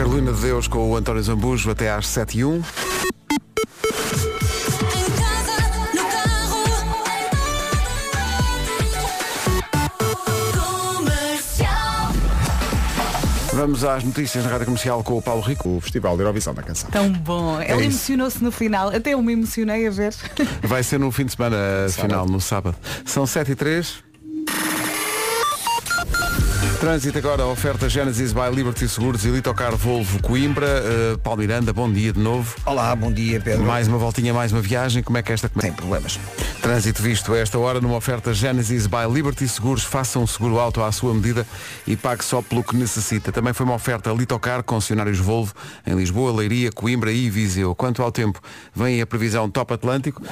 Carolina 0.00 0.32
de 0.32 0.40
Deus 0.40 0.66
com 0.66 0.90
o 0.90 0.96
António 0.96 1.22
Zambujo 1.22 1.70
até 1.70 1.90
às 1.90 2.06
7 2.08 2.38
e 2.38 2.44
1. 2.46 2.62
Vamos 13.52 13.84
às 13.84 14.04
notícias 14.04 14.44
na 14.44 14.50
Rádio 14.50 14.66
Comercial 14.66 15.02
com 15.02 15.18
o 15.18 15.22
Paulo 15.22 15.42
Rico. 15.42 15.76
O 15.76 15.80
Festival 15.80 16.14
de 16.16 16.22
Eurovisão 16.22 16.54
da 16.54 16.62
Canção. 16.62 16.88
Tão 16.90 17.12
bom. 17.12 17.60
Ele 17.60 17.72
É 17.72 17.74
isso. 17.74 17.84
emocionou-se 18.12 18.42
no 18.44 18.50
final. 18.52 18.88
Até 18.88 19.12
eu 19.14 19.22
me 19.22 19.32
emocionei 19.32 19.86
a 19.86 19.90
ver. 19.90 20.14
Vai 20.62 20.82
ser 20.82 20.98
no 20.98 21.10
fim 21.10 21.24
de 21.26 21.32
semana 21.32 21.56
Sábado. 21.90 22.08
final, 22.08 22.26
no 22.26 22.40
sábado. 22.40 22.76
São 23.04 23.26
7 23.26 23.52
e 23.52 23.54
3. 23.56 24.09
Trânsito 26.80 27.18
agora, 27.18 27.44
oferta 27.44 27.90
Genesis 27.90 28.32
by 28.32 28.48
Liberty 28.54 28.88
Seguros 28.88 29.26
e 29.26 29.28
Litocar 29.28 29.76
Volvo 29.76 30.18
Coimbra. 30.22 30.66
Uh, 31.14 31.18
Paulo 31.18 31.40
Miranda, 31.42 31.74
bom 31.74 31.92
dia 31.92 32.10
de 32.10 32.18
novo. 32.18 32.56
Olá, 32.64 32.96
bom 32.96 33.12
dia 33.12 33.38
Pedro. 33.38 33.64
Mais 33.66 33.86
uma 33.86 33.98
voltinha, 33.98 34.32
mais 34.32 34.50
uma 34.50 34.62
viagem. 34.62 35.02
Como 35.02 35.18
é 35.18 35.22
que 35.22 35.30
esta 35.30 35.46
Sem 35.48 35.72
começa? 35.72 35.76
problemas. 35.76 36.18
Trânsito 36.62 37.02
visto 37.02 37.34
a 37.34 37.38
esta 37.38 37.58
hora 37.58 37.82
numa 37.82 37.96
oferta 37.96 38.32
Genesis 38.32 38.86
by 38.86 39.12
Liberty 39.12 39.46
Seguros. 39.46 39.84
Faça 39.84 40.18
um 40.18 40.26
seguro 40.26 40.58
auto 40.58 40.82
à 40.82 40.90
sua 40.90 41.12
medida 41.12 41.46
e 41.86 41.96
pague 41.98 42.24
só 42.24 42.40
pelo 42.40 42.64
que 42.64 42.74
necessita. 42.74 43.30
Também 43.30 43.52
foi 43.52 43.66
uma 43.66 43.74
oferta 43.74 44.10
Litocar, 44.12 44.62
concessionários 44.62 45.18
Volvo, 45.18 45.52
em 45.86 45.94
Lisboa, 45.94 46.32
Leiria, 46.32 46.72
Coimbra 46.72 47.12
e 47.12 47.28
Viseu. 47.28 47.74
Quanto 47.74 48.02
ao 48.02 48.10
tempo, 48.10 48.40
vem 48.74 49.02
a 49.02 49.06
previsão 49.06 49.50
Top 49.50 49.74
Atlântico. 49.74 50.22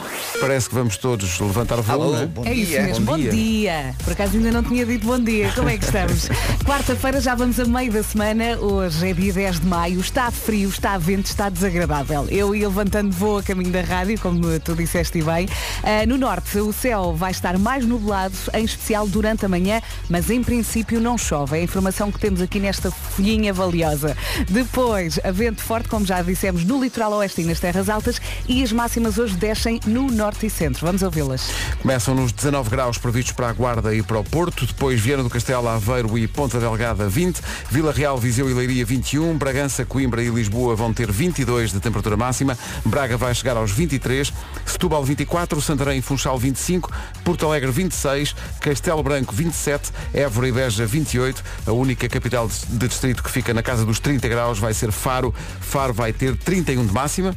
Parece 0.40 0.70
que 0.70 0.74
vamos 0.74 0.96
todos 0.96 1.38
levantar 1.40 1.76
voo, 1.82 1.94
Alô, 2.02 2.12
não 2.12 2.22
é? 2.22 2.26
bom 2.26 2.44
É 2.46 2.54
isso 2.54 2.70
dia. 2.70 2.82
mesmo. 2.84 3.04
Bom 3.04 3.12
Bom, 3.12 3.18
dia. 3.18 3.30
dia. 3.30 3.94
Por 4.02 4.14
acaso 4.14 4.36
ainda 4.38 4.50
não 4.50 4.62
tinha 4.62 4.86
dito 4.86 5.06
bom 5.06 5.18
dia. 5.18 5.52
Como 5.54 5.68
é 5.68 5.76
que 5.76 5.84
estamos? 5.84 6.28
Quarta-feira 6.68 7.18
já 7.18 7.34
vamos 7.34 7.58
a 7.58 7.64
meio 7.64 7.90
da 7.90 8.02
semana. 8.02 8.58
Hoje 8.58 9.08
é 9.08 9.14
dia 9.14 9.32
10 9.32 9.60
de 9.60 9.66
maio. 9.66 10.00
Está 10.00 10.30
frio, 10.30 10.68
está 10.68 10.98
vento, 10.98 11.24
está 11.24 11.48
desagradável. 11.48 12.26
Eu 12.28 12.54
ia 12.54 12.68
levantando 12.68 13.10
voo 13.10 13.38
a 13.38 13.42
caminho 13.42 13.70
da 13.70 13.80
rádio, 13.80 14.20
como 14.20 14.60
tu 14.60 14.74
disseste 14.76 15.22
bem. 15.22 15.48
Ah, 15.82 16.04
no 16.06 16.18
norte, 16.18 16.58
o 16.58 16.70
céu 16.70 17.14
vai 17.16 17.30
estar 17.30 17.58
mais 17.58 17.86
nublado, 17.86 18.34
em 18.52 18.64
especial 18.64 19.08
durante 19.08 19.46
a 19.46 19.48
manhã, 19.48 19.80
mas 20.10 20.28
em 20.28 20.44
princípio 20.44 21.00
não 21.00 21.16
chove. 21.16 21.56
É 21.56 21.60
a 21.60 21.64
informação 21.64 22.12
que 22.12 22.20
temos 22.20 22.42
aqui 22.42 22.60
nesta 22.60 22.90
folhinha 22.90 23.52
valiosa. 23.52 24.14
Depois, 24.48 25.18
a 25.24 25.30
vento 25.30 25.62
forte, 25.62 25.88
como 25.88 26.04
já 26.04 26.20
dissemos, 26.20 26.64
no 26.64 26.80
litoral 26.82 27.14
oeste 27.14 27.40
e 27.40 27.44
nas 27.44 27.58
terras 27.58 27.88
altas. 27.88 28.20
E 28.46 28.62
as 28.62 28.72
máximas 28.72 29.18
hoje 29.18 29.34
descem 29.36 29.80
no 29.86 30.08
norte 30.10 30.44
e 30.44 30.50
centro. 30.50 30.84
Vamos 30.84 31.02
ouvi-las. 31.02 31.50
Começam 31.80 32.14
nos 32.14 32.30
19 32.30 32.68
graus 32.68 32.98
previstos 32.98 33.32
para 33.32 33.48
a 33.48 33.52
Guarda 33.54 33.94
e 33.94 34.02
para 34.02 34.18
o 34.18 34.24
Porto, 34.24 34.66
depois 34.66 35.00
Viana 35.00 35.22
do 35.22 35.30
Castelo, 35.30 35.66
Aveiro 35.66 36.18
e 36.18 36.27
Ponta 36.28 36.60
Delgada 36.60 37.08
20, 37.08 37.40
Vila 37.70 37.92
Real, 37.92 38.16
Viseu 38.18 38.48
e 38.50 38.54
Leiria 38.54 38.84
21, 38.84 39.36
Bragança, 39.36 39.84
Coimbra 39.84 40.22
e 40.22 40.28
Lisboa 40.28 40.76
vão 40.76 40.92
ter 40.92 41.10
22 41.10 41.72
de 41.72 41.80
temperatura 41.80 42.16
máxima, 42.16 42.56
Braga 42.84 43.16
vai 43.16 43.34
chegar 43.34 43.56
aos 43.56 43.70
23, 43.70 44.32
Setúbal 44.64 45.04
24, 45.04 45.60
Santarém 45.60 45.98
e 45.98 46.02
Funchal 46.02 46.38
25, 46.38 46.90
Porto 47.24 47.46
Alegre 47.46 47.70
26, 47.70 48.34
Castelo 48.60 49.02
Branco 49.02 49.34
27, 49.34 49.90
Évora 50.14 50.48
e 50.48 50.52
Beja 50.52 50.86
28, 50.86 51.42
a 51.66 51.72
única 51.72 52.08
capital 52.08 52.48
de 52.48 52.88
distrito 52.88 53.22
que 53.22 53.30
fica 53.30 53.52
na 53.52 53.62
casa 53.62 53.84
dos 53.84 53.98
30 53.98 54.28
graus 54.28 54.58
vai 54.58 54.74
ser 54.74 54.92
Faro, 54.92 55.34
Faro 55.60 55.92
vai 55.92 56.12
ter 56.12 56.36
31 56.36 56.86
de 56.86 56.92
máxima, 56.92 57.36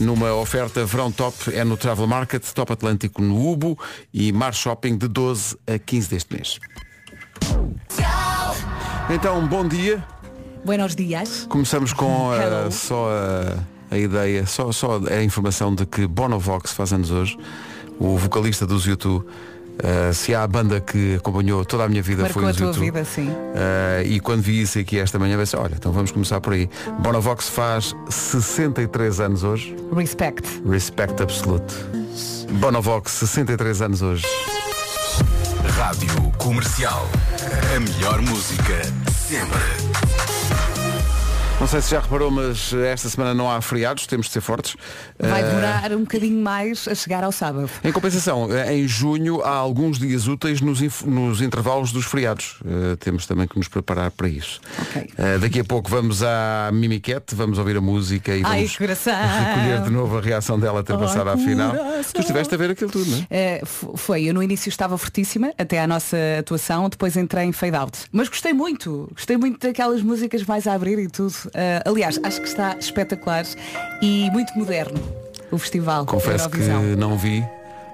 numa 0.00 0.34
oferta 0.34 0.84
verão 0.84 1.12
top 1.12 1.54
é 1.54 1.64
no 1.64 1.76
Travel 1.76 2.06
Market, 2.06 2.44
Top 2.52 2.72
Atlântico 2.72 3.22
no 3.22 3.48
Ubo 3.48 3.78
e 4.12 4.32
Mar 4.32 4.52
Shopping 4.52 4.96
de 4.96 5.06
12 5.06 5.56
a 5.66 5.78
15 5.78 6.08
deste 6.08 6.34
mês. 6.34 6.58
Então, 9.10 9.46
bom 9.46 9.66
dia. 9.66 10.02
Buenos 10.64 10.96
dias. 10.96 11.46
Começamos 11.48 11.92
com 11.92 12.30
a, 12.32 12.36
Hello. 12.36 12.72
só 12.72 13.08
a, 13.10 13.94
a 13.94 13.98
ideia, 13.98 14.46
só, 14.46 14.72
só 14.72 14.98
a 15.10 15.22
informação 15.22 15.74
de 15.74 15.84
que 15.84 16.06
Bonovox 16.06 16.72
faz 16.72 16.92
anos 16.92 17.10
hoje, 17.10 17.38
o 17.98 18.16
vocalista 18.16 18.66
dos 18.66 18.86
YouTube. 18.86 19.24
Uh, 19.74 20.14
se 20.14 20.32
há 20.32 20.44
a 20.44 20.46
banda 20.46 20.80
que 20.80 21.16
acompanhou 21.16 21.64
toda 21.64 21.82
a 21.82 21.88
minha 21.88 22.00
vida 22.00 22.22
Marcou 22.22 22.42
foi 22.42 22.48
a 22.48 22.52
os 22.52 22.56
tua 22.56 22.66
YouTube. 22.68 22.84
vida, 22.84 23.04
sim. 23.04 23.28
Uh, 23.28 24.06
e 24.06 24.20
quando 24.20 24.40
vi 24.40 24.62
isso 24.62 24.78
aqui 24.78 24.98
esta 25.00 25.18
manhã, 25.18 25.36
pensei, 25.36 25.58
olha, 25.58 25.74
então 25.74 25.90
vamos 25.90 26.12
começar 26.12 26.40
por 26.40 26.52
aí. 26.52 26.70
Bonovox 27.00 27.48
faz 27.48 27.92
63 28.08 29.18
anos 29.20 29.42
hoje. 29.42 29.74
Respect. 29.94 30.62
Respect 30.64 31.20
absolute. 31.20 31.74
Bonovox, 32.52 33.10
63 33.10 33.82
anos 33.82 34.00
hoje. 34.00 34.24
Rádio 35.76 36.32
Comercial. 36.38 37.08
A 37.74 37.80
melhor 37.80 38.22
música 38.22 38.80
sempre. 39.10 40.13
Não 41.60 41.68
sei 41.68 41.80
se 41.80 41.92
já 41.92 42.00
reparou, 42.00 42.30
mas 42.30 42.74
esta 42.74 43.08
semana 43.08 43.32
não 43.32 43.50
há 43.50 43.58
feriados, 43.62 44.06
temos 44.06 44.26
de 44.26 44.32
ser 44.32 44.40
fortes. 44.42 44.76
Vai 45.18 45.42
Uh, 45.42 45.46
demorar 45.46 45.92
um 45.92 46.00
bocadinho 46.00 46.42
mais 46.42 46.86
a 46.86 46.94
chegar 46.94 47.24
ao 47.24 47.32
sábado. 47.32 47.70
Em 47.82 47.90
compensação, 47.90 48.48
em 48.70 48.86
junho 48.86 49.40
há 49.40 49.48
alguns 49.50 49.98
dias 49.98 50.26
úteis 50.26 50.60
nos, 50.60 50.80
nos 51.04 51.40
intervalos 51.40 51.90
dos 51.90 52.04
feriados. 52.04 52.56
Uh, 52.60 52.96
temos 52.98 53.24
também 53.26 53.46
que 53.46 53.56
nos 53.56 53.66
preparar 53.68 54.10
para 54.10 54.28
isso. 54.28 54.60
Ok. 54.78 55.02
Uh, 55.16 55.38
daqui 55.38 55.60
a 55.60 55.64
pouco 55.64 55.88
vamos 55.88 56.22
à 56.22 56.70
Mimiquete, 56.72 57.34
vamos 57.34 57.56
ouvir 57.58 57.76
a 57.78 57.80
música 57.80 58.32
e 58.36 58.42
Ai, 58.44 58.56
vamos 58.58 58.76
coração. 58.76 59.14
recolher 59.14 59.82
de 59.84 59.90
novo 59.90 60.18
a 60.18 60.20
reação 60.20 60.58
dela 60.60 60.82
ter 60.82 60.92
Ai, 60.94 60.98
passado 60.98 61.30
à 61.30 61.36
final. 61.38 61.70
coração. 61.76 62.12
Tu 62.12 62.20
estiveste 62.20 62.54
a 62.54 62.58
ver 62.58 62.70
aquilo 62.72 62.90
tudo, 62.90 63.10
não 63.10 63.18
é? 63.18 63.26
Eh, 63.30 63.60
f- 63.62 63.86
foi, 63.96 64.24
eu 64.24 64.34
no 64.34 64.42
início 64.42 64.68
estava 64.68 64.98
fortíssima 64.98 65.52
até 65.56 65.80
à 65.80 65.86
nossa 65.86 66.16
atuação, 66.38 66.88
depois 66.90 67.16
entrei 67.16 67.44
em 67.46 67.52
fade 67.52 67.76
out. 67.76 67.98
Mas 68.12 68.28
gostei 68.28 68.52
muito, 68.52 69.08
gostei 69.14 69.36
muito 69.38 69.66
daquelas 69.66 70.02
músicas 70.02 70.42
mais 70.44 70.66
a 70.66 70.74
abrir 70.74 70.98
e 70.98 71.08
tudo. 71.08 71.32
Eh, 71.52 71.82
aliás, 71.84 72.18
acho 72.22 72.40
que 72.40 72.48
está 72.48 72.76
espetacular 72.78 73.44
e 74.00 74.30
muito 74.30 74.56
moderno 74.58 75.00
o 75.50 75.58
festival 75.58 76.04
Confesso 76.04 76.50
que 76.50 76.58
não 76.96 77.16
vi, 77.16 77.44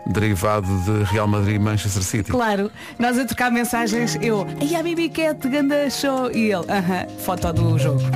derivado 0.07 0.67
de 0.81 1.05
Real 1.05 1.29
Madrid 1.29 1.57
e 1.57 1.59
Manchester 1.59 2.03
City. 2.03 2.31
Claro, 2.31 2.71
nós 2.99 3.19
a 3.19 3.25
trocar 3.25 3.51
mensagens, 3.51 4.17
eu, 4.21 4.47
ai 4.61 4.75
a 4.75 4.83
Bibi 4.83 5.09
Cat, 5.09 5.47
ganda 5.49 5.89
show, 5.91 6.31
e 6.31 6.51
ele, 6.53 6.65
aham, 6.69 7.07
foto 7.25 7.53
do 7.53 7.79
jogo. 7.79 8.01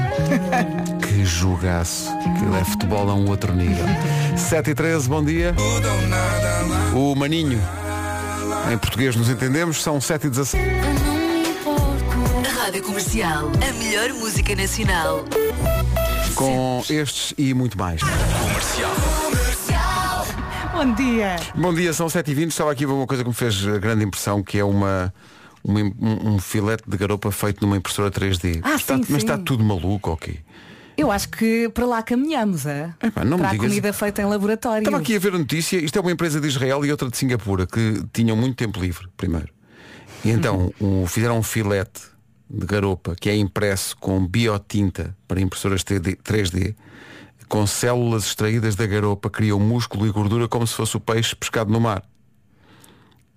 Que 1.06 1.24
jogaço. 1.24 2.10
Aquilo 2.10 2.56
é 2.56 2.64
futebol 2.64 3.08
a 3.08 3.14
um 3.14 3.28
outro 3.28 3.54
nível. 3.54 3.84
7 4.36 4.70
e 4.70 4.74
13, 4.74 5.08
bom 5.08 5.24
dia. 5.24 5.54
O 6.92 7.14
Maninho. 7.14 7.60
Em 8.72 8.76
português 8.76 9.14
nos 9.14 9.28
entendemos, 9.28 9.80
são 9.82 10.00
7 10.00 10.26
e 10.26 10.30
16. 10.30 11.13
Rádio 12.64 12.82
Comercial, 12.82 13.52
a 13.60 13.72
melhor 13.74 14.08
música 14.14 14.54
nacional. 14.56 15.26
Com 16.34 16.82
estes 16.88 17.34
e 17.36 17.52
muito 17.52 17.76
mais. 17.76 18.00
Comercial. 18.00 18.94
Bom 20.72 20.94
dia. 20.94 21.36
Bom 21.54 21.74
dia, 21.74 21.92
são 21.92 22.08
7 22.08 22.30
e 22.30 22.34
20 22.34 22.50
Estava 22.52 22.72
aqui 22.72 22.84
a 22.84 22.86
ver 22.86 22.94
uma 22.94 23.06
coisa 23.06 23.22
que 23.22 23.28
me 23.28 23.34
fez 23.34 23.62
eh, 23.66 23.78
grande 23.78 24.02
impressão, 24.06 24.42
que 24.42 24.58
é 24.58 24.64
uma, 24.64 25.12
um, 25.62 25.74
um 26.00 26.38
filete 26.38 26.84
de 26.88 26.96
garopa 26.96 27.30
feito 27.30 27.60
numa 27.60 27.76
impressora 27.76 28.10
3D. 28.10 28.60
Ah, 28.62 28.76
está, 28.76 28.94
sim, 28.94 29.00
mas 29.00 29.08
sim. 29.08 29.16
está 29.16 29.36
tudo 29.36 29.62
maluco, 29.62 30.12
ok? 30.12 30.40
Eu 30.96 31.10
acho 31.10 31.28
que 31.28 31.68
para 31.68 31.84
lá 31.84 32.02
caminhamos, 32.02 32.64
é? 32.64 32.94
Epá, 33.02 33.26
não 33.26 33.36
me 33.36 33.42
para 33.42 33.48
a 33.50 33.52
digas- 33.52 33.68
comida 33.68 33.92
feita 33.92 34.22
em 34.22 34.24
laboratório. 34.24 34.78
Estava 34.84 35.02
aqui 35.02 35.14
a 35.14 35.18
ver 35.18 35.34
a 35.34 35.38
notícia, 35.38 35.76
isto 35.76 35.98
é 35.98 36.00
uma 36.00 36.12
empresa 36.12 36.40
de 36.40 36.48
Israel 36.48 36.82
e 36.86 36.90
outra 36.90 37.10
de 37.10 37.16
Singapura, 37.18 37.66
que 37.66 38.02
tinham 38.10 38.34
muito 38.34 38.56
tempo 38.56 38.80
livre, 38.80 39.06
primeiro. 39.18 39.50
E 40.24 40.30
então 40.30 40.72
um- 40.80 41.06
fizeram 41.06 41.36
um 41.36 41.42
filete 41.42 42.13
de 42.56 42.66
garopa 42.66 43.14
que 43.18 43.28
é 43.28 43.36
impresso 43.36 43.96
com 43.98 44.24
biotinta 44.26 45.16
para 45.26 45.40
impressoras 45.40 45.82
3D, 45.82 46.16
3D, 46.22 46.74
com 47.48 47.66
células 47.66 48.26
extraídas 48.26 48.74
da 48.76 48.86
garopa, 48.86 49.28
criam 49.28 49.58
músculo 49.60 50.06
e 50.06 50.10
gordura 50.10 50.48
como 50.48 50.66
se 50.66 50.74
fosse 50.74 50.96
o 50.96 51.00
peixe 51.00 51.34
pescado 51.36 51.70
no 51.72 51.80
mar. 51.80 52.02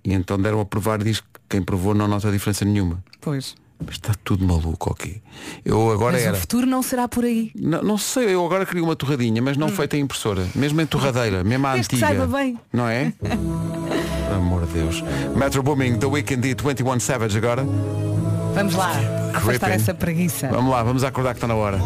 E 0.04 0.14
então 0.14 0.40
deram 0.40 0.62
a 0.62 0.66
provar 0.66 1.02
e 1.02 1.06
diz 1.06 1.20
que 1.20 1.28
quem 1.50 1.62
provou 1.62 1.94
não 1.94 2.08
nota 2.08 2.32
diferença 2.32 2.64
nenhuma. 2.64 3.04
Pois. 3.20 3.56
Mas 3.86 3.96
está 3.96 4.14
tudo 4.24 4.44
maluco, 4.46 4.90
ok. 4.90 5.22
Eu 5.64 5.92
agora 5.92 6.14
Mas 6.14 6.24
era. 6.24 6.36
o 6.36 6.40
futuro 6.40 6.66
não 6.66 6.82
será 6.82 7.08
por 7.08 7.24
aí. 7.26 7.52
Não, 7.54 7.84
não 7.84 7.98
sei, 7.98 8.34
eu 8.34 8.44
agora 8.44 8.66
queria 8.66 8.84
uma 8.84 8.96
torradinha, 8.96 9.40
mas 9.40 9.56
não 9.56 9.70
feita 9.70 9.96
em 9.98 10.00
impressora. 10.02 10.48
Mesmo 10.56 10.82
em 10.82 10.86
torradeira, 10.88 11.44
mesmo 11.44 11.68
à 11.68 11.72
Hum. 11.72 11.76
Desde 11.76 11.90
que 11.90 11.96
antiga. 12.04 12.08
saiba 12.20 12.38
bem. 12.38 12.60
Não 12.74 12.88
é? 12.88 13.14
Amor 14.36 14.66
de 14.66 14.74
Deus. 14.74 15.04
Metro 15.36 15.62
Booming, 15.62 16.00
The 16.00 16.08
Weekend 16.08 16.48
e 16.48 16.56
21 16.56 17.00
Savage 17.00 17.38
agora. 17.38 17.64
Vamos 18.58 18.74
lá, 18.74 18.92
afastar 19.36 19.70
essa 19.70 19.94
preguiça. 19.94 20.48
Vamos 20.48 20.72
lá, 20.72 20.82
vamos 20.82 21.04
acordar 21.04 21.34
que 21.34 21.38
está 21.38 21.48
na 21.48 21.54
hora. 21.54 21.78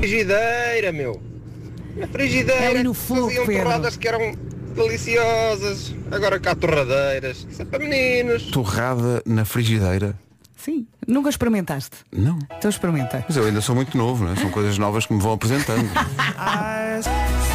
Frigideira, 0.00 0.92
meu. 0.92 1.18
Na 1.96 2.06
frigideira. 2.06 2.62
É 2.62 2.66
ali 2.68 2.82
no 2.82 2.92
fogo, 2.92 3.28
faziam 3.28 3.46
Pedro. 3.46 3.62
torradas 3.62 3.96
que 3.96 4.06
eram 4.06 4.34
deliciosas. 4.74 5.94
Agora 6.10 6.38
cá 6.38 6.54
torradeiras. 6.54 7.46
Isso 7.50 7.62
é 7.62 7.64
para 7.64 7.78
meninos. 7.78 8.42
Torrada 8.50 9.22
na 9.24 9.46
frigideira. 9.46 10.14
Sim, 10.56 10.86
nunca 11.08 11.30
experimentaste. 11.30 11.96
Não. 12.12 12.38
Então 12.58 12.68
experimenta. 12.68 13.24
Mas 13.26 13.36
eu 13.38 13.46
ainda 13.46 13.62
sou 13.62 13.74
muito 13.74 13.96
novo, 13.96 14.24
não 14.24 14.32
é? 14.34 14.36
São 14.36 14.50
coisas 14.50 14.76
novas 14.76 15.06
que 15.06 15.14
me 15.14 15.20
vão 15.22 15.32
apresentando. 15.32 15.88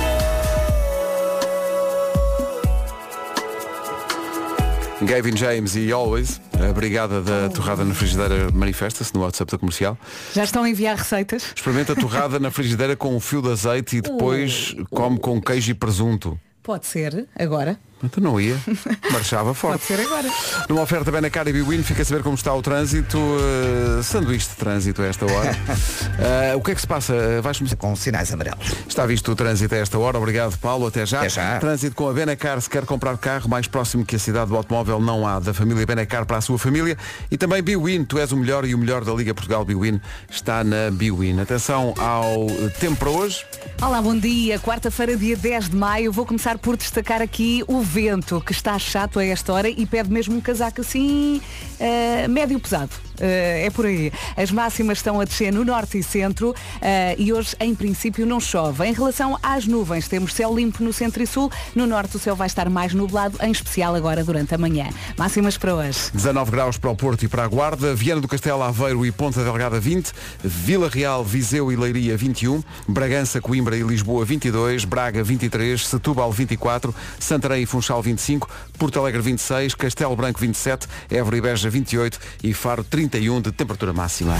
Gavin 5.05 5.37
James 5.37 5.75
e 5.75 5.91
Always, 5.91 6.41
a 6.67 6.73
brigada 6.73 7.21
da 7.21 7.47
torrada 7.49 7.85
na 7.85 7.93
frigideira 7.93 8.49
manifesta-se 8.51 9.13
no 9.13 9.21
WhatsApp 9.21 9.51
da 9.51 9.57
comercial. 9.57 9.95
Já 10.33 10.43
estão 10.43 10.63
a 10.63 10.69
enviar 10.69 10.97
receitas? 10.97 11.53
Experimenta 11.55 11.93
a 11.93 11.95
torrada 11.95 12.39
na 12.39 12.49
frigideira 12.49 12.95
com 12.95 13.15
um 13.15 13.19
fio 13.19 13.39
de 13.39 13.51
azeite 13.51 13.97
e 13.97 14.01
depois 14.01 14.75
come 14.89 15.19
com 15.19 15.39
queijo 15.39 15.69
e 15.69 15.73
presunto. 15.75 16.39
Pode 16.63 16.87
ser, 16.87 17.27
agora. 17.37 17.79
Então 18.05 18.23
não 18.23 18.39
ia. 18.39 18.57
Marchava 19.11 19.53
forte. 19.53 19.79
Pode 19.79 19.83
ser 19.85 20.05
agora. 20.05 20.29
Numa 20.69 20.81
oferta 20.81 21.11
bem 21.11 21.21
na 21.21 21.29
cara 21.29 21.49
e 21.49 21.53
Biwin, 21.53 21.83
fica 21.83 22.01
a 22.01 22.05
saber 22.05 22.23
como 22.23 22.35
está 22.35 22.53
o 22.53 22.61
trânsito. 22.61 23.17
Uh, 23.17 24.03
sanduíche 24.03 24.49
de 24.49 24.55
trânsito 24.55 25.01
a 25.01 25.05
esta 25.05 25.25
hora. 25.25 25.51
Uh, 25.51 26.57
o 26.57 26.61
que 26.61 26.71
é 26.71 26.75
que 26.75 26.81
se 26.81 26.87
passa? 26.87 27.13
Uh, 27.13 27.41
vais 27.41 27.57
começar? 27.57 27.75
Com 27.75 27.95
sinais 27.95 28.31
amarelos. 28.31 28.65
Está 28.87 29.05
visto 29.05 29.31
o 29.31 29.35
trânsito 29.35 29.73
a 29.75 29.77
esta 29.77 29.97
hora. 29.97 30.17
Obrigado, 30.17 30.57
Paulo. 30.59 30.87
Até 30.87 31.05
já. 31.05 31.19
Até 31.19 31.29
já. 31.29 31.59
Trânsito 31.59 31.95
com 31.95 32.09
a 32.09 32.13
Benacar. 32.13 32.59
Se 32.61 32.69
quer 32.69 32.85
comprar 32.85 33.17
carro 33.17 33.49
mais 33.49 33.67
próximo 33.67 34.05
que 34.05 34.15
a 34.15 34.19
cidade 34.19 34.49
do 34.49 34.55
automóvel, 34.55 34.99
não 34.99 35.27
há. 35.27 35.39
Da 35.39 35.53
família 35.53 35.85
Benacar 35.85 36.25
para 36.25 36.37
a 36.37 36.41
sua 36.41 36.57
família. 36.57 36.97
E 37.29 37.37
também 37.37 37.61
Biwin. 37.61 38.05
Tu 38.05 38.19
és 38.19 38.31
o 38.31 38.37
melhor 38.37 38.65
e 38.65 38.73
o 38.73 38.77
melhor 38.77 39.03
da 39.03 39.13
Liga 39.13 39.33
Portugal 39.33 39.65
Biwin 39.65 39.99
está 40.29 40.63
na 40.63 40.91
Biwin. 40.91 41.39
Atenção 41.39 41.93
ao 41.97 42.47
tempo 42.79 42.97
para 42.97 43.09
hoje. 43.09 43.45
Olá, 43.81 44.01
bom 44.01 44.17
dia. 44.17 44.59
Quarta-feira, 44.59 45.17
dia 45.17 45.35
10 45.35 45.69
de 45.69 45.75
maio. 45.75 46.11
Vou 46.11 46.25
começar 46.25 46.57
por 46.57 46.77
destacar 46.77 47.21
aqui 47.21 47.63
o 47.67 47.81
vento, 47.95 48.41
que 48.41 48.51
está 48.51 48.77
chato 48.77 49.19
a 49.19 49.25
esta 49.25 49.53
hora 49.53 49.69
e 49.69 49.85
pede 49.85 50.11
mesmo 50.11 50.35
um 50.35 50.41
casaco 50.41 50.81
assim, 50.81 51.41
uh, 51.79 52.29
médio 52.29 52.59
pesado. 52.59 53.04
Uh, 53.19 53.65
é 53.65 53.69
por 53.69 53.85
aí. 53.85 54.11
As 54.35 54.51
máximas 54.51 54.97
estão 54.97 55.19
a 55.19 55.25
descer 55.25 55.51
no 55.51 55.63
norte 55.63 55.97
e 55.97 56.03
centro 56.03 56.51
uh, 56.51 56.55
e 57.17 57.31
hoje, 57.31 57.55
em 57.59 57.73
princípio, 57.73 58.25
não 58.25 58.39
chove. 58.39 58.85
Em 58.85 58.93
relação 58.93 59.37
às 59.41 59.65
nuvens, 59.65 60.07
temos 60.07 60.33
céu 60.33 60.53
limpo 60.53 60.83
no 60.83 60.93
centro 60.93 61.23
e 61.23 61.27
sul. 61.27 61.51
No 61.73 61.85
norte, 61.85 62.17
o 62.17 62.19
céu 62.19 62.35
vai 62.35 62.47
estar 62.47 62.69
mais 62.69 62.93
nublado, 62.93 63.37
em 63.41 63.51
especial 63.51 63.95
agora 63.95 64.23
durante 64.23 64.53
a 64.53 64.57
manhã. 64.57 64.89
Máximas 65.17 65.57
para 65.57 65.75
hoje. 65.75 66.11
19 66.13 66.51
graus 66.51 66.77
para 66.77 66.89
o 66.89 66.95
Porto 66.95 67.23
e 67.23 67.27
para 67.27 67.43
a 67.43 67.47
Guarda, 67.47 67.95
Viana 67.95 68.21
do 68.21 68.27
Castelo, 68.27 68.63
Aveiro 68.63 69.05
e 69.05 69.11
Ponta 69.11 69.43
Delgada 69.43 69.79
20, 69.79 70.11
Vila 70.43 70.89
Real, 70.89 71.23
Viseu 71.23 71.71
e 71.71 71.75
Leiria 71.75 72.17
21, 72.17 72.63
Bragança, 72.87 73.41
Coimbra 73.41 73.77
e 73.77 73.81
Lisboa 73.81 74.25
22, 74.25 74.85
Braga 74.85 75.23
23, 75.23 75.85
Setúbal 75.87 76.31
24, 76.31 76.93
Santarém 77.19 77.63
e 77.63 77.65
Funchal 77.65 78.01
25, 78.01 78.49
Porto 78.77 78.99
Alegre 78.99 79.21
26, 79.21 79.75
Castelo 79.75 80.15
Branco 80.15 80.39
27, 80.39 80.87
Évora 81.09 81.37
e 81.37 81.41
Beja 81.41 81.69
28 81.69 82.19
e 82.43 82.53
Faro 82.53 82.83
31 83.09 83.41
de 83.41 83.51
temperatura 83.51 83.93
máxima. 83.93 84.35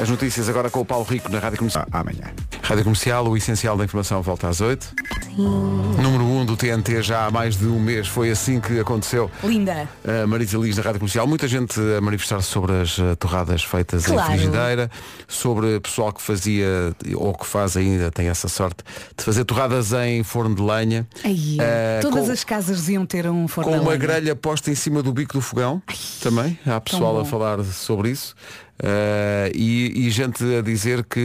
As 0.00 0.08
notícias 0.08 0.48
agora 0.48 0.70
com 0.70 0.80
o 0.80 0.84
Paulo 0.84 1.04
Rico 1.04 1.30
na 1.30 1.38
Rádio 1.38 1.58
Comercial. 1.58 1.86
Amanhã. 1.92 2.32
Rádio 2.64 2.84
Comercial, 2.84 3.26
o 3.28 3.36
essencial 3.36 3.76
da 3.76 3.84
informação 3.84 4.22
volta 4.22 4.48
às 4.48 4.60
8. 4.62 4.94
Número 5.36 6.24
1 6.24 6.40
um 6.40 6.44
do 6.46 6.56
TNT 6.56 7.02
já 7.02 7.26
há 7.26 7.30
mais 7.30 7.56
de 7.58 7.66
um 7.66 7.78
mês. 7.78 8.08
Foi 8.08 8.30
assim 8.30 8.58
que 8.58 8.80
aconteceu. 8.80 9.30
Linda. 9.42 9.86
A 10.02 10.26
Marisa 10.26 10.56
Liz 10.56 10.76
na 10.78 10.82
Rádio 10.82 11.00
Comercial. 11.00 11.26
Muita 11.26 11.46
gente 11.46 11.78
a 11.98 12.00
manifestar-se 12.00 12.48
sobre 12.48 12.72
as 12.80 12.96
uh, 12.96 13.14
torradas 13.16 13.62
feitas 13.62 14.06
Claro. 14.06 14.32
em 14.32 14.36
frigideira, 14.38 14.90
sobre 15.28 15.78
pessoal 15.78 16.10
que 16.10 16.22
fazia 16.22 16.94
ou 17.16 17.34
que 17.34 17.44
faz 17.46 17.76
ainda, 17.76 18.10
tem 18.10 18.28
essa 18.28 18.48
sorte, 18.48 18.78
de 19.16 19.22
fazer 19.22 19.44
torradas 19.44 19.92
em 19.92 20.22
forno 20.22 20.54
de 20.54 20.62
lenha. 20.62 21.06
Aí, 21.22 21.58
Uh, 21.60 22.00
todas 22.00 22.26
com- 22.26 22.32
as 22.32 22.44
casas 22.44 22.80
deviam 22.80 23.04
ter 23.04 23.26
um 23.28 23.46
forno 23.46 23.72
com 23.72 23.76
uma 23.78 23.88
lenha. 23.90 23.98
grelha 23.98 24.34
posta 24.36 24.70
em 24.70 24.74
cima 24.74 25.02
do 25.02 25.12
bico 25.12 25.34
do 25.34 25.40
fogão 25.42 25.82
também 26.22 26.58
há 26.66 26.80
pessoal 26.80 27.20
a 27.20 27.24
falar 27.26 27.62
sobre 27.64 28.10
isso 28.10 28.34
Uh, 28.82 29.54
e, 29.54 30.06
e 30.06 30.10
gente 30.10 30.42
a 30.56 30.60
dizer 30.60 31.04
que 31.04 31.20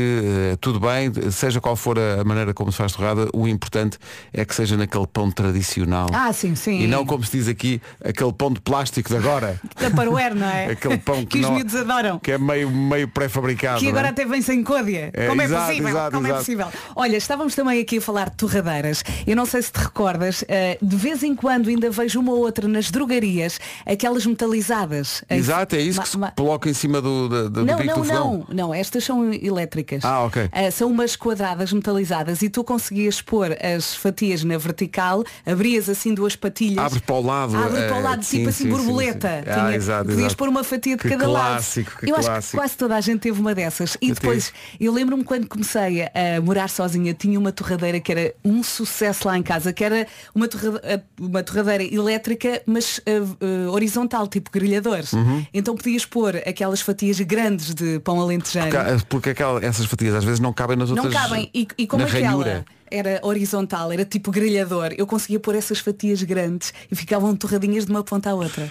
uh, 0.53 0.57
tudo 0.57 0.79
bem 0.79 1.11
seja 1.31 1.59
qual 1.59 1.75
for 1.75 1.97
a 1.97 2.23
maneira 2.23 2.53
como 2.53 2.71
se 2.71 2.77
faz 2.77 2.91
torrada 2.93 3.27
o 3.33 3.47
importante 3.47 3.97
é 4.31 4.45
que 4.45 4.53
seja 4.53 4.77
naquele 4.77 5.07
pão 5.07 5.31
tradicional 5.31 6.05
Ah, 6.13 6.31
sim, 6.31 6.53
sim. 6.53 6.79
e 6.81 6.85
não 6.85 7.03
como 7.07 7.23
se 7.23 7.31
diz 7.37 7.47
aqui 7.47 7.81
aquele 8.05 8.31
pão 8.33 8.53
de 8.53 8.61
plástico 8.61 9.09
de 9.09 9.17
agora 9.17 9.59
Tupperware, 9.75 10.35
não 10.35 10.47
é? 10.47 10.65
aquele 10.73 10.99
pão 10.99 11.21
que, 11.21 11.25
que 11.25 11.35
os 11.37 11.41
não- 11.41 11.53
miúdos 11.55 11.75
adoram. 11.75 12.19
que 12.19 12.33
é 12.33 12.37
meio, 12.37 12.69
meio 12.69 13.07
pré-fabricado 13.07 13.79
Que 13.79 13.85
não 13.85 13.89
é? 13.89 13.93
agora 13.93 14.09
até 14.09 14.25
vem 14.25 14.43
sem 14.43 14.63
côdea. 14.63 15.09
É, 15.11 15.27
Como 15.27 15.41
exato, 15.41 15.63
é 15.63 15.67
possível? 15.69 15.89
exato, 15.89 16.11
Como 16.15 16.27
é 16.27 16.29
exato. 16.29 16.45
possível? 16.45 16.67
Olha, 16.95 17.17
estávamos 17.17 17.55
também 17.55 17.81
aqui 17.81 17.97
a 17.97 18.01
falar 18.01 18.29
de 18.29 18.35
torradeiras. 18.37 19.03
Eu 19.25 19.35
não 19.35 19.47
sei 19.47 19.63
se 19.63 19.71
te 19.71 19.77
recordas, 19.79 20.45
eh, 20.47 20.77
de 20.79 20.95
vez 20.95 21.23
em 21.23 21.33
quando 21.35 21.67
ainda 21.69 21.89
vejo 21.89 22.19
uma 22.19 22.31
ou 22.31 22.39
outra 22.39 22.67
nas 22.67 22.91
drogarias, 22.91 23.59
aquelas 23.87 24.23
metalizadas. 24.25 25.23
exato, 25.29 25.75
é 25.75 25.81
isso 25.81 25.99
que 25.99 26.09
se 26.09 26.17
ma- 26.17 26.31
coloca 26.31 26.69
em 26.69 26.73
cima 26.73 27.01
do, 27.01 27.27
do, 27.43 27.49
do 27.49 27.65
Não, 27.65 27.75
bico 27.77 27.87
não, 27.89 27.95
do 28.01 28.03
fogão 28.05 28.45
não, 28.49 28.55
não, 28.67 28.73
estas 28.73 29.03
são 29.03 29.33
elétricas. 29.33 30.03
Ah, 30.03 30.23
ok. 30.25 30.49
Eh, 30.51 30.71
são 30.71 30.89
umas 30.89 31.15
quadradas 31.15 31.71
metalizadas 31.71 32.41
e 32.41 32.49
tu 32.49 32.63
conseguias 32.63 33.21
pôr 33.21 33.55
as 33.63 33.95
fatias 33.95 34.43
na 34.43 34.57
vertical, 34.57 35.23
abrias 35.45 35.87
assim 35.89 36.13
duas 36.13 36.35
patilhas. 36.35 36.85
Abre 36.85 36.99
para 36.99 37.15
o 37.15 37.21
lado. 37.21 37.55
Abre 37.57 37.81
eh, 37.81 37.87
para 37.87 37.97
o 37.97 38.01
lado, 38.01 38.23
sim, 38.23 38.37
tipo 38.37 38.49
assim, 38.49 38.63
sim, 38.65 38.69
sim, 38.71 38.75
borboleta. 38.75 39.27
sim. 39.43 39.49
Ah, 39.49 39.53
Tinha- 39.53 39.75
exato, 39.75 40.03
podias 40.05 40.19
exato. 40.21 40.37
pôr 40.37 40.49
uma 40.49 40.63
fatia 40.63 40.95
de 40.97 41.01
Que 41.03 41.09
cada 41.09 41.25
clássico, 41.25 41.91
lado. 41.91 42.07
eu 42.07 42.15
acho 42.15 42.23
que 42.27 42.31
clássico. 42.31 42.57
quase 42.57 42.77
toda 42.77 42.95
a 42.95 43.01
gente 43.01 43.19
teve 43.21 43.39
uma 43.39 43.53
dessas. 43.55 43.97
E 44.01 44.09
Eu 44.09 44.15
depois, 44.15 44.45
tive. 44.71 44.85
eu 44.85 44.93
lembro-me 44.93 45.23
quando 45.23 45.47
comecei 45.47 46.03
a 46.03 46.41
morar 46.43 46.69
sozinha, 46.69 47.13
tinha 47.13 47.37
uma 47.39 47.51
torradeira 47.51 47.99
que 47.99 48.11
era 48.11 48.33
um 48.43 48.63
sucesso 48.63 49.27
lá 49.27 49.37
em 49.37 49.43
casa, 49.43 49.71
que 49.73 49.83
era 49.83 50.07
uma, 50.33 50.47
torrade- 50.47 50.79
eh, 50.83 51.01
uma 51.19 51.43
torradeira 51.43 51.83
elétrica, 51.83 52.61
mas 52.65 52.99
eh, 53.05 53.21
eh, 53.41 53.67
horizontal, 53.69 54.27
tipo 54.27 54.49
grelhadores. 54.51 55.13
Uhum. 55.13 55.45
Então 55.53 55.75
podias 55.75 56.05
pôr 56.05 56.35
aquelas 56.37 56.81
fatias 56.81 57.19
grandes 57.29 57.73
de 57.75 57.99
pão 57.99 58.19
alentejano. 58.19 58.71
Ca- 58.71 58.97
Porque 59.07 59.29
aquela- 59.29 59.63
essas 59.63 59.85
fatias 59.85 60.15
às 60.15 60.23
vezes 60.23 60.39
não 60.39 60.51
cabem 60.51 60.75
nas 60.75 60.89
Não 60.89 61.03
outras. 61.03 61.21
cabem. 61.21 61.49
E, 61.53 61.67
e 61.77 61.85
como 61.87 62.03
aquela 62.03 62.27
ranhura. 62.29 62.65
era 62.91 63.19
horizontal, 63.21 63.91
era 63.91 64.03
tipo 64.03 64.31
grelhador, 64.31 64.93
eu 64.97 65.05
conseguia 65.05 65.39
pôr 65.39 65.53
essas 65.55 65.77
fatias 65.79 66.23
grandes 66.23 66.73
e 66.91 66.95
ficavam 66.95 67.35
torradinhas 67.35 67.85
de 67.85 67.91
uma 67.91 68.03
ponta 68.03 68.31
à 68.31 68.33
outra. 68.33 68.67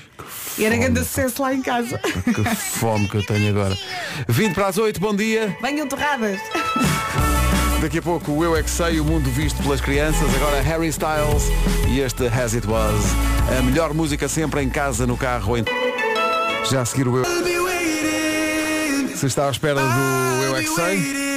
E 0.58 0.64
era 0.64 0.76
grande 0.76 0.98
sucesso 1.00 1.40
lá 1.40 1.54
em 1.54 1.62
casa. 1.62 1.98
Que 1.98 2.44
fome 2.56 3.08
que 3.08 3.16
eu 3.16 3.24
tenho 3.24 3.48
agora. 3.50 3.78
20 4.28 4.54
para 4.54 4.66
as 4.66 4.76
8, 4.76 5.00
bom 5.00 5.14
dia. 5.14 5.56
Venham 5.62 5.86
torradas. 5.86 6.40
Daqui 7.80 7.98
a 7.98 8.02
pouco 8.02 8.32
o 8.32 8.42
Eu 8.44 8.56
É 8.56 8.62
Que 8.64 8.70
Sei, 8.70 8.98
o 8.98 9.04
mundo 9.04 9.30
visto 9.30 9.62
pelas 9.62 9.80
crianças. 9.80 10.34
Agora 10.34 10.60
Harry 10.62 10.88
Styles 10.88 11.44
e 11.88 12.00
este 12.00 12.26
As 12.26 12.52
It 12.54 12.66
Was. 12.66 12.96
A 13.56 13.62
melhor 13.62 13.94
música 13.94 14.28
sempre 14.28 14.60
em 14.62 14.68
casa, 14.68 15.06
no 15.06 15.16
carro. 15.16 15.56
Em... 15.56 15.64
Já 16.68 16.80
a 16.80 16.84
seguir 16.84 17.06
o 17.06 17.18
Eu. 17.18 17.67
Se 19.18 19.26
está 19.26 19.48
à 19.48 19.50
espera 19.50 19.80
do 19.80 20.44
Eu 20.44 20.56
É 20.56 20.62
Que 20.62 20.68
Sei. 20.68 21.28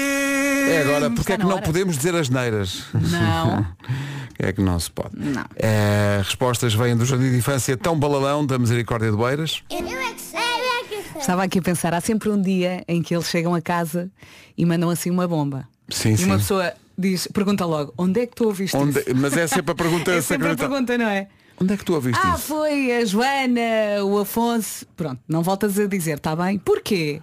É 0.72 0.82
agora, 0.84 1.10
porque 1.10 1.22
Está 1.22 1.34
é 1.34 1.38
que 1.38 1.44
na 1.44 1.50
não 1.50 1.56
hora. 1.56 1.66
podemos 1.66 1.98
dizer 1.98 2.16
as 2.16 2.30
neiras? 2.30 2.84
Não. 2.94 3.66
É 4.44 4.52
que 4.52 4.60
não 4.60 4.80
se 4.80 4.90
pode. 4.90 5.12
Não. 5.20 5.46
É, 5.56 6.18
respostas 6.24 6.74
vêm 6.74 6.98
do 6.98 7.06
Jardim 7.06 7.30
de 7.30 7.38
Infância 7.38 7.78
Tão 7.78 8.00
Balalão 8.00 8.44
da 8.44 8.58
Misericórdia 8.58 9.12
de 9.12 9.16
Beiras. 9.18 9.62
Eu 9.70 9.78
é 9.78 10.14
que 10.14 10.20
sei, 10.22 10.40
eu 10.40 10.80
é 10.80 10.84
que 10.84 11.10
sei. 11.12 11.22
Estava 11.22 11.44
aqui 11.44 11.60
a 11.60 11.62
pensar, 11.62 11.94
há 11.94 12.02
sempre 12.02 12.28
um 12.28 12.42
dia 12.42 12.84
em 12.88 13.04
que 13.04 13.14
eles 13.14 13.28
chegam 13.30 13.54
a 13.54 13.62
casa 13.62 14.10
e 14.58 14.66
mandam 14.66 14.90
assim 14.90 15.12
uma 15.12 15.28
bomba. 15.28 15.68
Sim, 15.90 16.14
e 16.14 16.18
sim. 16.18 16.26
uma 16.26 16.38
pessoa 16.40 16.74
diz, 16.98 17.28
pergunta 17.28 17.64
logo, 17.68 17.94
onde 17.96 18.20
é 18.22 18.26
que 18.26 18.34
tu 18.36 18.46
ouviste 18.46 18.76
Onde- 18.76 18.98
isso? 19.02 19.16
Mas 19.16 19.38
é 19.38 19.46
sempre 19.46 19.74
a 19.74 19.76
pergunta 19.76 20.10
É 20.12 20.22
sempre 20.22 20.48
a 20.48 20.50
sacramental. 20.58 20.70
pergunta, 20.70 20.98
não 20.98 21.08
é? 21.08 21.28
Onde 21.62 21.74
é 21.76 21.78
que 21.78 21.86
tu 21.86 21.94
ouviste 21.94 22.20
Ah, 22.26 22.34
isso? 22.36 22.48
foi 22.48 22.98
a 22.98 23.06
Joana, 23.06 24.04
o 24.04 24.18
Afonso. 24.18 24.88
Pronto, 24.98 25.20
não 25.28 25.44
voltas 25.44 25.78
a 25.78 25.86
dizer, 25.86 26.18
está 26.18 26.36
bem? 26.36 26.58
Porquê? 26.58 27.22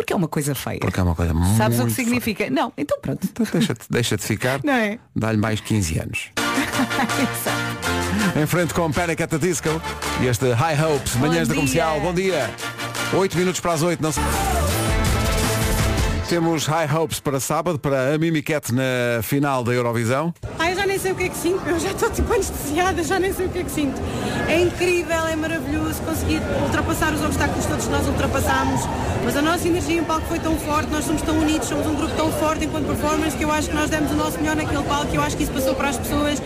Porque 0.00 0.14
é 0.14 0.16
uma 0.16 0.28
coisa 0.28 0.54
feia. 0.54 0.80
Porque 0.80 0.98
é 0.98 1.02
uma 1.02 1.14
coisa 1.14 1.34
muito 1.34 1.58
Sabes 1.58 1.78
o 1.78 1.84
que 1.84 1.90
feia. 1.92 2.06
significa? 2.06 2.48
Não, 2.48 2.72
então 2.74 2.98
pronto. 3.02 3.20
Então 3.22 3.44
deixa-te 3.52 3.84
deixa 3.90 4.16
ficar. 4.16 4.58
Não 4.64 4.72
é? 4.72 4.98
Dá-lhe 5.14 5.36
mais 5.36 5.60
15 5.60 5.98
anos. 5.98 6.30
em 8.34 8.46
frente 8.46 8.72
com 8.72 8.90
Panic 8.90 9.22
at 9.22 9.28
the 9.28 9.36
Disco 9.36 9.68
e 10.22 10.26
este 10.26 10.50
High 10.52 10.82
Hopes, 10.82 11.16
manhãs 11.16 11.48
da 11.48 11.54
comercial. 11.54 12.00
Bom 12.00 12.14
dia. 12.14 12.50
8 13.12 13.36
minutos 13.36 13.60
para 13.60 13.74
as 13.74 13.82
8. 13.82 14.02
Não 14.02 14.10
se... 14.10 14.20
Temos 16.30 16.64
High 16.64 16.88
Hopes 16.94 17.18
para 17.18 17.40
sábado, 17.40 17.76
para 17.76 18.14
a 18.14 18.16
Mimiquete 18.16 18.72
na 18.72 19.20
final 19.20 19.64
da 19.64 19.72
Eurovisão. 19.72 20.32
Ai, 20.60 20.70
eu 20.70 20.76
já 20.76 20.86
nem 20.86 20.96
sei 20.96 21.10
o 21.10 21.16
que 21.16 21.24
é 21.24 21.28
que 21.28 21.36
sinto, 21.36 21.68
eu 21.68 21.80
já 21.80 21.90
estou 21.90 22.08
tipo 22.08 22.32
anestesiada, 22.32 23.02
já 23.02 23.18
nem 23.18 23.32
sei 23.32 23.46
o 23.46 23.48
que 23.48 23.58
é 23.58 23.64
que 23.64 23.70
sinto. 23.72 24.00
É 24.46 24.60
incrível, 24.60 25.26
é 25.26 25.34
maravilhoso 25.34 26.00
conseguir 26.02 26.40
ultrapassar 26.62 27.12
os 27.14 27.24
obstáculos 27.24 27.66
todos 27.66 27.88
nós 27.88 28.06
ultrapassámos, 28.06 28.80
mas 29.24 29.36
a 29.36 29.42
nossa 29.42 29.66
energia 29.66 30.00
em 30.00 30.04
palco 30.04 30.24
foi 30.28 30.38
tão 30.38 30.56
forte, 30.56 30.88
nós 30.92 31.04
somos 31.04 31.20
tão 31.22 31.36
unidos, 31.36 31.66
somos 31.66 31.84
um 31.84 31.96
grupo 31.96 32.14
tão 32.14 32.30
forte 32.30 32.64
enquanto 32.64 32.86
performance 32.86 33.36
que 33.36 33.44
eu 33.44 33.50
acho 33.50 33.68
que 33.68 33.74
nós 33.74 33.90
demos 33.90 34.12
o 34.12 34.14
nosso 34.14 34.38
melhor 34.38 34.54
naquele 34.54 34.84
palco 34.84 35.08
e 35.12 35.16
eu 35.16 35.22
acho 35.22 35.36
que 35.36 35.42
isso 35.42 35.52
passou 35.52 35.74
para 35.74 35.88
as 35.88 35.98
pessoas 35.98 36.40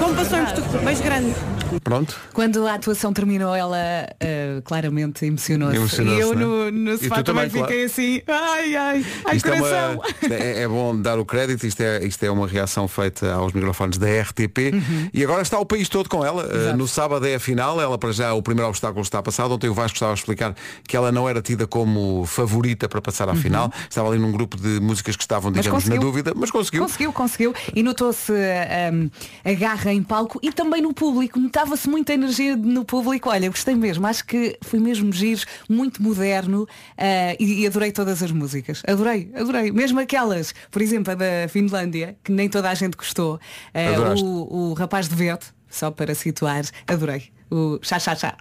como 0.00 0.14
passou 0.14 0.38
em 0.38 0.44
Portugal. 0.46 0.82
Beijo 0.82 1.02
grande. 1.02 1.57
Pronto. 1.82 2.16
Quando 2.32 2.66
a 2.66 2.74
atuação 2.74 3.12
terminou, 3.12 3.54
ela 3.54 3.76
ah, 3.78 4.60
claramente 4.64 5.24
emocionou-se. 5.26 5.76
Emocionou-se, 5.76 6.18
e 6.18 6.22
eu 6.22 6.34
né? 6.34 6.44
no, 6.44 6.70
no 6.70 6.98
sofá 6.98 7.22
também 7.22 7.48
também, 7.48 7.62
fiquei 7.62 7.84
assim, 7.84 8.22
ai, 8.26 8.76
ai, 8.76 9.06
ai, 9.24 9.36
Isto 9.36 9.48
é, 9.48 9.58
coração. 9.58 9.94
uma- 9.94 10.04
é- 10.34 10.62
é 10.62 10.68
bom 10.68 11.00
dar 11.00 11.18
o 11.18 11.24
crédito, 11.24 11.66
isto 11.66 11.80
é, 11.80 12.04
isto 12.04 12.22
é 12.24 12.30
uma 12.30 12.46
reação 12.46 12.86
feita 12.88 13.32
aos 13.32 13.52
microfones 13.52 13.98
da 13.98 14.06
RTP 14.08 14.58
Uhum. 14.72 15.08
e 15.12 15.22
agora 15.24 15.42
está 15.42 15.58
o 15.58 15.66
país 15.66 15.88
todo 15.88 16.08
com 16.08 16.24
ela. 16.24 16.44
Uh, 16.44 16.76
no 16.76 16.86
sábado 16.88 17.26
é 17.26 17.34
a 17.34 17.40
final, 17.40 17.80
ela 17.80 17.96
para 17.98 18.12
já 18.12 18.32
o 18.34 18.42
primeiro 18.42 18.68
obstáculo 18.68 19.02
está 19.02 19.22
passado. 19.22 19.52
Ontem 19.54 19.68
o 19.68 19.74
Vasco 19.74 19.94
estava 19.96 20.12
a 20.12 20.14
explicar 20.14 20.54
que 20.86 20.96
ela 20.96 21.10
não 21.12 21.28
era 21.28 21.40
tida 21.42 21.66
como 21.66 22.24
favorita 22.26 22.88
para 22.88 23.00
passar 23.00 23.28
à 23.28 23.34
final. 23.34 23.72
Estava 23.88 24.08
ali 24.08 24.18
num 24.18 24.32
grupo 24.32 24.56
de 24.56 24.80
músicas 24.80 25.16
que 25.16 25.22
estavam, 25.22 25.48
Uhum. 25.50 25.52
Digamos, 25.60 25.86
na 25.88 25.96
dúvida, 25.96 26.32
mas 26.36 26.50
conseguiu. 26.50 26.82
Conseguiu, 26.82 27.12
conseguiu. 27.12 27.54
E 27.74 27.82
notou-se 27.82 28.32
ahm, 28.32 29.08
a 29.44 29.52
garra 29.54 29.92
em 29.92 30.02
palco 30.02 30.38
e 30.42 30.52
também 30.52 30.82
no 30.82 30.92
público. 30.92 31.38
Notava-se 31.58 31.90
muita 31.90 32.12
energia 32.12 32.56
no 32.56 32.84
público. 32.84 33.30
Olha, 33.30 33.48
gostei 33.48 33.74
mesmo, 33.74 34.06
acho 34.06 34.24
que 34.24 34.56
foi 34.62 34.78
mesmo 34.78 35.12
giro, 35.12 35.42
muito 35.68 36.00
moderno 36.00 36.68
ah, 36.96 37.34
e, 37.36 37.62
e 37.62 37.66
adorei 37.66 37.90
todas 37.90 38.22
as 38.22 38.30
músicas. 38.30 38.80
Adorei, 38.86 39.28
adorei. 39.34 39.72
Mesmo 39.72 39.98
aquelas, 39.98 40.54
por 40.70 40.80
exemplo, 40.80 41.14
a 41.14 41.16
da 41.16 41.48
Finlândia, 41.48 42.16
que 42.22 42.30
nem 42.30 42.48
toda 42.48 42.70
a 42.70 42.74
gente 42.74 42.96
gostou. 42.96 43.40
Adoraste. 43.74 44.24
o, 44.24 44.70
o 44.70 44.74
rapaz 44.74 45.08
de 45.08 45.16
verde, 45.16 45.46
só 45.68 45.90
para 45.90 46.14
situar, 46.14 46.62
adorei. 46.86 47.24
O 47.50 47.80
chá 47.82 47.98
chá 47.98 48.14
chá. 48.14 48.36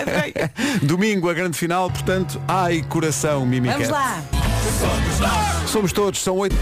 adorei. 0.00 0.32
Domingo, 0.80 1.28
a 1.28 1.34
grande 1.34 1.58
final, 1.58 1.90
portanto, 1.90 2.40
ai 2.46 2.84
coração, 2.88 3.44
Mimi 3.44 3.68
Vamos 3.68 3.88
lá. 3.88 4.22
Somos 5.66 5.92
todos, 5.92 6.22
são 6.22 6.36
oito. 6.36 6.54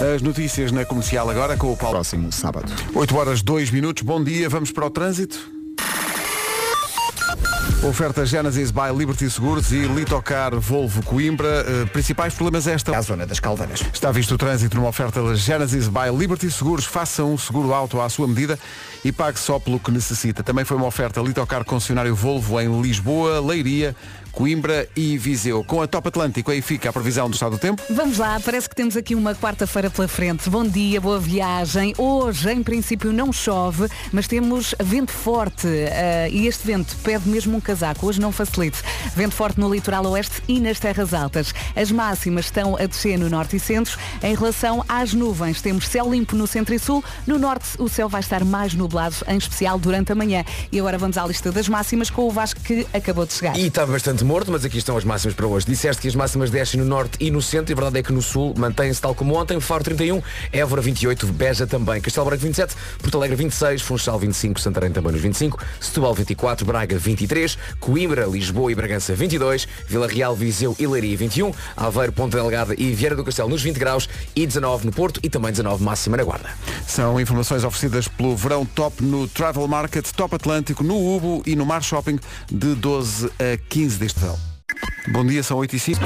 As 0.00 0.22
notícias 0.22 0.72
na 0.72 0.86
comercial 0.86 1.28
agora 1.28 1.58
com 1.58 1.70
o 1.70 1.76
Paulo. 1.76 1.96
Próximo 1.96 2.32
sábado. 2.32 2.72
8 2.94 3.16
horas 3.18 3.42
2 3.42 3.70
minutos, 3.70 4.02
bom 4.02 4.24
dia, 4.24 4.48
vamos 4.48 4.72
para 4.72 4.86
o 4.86 4.90
trânsito. 4.90 5.60
Oferta 7.82 8.24
Genesis 8.26 8.70
by 8.70 8.96
Liberty 8.96 9.30
Seguros 9.30 9.72
e 9.72 9.80
Litocar 9.80 10.58
Volvo 10.58 11.02
Coimbra. 11.02 11.64
Eh, 11.66 11.86
principais 11.86 12.34
problemas 12.34 12.66
esta. 12.66 12.96
À 12.96 13.00
zona 13.00 13.26
das 13.26 13.40
Caldeiras. 13.40 13.82
Está 13.92 14.10
visto 14.10 14.34
o 14.34 14.38
trânsito 14.38 14.76
numa 14.76 14.88
oferta 14.88 15.22
da 15.22 15.34
Genesis 15.34 15.88
by 15.88 16.14
Liberty 16.14 16.50
Seguros. 16.50 16.84
Faça 16.84 17.24
um 17.24 17.38
seguro 17.38 17.72
auto 17.72 17.98
à 18.00 18.08
sua 18.08 18.28
medida 18.28 18.58
e 19.02 19.10
pague 19.10 19.38
só 19.38 19.58
pelo 19.58 19.78
que 19.78 19.90
necessita. 19.90 20.42
Também 20.42 20.64
foi 20.64 20.76
uma 20.76 20.86
oferta 20.86 21.22
Litocar 21.22 21.64
concessionário 21.64 22.14
Volvo 22.14 22.60
em 22.60 22.82
Lisboa, 22.82 23.40
Leiria, 23.40 23.96
Coimbra 24.32 24.88
e 24.96 25.18
Viseu. 25.18 25.64
Com 25.64 25.82
a 25.82 25.86
Top 25.86 26.08
Atlântico 26.08 26.50
aí 26.50 26.62
fica 26.62 26.90
a 26.90 26.92
previsão 26.92 27.28
do 27.28 27.34
estado 27.34 27.52
do 27.52 27.58
tempo. 27.58 27.82
Vamos 27.90 28.18
lá, 28.18 28.40
parece 28.40 28.68
que 28.68 28.74
temos 28.74 28.96
aqui 28.96 29.14
uma 29.14 29.34
quarta-feira 29.34 29.90
pela 29.90 30.08
frente. 30.08 30.48
Bom 30.48 30.66
dia, 30.66 31.00
boa 31.00 31.18
viagem. 31.18 31.94
Hoje, 31.98 32.50
em 32.52 32.62
princípio, 32.62 33.12
não 33.12 33.32
chove, 33.32 33.88
mas 34.12 34.26
temos 34.26 34.74
vento 34.82 35.12
forte 35.12 35.66
eh, 35.66 36.28
e 36.30 36.46
este 36.46 36.66
vento 36.66 36.96
pede 37.02 37.28
mesmo 37.28 37.56
um 37.56 37.60
casaco. 37.60 38.06
Hoje 38.06 38.20
não 38.20 38.32
facilite. 38.32 38.78
Vento 39.14 39.34
forte 39.34 39.58
no 39.58 39.72
litoral 39.72 40.06
oeste 40.06 40.42
e 40.48 40.60
nas 40.60 40.78
terras 40.78 41.12
altas. 41.12 41.52
As 41.74 41.90
máximas 41.90 42.46
estão 42.46 42.76
a 42.76 42.86
descer 42.86 43.18
no 43.18 43.28
norte 43.28 43.56
e 43.56 43.60
centro. 43.60 43.98
Em 44.22 44.34
relação 44.34 44.84
às 44.88 45.12
nuvens, 45.12 45.60
temos 45.60 45.86
céu 45.86 46.10
limpo 46.10 46.36
no 46.36 46.46
centro 46.46 46.74
e 46.74 46.78
sul. 46.78 47.04
No 47.26 47.38
norte, 47.38 47.70
o 47.78 47.88
céu 47.88 48.08
vai 48.08 48.20
estar 48.20 48.44
mais 48.44 48.74
nublado, 48.74 49.16
em 49.26 49.36
especial 49.36 49.78
durante 49.78 50.12
a 50.12 50.14
manhã. 50.14 50.44
E 50.70 50.78
agora 50.78 50.98
vamos 50.98 51.18
à 51.18 51.26
lista 51.26 51.50
das 51.50 51.68
máximas 51.68 52.10
com 52.10 52.22
o 52.26 52.30
Vasco 52.30 52.60
que 52.60 52.86
acabou 52.92 53.26
de 53.26 53.32
chegar. 53.32 53.56
E 53.58 53.66
estava 53.66 53.92
bastante 53.92 54.19
morto, 54.24 54.50
mas 54.50 54.64
aqui 54.64 54.78
estão 54.78 54.96
as 54.96 55.04
máximas 55.04 55.34
para 55.34 55.46
hoje. 55.46 55.66
Disseste 55.66 56.02
que 56.02 56.08
as 56.08 56.14
máximas 56.14 56.50
descem 56.50 56.80
no 56.80 56.86
norte 56.86 57.16
e 57.20 57.30
no 57.30 57.40
centro, 57.40 57.70
e 57.70 57.74
a 57.74 57.76
verdade 57.76 57.98
é 57.98 58.02
que 58.02 58.12
no 58.12 58.22
sul 58.22 58.54
mantém-se 58.56 59.00
tal 59.00 59.14
como 59.14 59.34
ontem. 59.34 59.58
Faro 59.60 59.84
31, 59.84 60.22
Évora 60.52 60.82
28, 60.82 61.26
Beja 61.26 61.66
também. 61.66 62.00
Castelo 62.00 62.26
Branco 62.26 62.42
27, 62.42 62.74
Porto 62.98 63.16
Alegre 63.16 63.36
26, 63.36 63.82
Funchal 63.82 64.18
25, 64.18 64.60
Santarém 64.60 64.90
também 64.90 65.12
nos 65.12 65.20
25, 65.20 65.58
Setúbal 65.80 66.14
24, 66.14 66.64
Braga 66.64 66.98
23, 66.98 67.58
Coimbra, 67.78 68.26
Lisboa 68.26 68.72
e 68.72 68.74
Bragança 68.74 69.14
22, 69.14 69.68
Vila 69.86 70.06
Real, 70.06 70.34
Viseu 70.34 70.74
e 70.78 70.86
Leiria 70.86 71.16
21, 71.16 71.52
Aveiro, 71.76 72.12
Ponta 72.12 72.36
Delgada 72.36 72.74
e 72.76 72.92
Vieira 72.92 73.16
do 73.16 73.24
Castelo 73.24 73.48
nos 73.48 73.62
20 73.62 73.78
graus 73.78 74.08
e 74.34 74.46
19 74.46 74.86
no 74.86 74.92
Porto 74.92 75.20
e 75.22 75.28
também 75.28 75.50
19 75.50 75.82
máxima 75.82 76.16
na 76.16 76.24
Guarda. 76.24 76.50
São 76.86 77.20
informações 77.20 77.64
oferecidas 77.64 78.08
pelo 78.08 78.36
Verão 78.36 78.64
Top 78.64 79.02
no 79.02 79.28
Travel 79.28 79.66
Market, 79.66 80.06
Top 80.12 80.34
Atlântico, 80.34 80.82
no 80.82 80.96
Ubo 80.96 81.42
e 81.46 81.54
no 81.56 81.66
Mar 81.66 81.82
Shopping 81.82 82.18
de 82.50 82.74
12 82.74 83.26
a 83.26 83.56
15 83.68 83.98
verão. 84.18 84.38
Bom 85.08 85.24
dia, 85.26 85.42
são 85.42 85.56
8 85.58 85.74
e 85.74 85.78
5. 85.78 86.00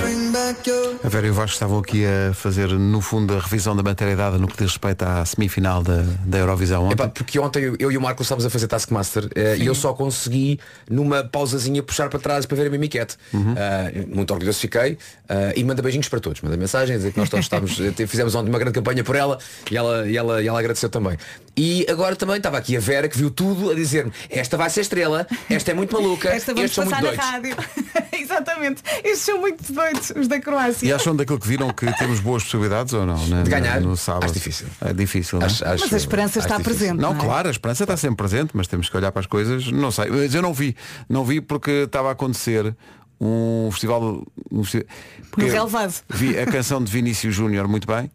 A 1.04 1.08
Vera 1.08 1.26
e 1.26 1.30
o 1.30 1.34
Vasco 1.34 1.52
estavam 1.52 1.78
aqui 1.78 2.04
a 2.06 2.32
fazer, 2.32 2.68
no 2.68 3.00
fundo, 3.02 3.34
a 3.37 3.40
revisão 3.40 3.76
da 3.76 3.82
matéria 3.82 4.16
dada 4.16 4.38
no 4.38 4.46
que 4.46 4.54
diz 4.56 4.68
respeito 4.73 5.02
à 5.02 5.25
semifinal 5.25 5.82
da, 5.82 6.02
da 6.25 6.38
Eurovisão 6.38 6.84
ontem. 6.84 6.94
Epá, 6.94 7.08
porque 7.08 7.38
ontem 7.38 7.75
eu- 7.78 7.92
e 7.92 7.96
o 7.99 8.00
Marco 8.00 8.23
estávamos 8.23 8.46
a 8.46 8.50
fazer 8.50 8.66
Taskmaster 8.66 9.28
eh, 9.34 9.56
e 9.58 9.66
eu 9.66 9.75
só 9.75 9.92
consegui 9.92 10.58
numa 10.88 11.23
pausazinha 11.25 11.82
puxar 11.82 12.08
para 12.08 12.18
trás 12.20 12.46
para 12.46 12.56
ver 12.56 12.68
a 12.68 12.70
Mimiquete. 12.70 13.16
Eh, 13.34 14.06
muito 14.08 14.32
orgulhoso 14.32 14.58
fiquei 14.61 14.96
eh, 15.28 15.52
e 15.56 15.64
manda 15.64 15.82
beijinhos 15.82 16.08
para 16.08 16.20
todos. 16.20 16.40
Manda 16.40 16.56
mensagem, 16.56 16.96
dizer 16.96 17.12
que 17.12 17.18
nós 17.18 17.28
todos 17.28 17.44
estávamos, 17.44 17.76
fizemos 18.08 18.34
ontem 18.34 18.49
uma 18.49 18.58
grande 18.58 18.75
campanha 18.75 19.04
por 19.04 19.16
ela 19.16 19.38
e 19.70 19.76
ela, 19.76 20.06
e 20.08 20.16
ela, 20.16 20.42
e 20.42 20.46
ela 20.49 20.58
agradeceu 20.58 20.88
também. 20.88 21.18
E 21.56 21.87
agora 21.88 22.16
também 22.16 22.37
estava 22.37 22.58
aqui 22.58 22.76
a 22.76 22.80
Vera 22.80 23.08
que 23.08 23.16
viu 23.16 23.30
tudo 23.30 23.70
a 23.70 23.75
dizer-me, 23.75 24.12
esta 24.28 24.56
vai 24.56 24.68
ser 24.70 24.80
estrela, 24.80 25.25
esta 25.49 25.70
é 25.70 25.75
muito 25.75 25.92
maluca, 25.92 26.28
Esta 26.30 26.52
vamos 26.52 26.70
estes 26.70 26.75
são 26.75 26.84
muito 26.84 27.16
passar 27.16 27.32
na 27.32 27.38
doidos. 27.40 27.56
rádio. 27.64 27.84
Exatamente. 28.12 28.82
Estes 29.04 29.20
são 29.20 29.38
muito 29.40 29.73
doidos, 29.73 30.11
os 30.16 30.26
da 30.26 30.40
Croácia. 30.40 30.87
E 30.88 30.92
acham 30.92 31.14
daquilo 31.14 31.38
que 31.38 31.46
viram 31.46 31.70
que 31.73 31.87
temos 31.96 32.18
boas 32.20 32.42
possibilidades 32.42 32.92
ou 32.92 33.06
não? 33.06 33.25
né, 33.28 33.42
De 33.44 33.50
ganhar? 33.50 33.80
No 33.80 33.96
sábado. 33.96 34.25
Acho 34.25 34.34
difícil. 34.34 34.66
É 34.80 34.92
difícil, 34.92 35.38
não 35.38 35.46
é? 35.46 35.50
Acho- 35.50 35.64
acho- 35.64 35.84
Mas 35.84 35.94
a 35.94 35.96
esperança 35.96 36.38
está 36.40 36.56
difícil. 36.58 36.78
presente. 36.78 37.00
Não, 37.00 37.12
é? 37.14 37.18
claro, 37.20 37.49
a 37.49 37.50
esperança 37.50 37.84
está 37.84 37.96
sempre 37.96 38.16
presente, 38.16 38.50
mas 38.54 38.66
temos 38.66 38.88
que 38.88 38.96
olhar 38.96 39.12
para 39.12 39.20
as 39.20 39.26
coisas, 39.26 39.70
não 39.70 39.90
sei. 39.92 40.06
Mas 40.11 40.34
eu 40.34 40.42
não 40.42 40.52
vi, 40.52 40.75
não 41.08 41.25
vi 41.25 41.40
porque 41.40 41.70
estava 41.84 42.08
a 42.08 42.12
acontecer 42.12 42.75
um 43.20 43.68
festival. 43.70 44.26
Um 44.50 44.64
festi- 44.64 44.87
porque 45.30 45.46
No 45.46 45.52
relevado. 45.52 45.94
Vi 46.08 46.37
a 46.38 46.46
canção 46.46 46.82
de 46.82 46.90
Vinícius 46.90 47.34
Júnior 47.34 47.68
muito 47.68 47.87
bem 47.87 48.11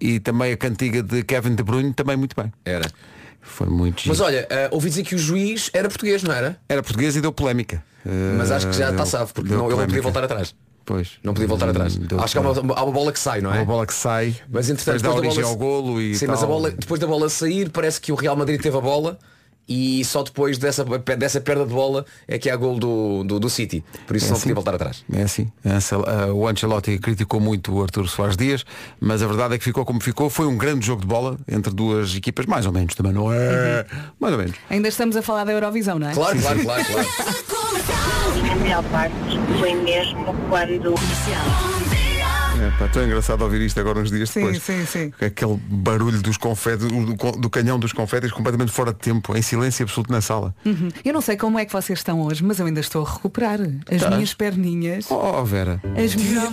e 0.00 0.20
também 0.20 0.52
a 0.52 0.56
cantiga 0.56 1.02
de 1.02 1.22
Kevin 1.22 1.54
De 1.54 1.62
Bruyne 1.62 1.92
também 1.92 2.16
muito 2.16 2.34
bem. 2.40 2.52
Era. 2.64 2.90
Foi 3.40 3.66
muito 3.68 4.02
Mas 4.06 4.16
giro. 4.16 4.26
olha, 4.28 4.46
eh, 4.50 4.68
ouvi 4.72 4.88
dizer 4.88 5.04
que 5.04 5.14
o 5.14 5.18
juiz 5.18 5.70
era 5.72 5.88
português, 5.88 6.22
não 6.22 6.34
era? 6.34 6.58
Era 6.68 6.82
português 6.82 7.14
e 7.16 7.20
deu 7.20 7.32
polémica. 7.32 7.82
Mas 8.38 8.50
acho 8.50 8.68
que 8.68 8.76
já 8.76 8.88
Eh, 8.88 8.90
está 8.92 9.04
salvo, 9.06 9.32
porque 9.34 9.50
não, 9.52 9.66
ele 9.66 9.76
não 9.76 9.86
podia 9.86 10.02
voltar 10.02 10.24
atrás. 10.24 10.54
Pois. 10.84 11.12
Não 11.22 11.34
podia 11.34 11.48
voltar 11.48 11.68
atrás. 11.68 11.96
Deu 11.96 12.20
Acho 12.20 12.32
que 12.32 12.38
há 12.38 12.40
uma, 12.40 12.74
há 12.74 12.84
uma 12.84 12.92
bola 12.92 13.12
que 13.12 13.18
sai, 13.18 13.40
não 13.40 13.52
é? 13.52 13.56
Uma 13.58 13.64
bola 13.64 13.86
que 13.86 13.94
sai, 13.94 14.36
Mas 14.48 14.70
entretanto, 14.70 15.02
depois 15.02 15.02
depois 15.02 15.14
da 15.14 15.28
origem 15.28 15.42
bola- 15.42 15.52
ao 15.52 15.56
golo 15.82 16.00
e 16.00 16.14
Sim, 16.14 16.26
tal. 16.26 16.34
mas 16.36 16.44
a 16.44 16.46
bola, 16.46 16.70
depois 16.70 17.00
da 17.00 17.06
bola 17.08 17.28
sair, 17.28 17.70
parece 17.70 18.00
que 18.00 18.12
o 18.12 18.14
Real 18.14 18.36
Madrid 18.36 18.60
teve 18.60 18.76
a 18.76 18.80
bola 18.80 19.18
e 19.68 20.04
só 20.04 20.22
depois 20.22 20.58
dessa, 20.58 20.84
dessa 20.84 21.40
perda 21.40 21.66
de 21.66 21.72
bola 21.72 22.04
é 22.28 22.38
que 22.38 22.48
há 22.48 22.56
gol 22.56 22.78
do, 22.78 23.24
do, 23.24 23.40
do 23.40 23.50
City. 23.50 23.82
Por 24.06 24.16
isso 24.16 24.26
É 24.26 24.28
não 24.28 24.36
assim. 24.36 24.42
podia 24.44 24.54
voltar 24.54 24.74
atrás. 24.74 25.04
É 25.12 25.22
assim. 25.22 25.50
Ansel- 25.64 26.04
ah, 26.06 26.32
O 26.32 26.46
Ancelotti 26.46 26.98
criticou 26.98 27.40
muito 27.40 27.72
o 27.74 27.82
Arturo 27.82 28.06
Soares 28.08 28.36
Dias, 28.36 28.64
mas 29.00 29.22
a 29.22 29.26
verdade 29.26 29.54
é 29.54 29.58
que 29.58 29.64
ficou 29.64 29.84
como 29.84 30.00
ficou. 30.00 30.30
Foi 30.30 30.46
um 30.46 30.56
grande 30.56 30.86
jogo 30.86 31.00
de 31.02 31.06
bola 31.08 31.36
entre 31.48 31.72
duas 31.72 32.14
equipas, 32.14 32.46
mais 32.46 32.64
ou 32.66 32.72
menos 32.72 32.94
também, 32.94 33.12
não 33.12 33.32
é? 33.32 33.84
Mais 34.20 34.32
ou 34.34 34.38
menos. 34.38 34.56
Ainda 34.70 34.88
estamos 34.88 35.16
a 35.16 35.22
falar 35.22 35.44
da 35.44 35.52
Eurovisão, 35.52 35.98
não 35.98 36.08
é? 36.08 36.14
Claro, 36.14 36.38
claro, 36.40 36.62
claro, 36.62 36.84
claro. 36.84 37.08
A 38.52 38.54
melhor 38.56 38.84
parte 38.84 39.14
foi 39.58 39.74
mesmo 39.74 40.24
quando 40.48 40.94
É, 42.60 42.70
pá, 42.78 42.88
tão 42.88 43.04
engraçado 43.04 43.42
ouvir 43.42 43.60
isto 43.60 43.78
agora 43.78 43.98
uns 43.98 44.10
dias 44.10 44.30
Sim, 44.30 44.40
depois. 44.40 44.62
sim, 44.62 44.86
sim. 44.86 45.12
Aquele 45.24 45.56
barulho 45.68 46.20
dos 46.22 46.36
confetes, 46.36 46.86
do, 46.86 47.14
do- 47.32 47.50
canhão 47.50 47.78
dos 47.78 47.92
confetes 47.92 48.32
completamente 48.32 48.72
fora 48.72 48.92
de 48.92 48.98
tempo, 48.98 49.36
em 49.36 49.42
silêncio 49.42 49.84
absoluto 49.84 50.10
na 50.10 50.20
sala. 50.20 50.54
Uhum. 50.64 50.88
Eu 51.04 51.12
não 51.12 51.20
sei 51.20 51.36
como 51.36 51.58
é 51.58 51.64
que 51.66 51.72
vocês 51.72 51.98
estão 51.98 52.22
hoje, 52.22 52.42
mas 52.42 52.58
eu 52.58 52.66
ainda 52.66 52.80
estou 52.80 53.04
a 53.06 53.10
recuperar. 53.12 53.60
As 53.90 54.00
Tá. 54.02 54.10
minhas 54.10 54.32
perninhas. 54.34 55.06
Oh, 55.10 55.44
Vera. 55.44 55.80
As 56.02 56.14
minhas... 56.14 56.44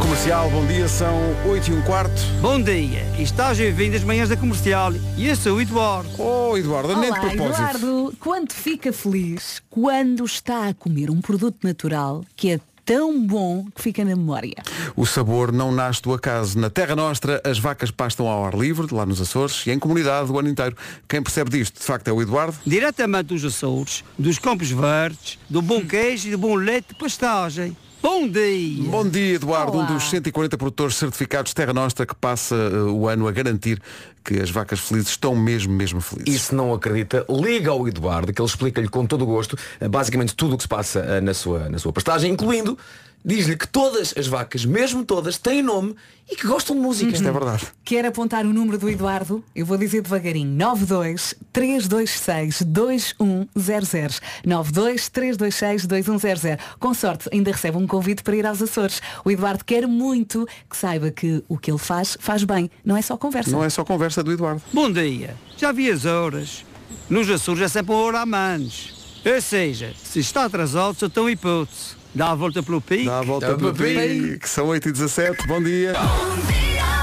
Comercial, 0.00 0.50
bom 0.50 0.66
dia, 0.66 0.88
são 0.88 1.14
8 1.46 1.70
e 1.70 1.74
um 1.74 1.82
quarto. 1.82 2.20
Bom 2.40 2.60
dia, 2.60 3.02
estás 3.18 3.60
a 3.60 3.70
vir 3.70 3.90
das 3.92 4.02
manhãs 4.04 4.28
da 4.28 4.36
comercial 4.36 4.92
e 5.16 5.28
eu 5.28 5.36
sou 5.36 5.56
o 5.56 5.60
Eduardo. 5.60 6.08
Oh, 6.18 6.56
Eduardo, 6.56 6.96
nem 6.96 7.12
de 7.12 7.18
Olá, 7.18 7.30
propósito. 7.30 7.54
Eduardo. 7.62 8.14
Quando 8.20 8.52
fica 8.52 8.92
feliz 8.92 9.62
quando 9.70 10.24
está 10.24 10.68
a 10.68 10.74
comer 10.74 11.10
um 11.10 11.20
produto 11.20 11.58
natural 11.64 12.24
que 12.36 12.50
é 12.52 12.60
tão 12.86 13.20
bom 13.20 13.66
que 13.74 13.82
fica 13.82 14.04
na 14.04 14.14
memória. 14.14 14.62
O 14.94 15.04
sabor 15.04 15.50
não 15.50 15.72
nasce 15.72 16.00
do 16.00 16.14
acaso. 16.14 16.56
Na 16.56 16.70
Terra 16.70 16.94
Nostra, 16.94 17.42
as 17.44 17.58
vacas 17.58 17.90
pastam 17.90 18.28
ao 18.28 18.46
ar 18.46 18.54
livre, 18.54 18.86
lá 18.94 19.04
nos 19.04 19.20
Açores, 19.20 19.66
e 19.66 19.72
em 19.72 19.78
comunidade 19.78 20.30
o 20.30 20.38
ano 20.38 20.48
inteiro. 20.48 20.76
Quem 21.08 21.20
percebe 21.20 21.50
disto, 21.50 21.80
de 21.80 21.84
facto, 21.84 22.06
é 22.06 22.12
o 22.12 22.22
Eduardo. 22.22 22.56
Diretamente 22.64 23.26
dos 23.26 23.44
Açores, 23.44 24.04
dos 24.16 24.38
Campos 24.38 24.70
Verdes, 24.70 25.36
do 25.50 25.60
bom 25.60 25.84
queijo 25.84 26.28
e 26.28 26.30
do 26.30 26.38
bom 26.38 26.54
leite 26.54 26.90
de 26.90 26.94
pastagem. 26.94 27.76
Bom 28.06 28.28
dia! 28.28 28.88
Bom 28.88 29.08
dia, 29.08 29.34
Eduardo, 29.34 29.78
Olá. 29.78 29.90
um 29.90 29.94
dos 29.94 30.04
140 30.04 30.56
produtores 30.56 30.94
certificados 30.94 31.52
Terra 31.52 31.72
Nostra 31.72 32.06
que 32.06 32.14
passa 32.14 32.54
eh, 32.54 32.82
o 32.82 33.08
ano 33.08 33.26
a 33.26 33.32
garantir 33.32 33.82
que 34.24 34.40
as 34.40 34.48
vacas 34.48 34.78
felizes 34.78 35.08
estão 35.08 35.34
mesmo, 35.34 35.74
mesmo 35.74 36.00
felizes. 36.00 36.32
E 36.32 36.38
se 36.38 36.54
não 36.54 36.72
acredita, 36.72 37.26
liga 37.28 37.72
ao 37.72 37.88
Eduardo, 37.88 38.32
que 38.32 38.40
ele 38.40 38.48
explica-lhe 38.48 38.88
com 38.88 39.04
todo 39.04 39.22
o 39.22 39.26
gosto 39.26 39.58
eh, 39.80 39.88
basicamente 39.88 40.36
tudo 40.36 40.54
o 40.54 40.56
que 40.56 40.62
se 40.62 40.68
passa 40.68 41.00
eh, 41.00 41.20
na 41.20 41.34
sua, 41.34 41.68
na 41.68 41.80
sua 41.80 41.92
pastagem, 41.92 42.30
incluindo, 42.30 42.78
diz-lhe 43.26 43.56
que 43.56 43.66
todas 43.66 44.14
as 44.16 44.28
vacas, 44.28 44.64
mesmo 44.64 45.04
todas, 45.04 45.36
têm 45.36 45.60
nome 45.60 45.96
e 46.30 46.36
que 46.36 46.46
gostam 46.46 46.76
de 46.76 46.82
música. 46.82 47.10
Isto 47.10 47.26
é 47.26 47.32
verdade. 47.32 47.66
Quer 47.84 48.06
apontar 48.06 48.46
o 48.46 48.52
número 48.52 48.78
do 48.78 48.88
Eduardo? 48.88 49.44
Eu 49.54 49.66
vou 49.66 49.76
dizer 49.76 50.00
devagarinho. 50.00 50.48
92 50.48 51.34
326 51.52 52.62
2100. 52.62 54.20
92 54.44 55.08
326 55.08 55.86
2100. 55.86 56.58
Com 56.78 56.94
sorte, 56.94 57.28
ainda 57.32 57.50
recebe 57.50 57.76
um 57.76 57.86
convite 57.86 58.22
para 58.22 58.36
ir 58.36 58.46
aos 58.46 58.62
Açores. 58.62 59.02
O 59.24 59.30
Eduardo 59.30 59.64
quer 59.64 59.88
muito 59.88 60.46
que 60.70 60.76
saiba 60.76 61.10
que 61.10 61.42
o 61.48 61.58
que 61.58 61.70
ele 61.70 61.78
faz, 61.78 62.16
faz 62.20 62.44
bem. 62.44 62.70
Não 62.84 62.96
é 62.96 63.02
só 63.02 63.16
conversa. 63.16 63.50
Não 63.50 63.64
é 63.64 63.68
só 63.68 63.84
conversa 63.84 64.22
do 64.22 64.30
Eduardo. 64.30 64.62
Bom 64.72 64.90
dia, 64.90 65.34
já 65.56 65.72
vi 65.72 65.90
as 65.90 66.04
horas. 66.04 66.64
Nos 67.10 67.28
Açores 67.28 67.62
é 67.62 67.68
sempre 67.68 67.92
uma 67.92 68.02
hora 68.02 68.20
a 68.20 68.26
menos. 68.26 68.94
Ou 69.24 69.40
seja, 69.40 69.92
se 70.00 70.20
está 70.20 70.44
atrasado, 70.44 70.94
só 70.94 71.08
tem 71.08 71.30
hipótese. 71.30 71.96
Dá 72.16 72.30
a 72.30 72.34
volta 72.34 72.62
pelo 72.62 72.80
pico. 72.80 73.04
Dá 73.04 73.18
a 73.18 73.22
volta 73.22 73.48
Dá 73.48 73.54
pelo 73.56 73.74
pique, 73.74 74.38
que 74.38 74.48
são 74.48 74.68
8 74.68 74.88
e 74.88 74.92
17 74.92 75.46
bom 75.46 75.62
dia. 75.62 75.92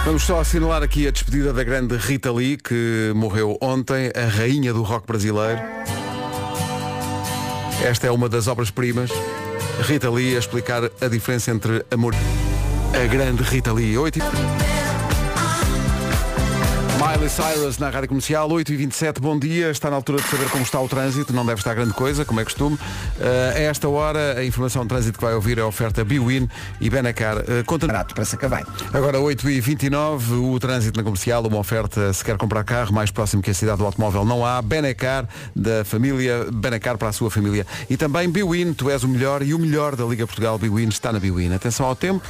Vamos 0.05 0.23
só 0.23 0.39
assinalar 0.39 0.81
aqui 0.81 1.07
a 1.07 1.11
despedida 1.11 1.53
da 1.53 1.63
grande 1.63 1.95
Rita 1.97 2.31
Lee, 2.31 2.57
que 2.57 3.13
morreu 3.15 3.55
ontem, 3.61 4.11
a 4.15 4.25
rainha 4.25 4.73
do 4.73 4.81
rock 4.81 5.05
brasileiro. 5.05 5.61
Esta 7.83 8.07
é 8.07 8.11
uma 8.11 8.27
das 8.27 8.47
obras-primas. 8.47 9.11
Rita 9.83 10.09
Lee 10.09 10.35
a 10.35 10.39
explicar 10.39 10.83
a 10.99 11.07
diferença 11.07 11.51
entre 11.51 11.85
amor. 11.91 12.15
A 12.99 13.05
grande 13.05 13.43
Rita 13.43 13.71
Lee. 13.71 13.95
8 13.95 14.17
e... 14.17 14.72
Miley 17.05 17.27
Cyrus 17.27 17.77
na 17.79 17.89
Rádio 17.89 18.07
Comercial, 18.07 18.47
8h27, 18.47 19.19
bom 19.19 19.37
dia. 19.37 19.69
Está 19.69 19.89
na 19.89 19.97
altura 19.97 20.21
de 20.21 20.29
saber 20.29 20.49
como 20.49 20.63
está 20.63 20.79
o 20.79 20.87
trânsito, 20.87 21.33
não 21.33 21.45
deve 21.45 21.59
estar 21.59 21.73
grande 21.73 21.91
coisa, 21.91 22.23
como 22.23 22.39
é 22.39 22.45
costume. 22.45 22.75
Uh, 22.75 23.57
a 23.57 23.59
esta 23.59 23.89
hora, 23.89 24.39
a 24.39 24.45
informação 24.45 24.83
de 24.83 24.87
trânsito 24.87 25.17
que 25.17 25.25
vai 25.25 25.33
ouvir 25.33 25.57
é 25.57 25.61
a 25.61 25.65
oferta 25.65 26.05
Biwin 26.05 26.47
e 26.79 26.89
Benacar. 26.89 27.39
Uh, 27.39 27.65
conta... 27.65 27.87
Barato 27.87 28.15
para 28.15 28.23
se 28.23 28.35
acabar. 28.35 28.65
Agora, 28.93 29.17
8h29, 29.17 30.53
o 30.53 30.57
trânsito 30.61 30.97
na 30.97 31.03
comercial, 31.03 31.45
uma 31.45 31.57
oferta, 31.57 32.13
se 32.13 32.23
quer 32.23 32.37
comprar 32.37 32.63
carro, 32.63 32.93
mais 32.93 33.11
próximo 33.11 33.41
que 33.41 33.51
a 33.51 33.53
cidade 33.53 33.79
do 33.79 33.85
automóvel 33.85 34.23
não 34.23 34.45
há. 34.45 34.61
Benacar, 34.61 35.27
da 35.53 35.83
família, 35.83 36.47
Benacar 36.53 36.97
para 36.97 37.09
a 37.09 37.13
sua 37.13 37.29
família. 37.29 37.67
E 37.89 37.97
também 37.97 38.29
Biwin, 38.29 38.71
tu 38.73 38.89
és 38.89 39.03
o 39.03 39.09
melhor 39.09 39.41
e 39.41 39.53
o 39.53 39.59
melhor 39.59 39.97
da 39.97 40.05
Liga 40.05 40.25
Portugal 40.25 40.57
Biwin 40.57 40.87
está 40.87 41.11
na 41.11 41.19
Biwin. 41.19 41.53
Atenção 41.53 41.85
ao 41.85 41.97
tempo. 41.97 42.25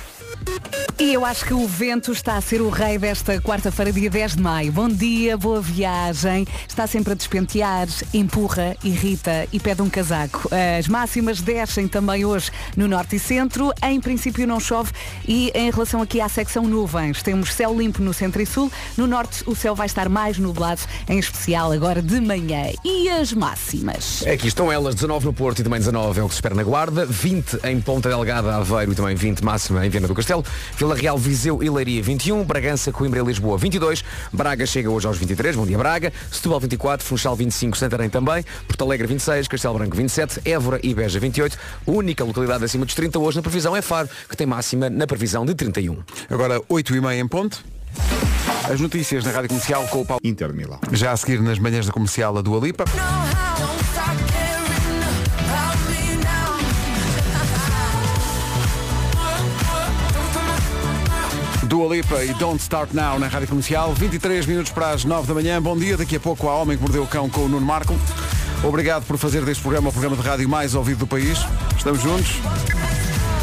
E 1.03 1.13
eu 1.13 1.25
acho 1.25 1.43
que 1.43 1.53
o 1.53 1.67
vento 1.67 2.13
está 2.13 2.38
a 2.38 2.41
ser 2.41 2.62
o 2.62 2.69
rei 2.69 2.98
desta 2.98 3.38
quarta-feira, 3.41 3.91
dia 3.91 4.10
10 4.10 4.38
de 4.38 4.41
maio. 4.41 4.72
Bom 4.72 4.88
dia, 4.88 5.36
boa 5.36 5.60
viagem. 5.60 6.48
Está 6.65 6.88
sempre 6.88 7.12
a 7.12 7.15
despentear, 7.15 7.89
empurra, 8.13 8.77
irrita 8.81 9.45
e 9.51 9.60
pede 9.60 9.81
um 9.81 9.89
casaco. 9.89 10.50
As 10.79 10.88
máximas 10.88 11.41
descem 11.41 11.89
também 11.89 12.24
hoje 12.24 12.50
no 12.77 12.88
norte 12.88 13.17
e 13.17 13.19
centro. 13.19 13.74
Em 13.83 14.00
princípio 14.00 14.48
não 14.48 14.62
chove 14.62 14.93
e 15.27 15.51
em 15.53 15.69
relação 15.69 16.01
aqui 16.01 16.22
à 16.22 16.29
secção 16.29 16.63
nuvens, 16.63 17.22
temos 17.22 17.53
céu 17.53 17.77
limpo 17.77 18.01
no 18.01 18.13
centro 18.13 18.41
e 18.41 18.45
sul. 18.45 18.72
No 18.95 19.05
norte 19.05 19.43
o 19.45 19.53
céu 19.53 19.75
vai 19.75 19.88
estar 19.88 20.07
mais 20.07 20.38
nublado, 20.38 20.79
em 21.10 21.19
especial 21.19 21.74
agora 21.74 22.01
de 22.01 22.22
manhã. 22.22 22.72
E 22.81 23.10
as 23.10 23.33
máximas? 23.33 24.24
Aqui 24.25 24.48
estão 24.48 24.72
elas, 24.72 24.95
19 24.95 25.25
no 25.25 25.33
Porto 25.33 25.60
e 25.60 25.63
também 25.63 25.79
19 25.79 26.22
é 26.22 26.24
o 26.24 26.27
que 26.27 26.33
se 26.33 26.38
espera 26.38 26.55
na 26.55 26.63
Guarda, 26.63 27.05
20 27.05 27.60
em 27.65 27.81
Ponta 27.81 28.07
Delgada, 28.07 28.55
Aveiro 28.55 28.93
e 28.93 28.95
também 28.95 29.17
20 29.17 29.43
máxima 29.43 29.86
em 29.86 29.89
Viana 29.89 30.07
do 30.07 30.15
Castelo. 30.15 30.45
Vila 30.77 30.92
Real, 30.95 31.17
Viseu 31.17 31.62
e 31.63 31.69
Leiria 31.69 32.01
21, 32.01 32.43
Bragança, 32.43 32.91
Coimbra 32.91 33.19
e 33.19 33.23
Lisboa 33.23 33.57
22, 33.57 34.03
Braga 34.31 34.65
chega 34.65 34.89
hoje 34.89 35.07
aos 35.07 35.17
23, 35.17 35.55
bom 35.55 35.65
dia 35.65 35.77
Braga, 35.77 36.12
Setúbal 36.31 36.59
24, 36.59 37.05
Funchal 37.05 37.35
25, 37.35 37.77
Santarém 37.77 38.09
também, 38.09 38.43
Porto 38.67 38.83
Alegre 38.83 39.07
26, 39.07 39.47
Castelo 39.47 39.77
Branco 39.77 39.95
27, 39.95 40.41
Évora 40.45 40.79
e 40.83 40.93
Beja 40.93 41.19
28, 41.19 41.57
única 41.85 42.23
localidade 42.23 42.63
acima 42.63 42.85
dos 42.85 42.95
30 42.95 43.19
hoje 43.19 43.38
na 43.38 43.41
previsão 43.43 43.75
é 43.75 43.81
Faro, 43.81 44.09
que 44.29 44.38
tem 44.38 44.47
máxima 44.47 44.89
na 44.89 45.07
previsão 45.07 45.45
de 45.45 45.55
31. 45.55 45.97
Agora 46.29 46.62
8 46.69 46.95
e 46.95 47.01
meia 47.01 47.19
em 47.19 47.27
ponto. 47.27 47.63
As 48.69 48.79
notícias 48.79 49.25
na 49.25 49.31
Rádio 49.31 49.50
Comercial 49.50 49.88
com 49.88 50.01
o 50.01 50.05
Paulo. 50.05 50.21
Inter 50.23 50.53
Milão. 50.53 50.79
Já 50.91 51.12
a 51.12 51.17
seguir 51.17 51.41
nas 51.41 51.59
manhãs 51.59 51.85
da 51.85 51.91
comercial 51.91 52.38
a 52.38 52.41
Dua 52.41 52.59
Lipa. 52.59 52.85
Dua 61.74 61.96
Lipa 61.96 62.24
e 62.24 62.32
Don't 62.36 62.62
Start 62.62 62.94
Now 62.94 63.18
na 63.18 63.25
Rádio 63.27 63.48
Comercial. 63.48 63.96
23 63.96 64.46
minutos 64.46 64.72
para 64.72 64.92
as 64.92 65.03
9 65.03 65.27
da 65.27 65.34
manhã. 65.34 65.60
Bom 65.60 65.75
dia. 65.75 65.98
Daqui 65.98 66.18
a 66.18 66.20
pouco 66.20 66.48
há 66.48 66.56
Homem 66.56 66.77
que 66.77 66.84
Mordeu 66.84 67.01
o 67.01 67.08
Cão 67.08 67.27
com 67.27 67.42
o 67.42 67.50
Nuno 67.50 67.65
Marco. 67.65 67.96
Obrigado 68.63 69.08
por 69.08 69.18
fazer 69.18 69.44
deste 69.44 69.63
programa 69.63 69.89
o 69.89 69.92
programa 69.92 70.15
de 70.15 70.22
rádio 70.22 70.48
mais 70.48 70.75
ouvido 70.75 71.00
do 71.00 71.08
país. 71.08 71.39
Estamos 71.75 72.00
juntos. 72.00 72.30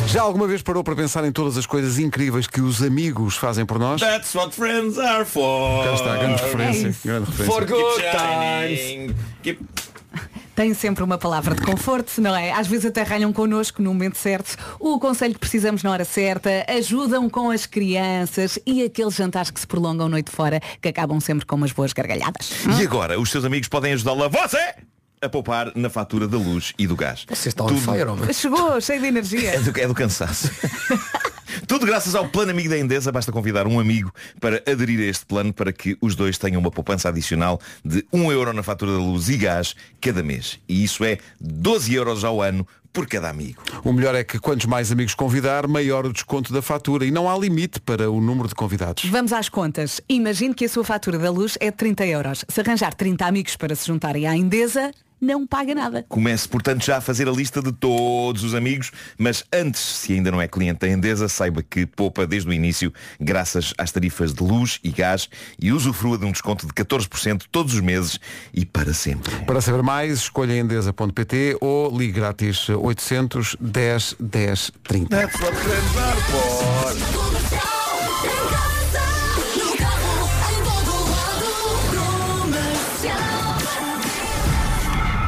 Já 0.07 0.23
alguma 0.23 0.47
vez 0.47 0.63
parou 0.63 0.85
para 0.85 0.95
pensar 0.95 1.25
em 1.25 1.33
todas 1.33 1.57
as 1.57 1.67
coisas 1.67 1.99
incríveis 1.99 2.47
que 2.47 2.61
os 2.61 2.81
amigos 2.81 3.37
fazem 3.37 3.67
por 3.67 3.81
nós? 3.81 4.01
That's 4.01 4.33
what 4.33 4.55
friends 4.55 4.97
are 4.97 5.25
for. 5.25 5.85
Cá 5.85 5.95
está, 5.95 6.17
grande 6.17 6.41
referência. 6.41 6.95
Grande 7.05 7.31
referência. 7.33 7.53
For 7.53 7.67
good 7.67 8.01
times. 8.13 9.17
Keep- 9.43 9.90
Tem 10.55 10.75
sempre 10.75 11.03
uma 11.03 11.17
palavra 11.17 11.55
de 11.55 11.63
conforto, 11.63 12.21
não 12.21 12.37
é? 12.37 12.53
Às 12.53 12.67
vezes 12.67 12.87
até 12.87 13.03
ralham 13.03 13.33
connosco 13.33 13.81
no 13.83 13.93
momento 13.95 14.19
certo, 14.19 14.57
o 14.79 14.99
conselho 14.99 15.35
que 15.35 15.41
precisamos 15.41 15.83
na 15.83 15.91
hora 15.91 16.05
certa, 16.05 16.51
ajudam 16.69 17.31
com 17.31 17.51
as 17.51 17.65
crianças 17.67 18.59
e 18.67 18.83
aqueles 18.83 19.15
jantares 19.15 19.51
que 19.51 19.61
se 19.61 19.67
prolongam 19.67 20.09
noite 20.09 20.31
fora, 20.31 20.61
que 20.81 20.89
acabam 20.89 21.19
sempre 21.21 21.47
com 21.47 21.57
umas 21.57 21.73
boas 21.73 21.93
gargalhadas. 21.93 22.51
E 22.79 22.85
agora, 22.85 23.19
os 23.19 23.31
seus 23.31 23.45
amigos 23.45 23.69
podem 23.69 23.93
ajudá-la 23.93 24.29
você 24.29 24.75
a 25.23 25.29
poupar 25.29 25.71
na 25.77 25.91
fatura 25.91 26.27
da 26.27 26.39
luz 26.39 26.73
e 26.79 26.87
do 26.87 26.97
gás. 26.97 27.27
Você 27.29 27.49
está 27.51 27.65
on 27.65 27.69
Tudo- 27.69 27.81
fire, 27.93 28.05
homem. 28.09 28.33
Chegou, 28.33 28.81
cheio 28.81 29.01
de 29.01 29.07
energia. 29.07 29.51
É 29.55 29.61
do, 29.61 29.81
é 29.81 29.87
do 29.87 29.95
cansaço. 29.95 30.51
Tudo 31.67 31.87
graças 31.87 32.15
ao 32.15 32.29
plano 32.29 32.51
amigo 32.51 32.69
da 32.69 32.79
Endesa. 32.79 33.13
Basta 33.13 33.33
convidar 33.33 33.67
um 33.67 33.79
amigo 33.79 34.13
para 34.41 34.63
aderir 34.71 35.01
a 35.01 35.05
este 35.05 35.27
plano 35.27 35.53
para 35.53 35.73
que 35.73 35.97
os 36.01 36.15
dois 36.15 36.39
tenham 36.39 36.61
uma 36.61 36.71
poupança 36.71 37.09
adicional 37.09 37.61
de 37.85 38.05
1 38.13 38.33
euro 38.33 38.53
na 38.53 38.63
fatura 38.63 38.93
da 38.93 38.99
luz 38.99 39.29
e 39.29 39.37
gás 39.37 39.75
cada 40.01 40.23
mês. 40.23 40.59
E 40.69 40.85
isso 40.85 41.05
é 41.05 41.19
12 41.41 41.95
euros 41.95 42.25
ao 42.25 42.43
ano 42.43 42.67
por 42.93 43.07
cada 43.07 43.29
amigo. 43.29 43.63
O 43.85 43.93
melhor 43.93 44.15
é 44.15 44.25
que 44.25 44.39
quantos 44.39 44.67
mais 44.67 44.91
amigos 44.91 45.15
convidar, 45.15 45.67
maior 45.67 46.07
o 46.07 46.13
desconto 46.13 46.53
da 46.53 46.61
fatura. 46.61 47.05
E 47.05 47.11
não 47.11 47.31
há 47.31 47.39
limite 47.39 47.81
para 47.81 48.11
o 48.11 48.21
número 48.21 48.49
de 48.49 48.55
convidados. 48.55 49.05
Vamos 49.05 49.33
às 49.33 49.49
contas. 49.49 50.01
Imagine 50.09 50.55
que 50.55 50.65
a 50.65 50.69
sua 50.69 50.85
fatura 50.85 51.19
da 51.19 51.31
luz 51.31 51.57
é 51.61 51.71
de 51.71 51.77
30 51.77 52.07
euros. 52.07 52.45
Se 52.49 52.61
arranjar 52.61 52.95
30 52.95 53.25
amigos 53.25 53.57
para 53.57 53.75
se 53.75 53.87
juntarem 53.87 54.27
à 54.27 54.37
Endesa, 54.37 54.91
não 55.21 55.47
paga 55.47 55.75
nada. 55.75 56.05
Comece, 56.09 56.49
portanto, 56.49 56.85
já 56.85 56.97
a 56.97 57.01
fazer 57.01 57.29
a 57.29 57.33
lista 57.33 57.61
de 57.63 57.73
todos 57.73 58.43
os 58.45 58.55
amigos, 58.55 58.91
mas 59.19 59.45
antes, 59.53 59.81
se 59.81 60.13
ainda 60.15 60.31
não 60.31 60.41
é 60.41 60.49
cliente 60.49 60.81
da 60.81 60.89
Endesa, 60.89 61.29
saiba 61.29 61.63
que 61.63 61.87
poupa 61.87 62.27
desde 62.27 62.49
o 62.49 62.53
início, 62.53 62.93
graças 63.21 63.75
às 63.77 63.93
tarifas 63.93 64.33
de 64.33 64.43
luz 64.43 64.79
e 64.83 64.91
gás, 64.91 65.29
e 65.61 65.73
usufrua 65.73 66.17
de 66.17 66.25
um 66.25 66.33
desconto 66.33 66.67
de 66.67 66.73
14% 66.73 67.45
todos 67.51 67.75
os 67.75 67.81
meses 67.81 68.19
e 68.53 68.65
para 68.65 68.95
sempre. 68.95 69.35
Para 69.45 69.61
saber 69.61 69.83
mais, 69.83 70.19
escolha 70.19 70.57
endesa.pt 70.57 71.59
ou 71.61 71.97
ligue 71.97 72.13
grátis 72.13 72.69
800 72.69 73.57
10 73.61 74.17
10 74.19 74.73
30. 74.83 75.17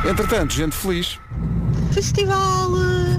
Entretanto, 0.08 0.52
gente 0.54 0.74
feliz. 0.74 1.18
Festival. 1.92 2.70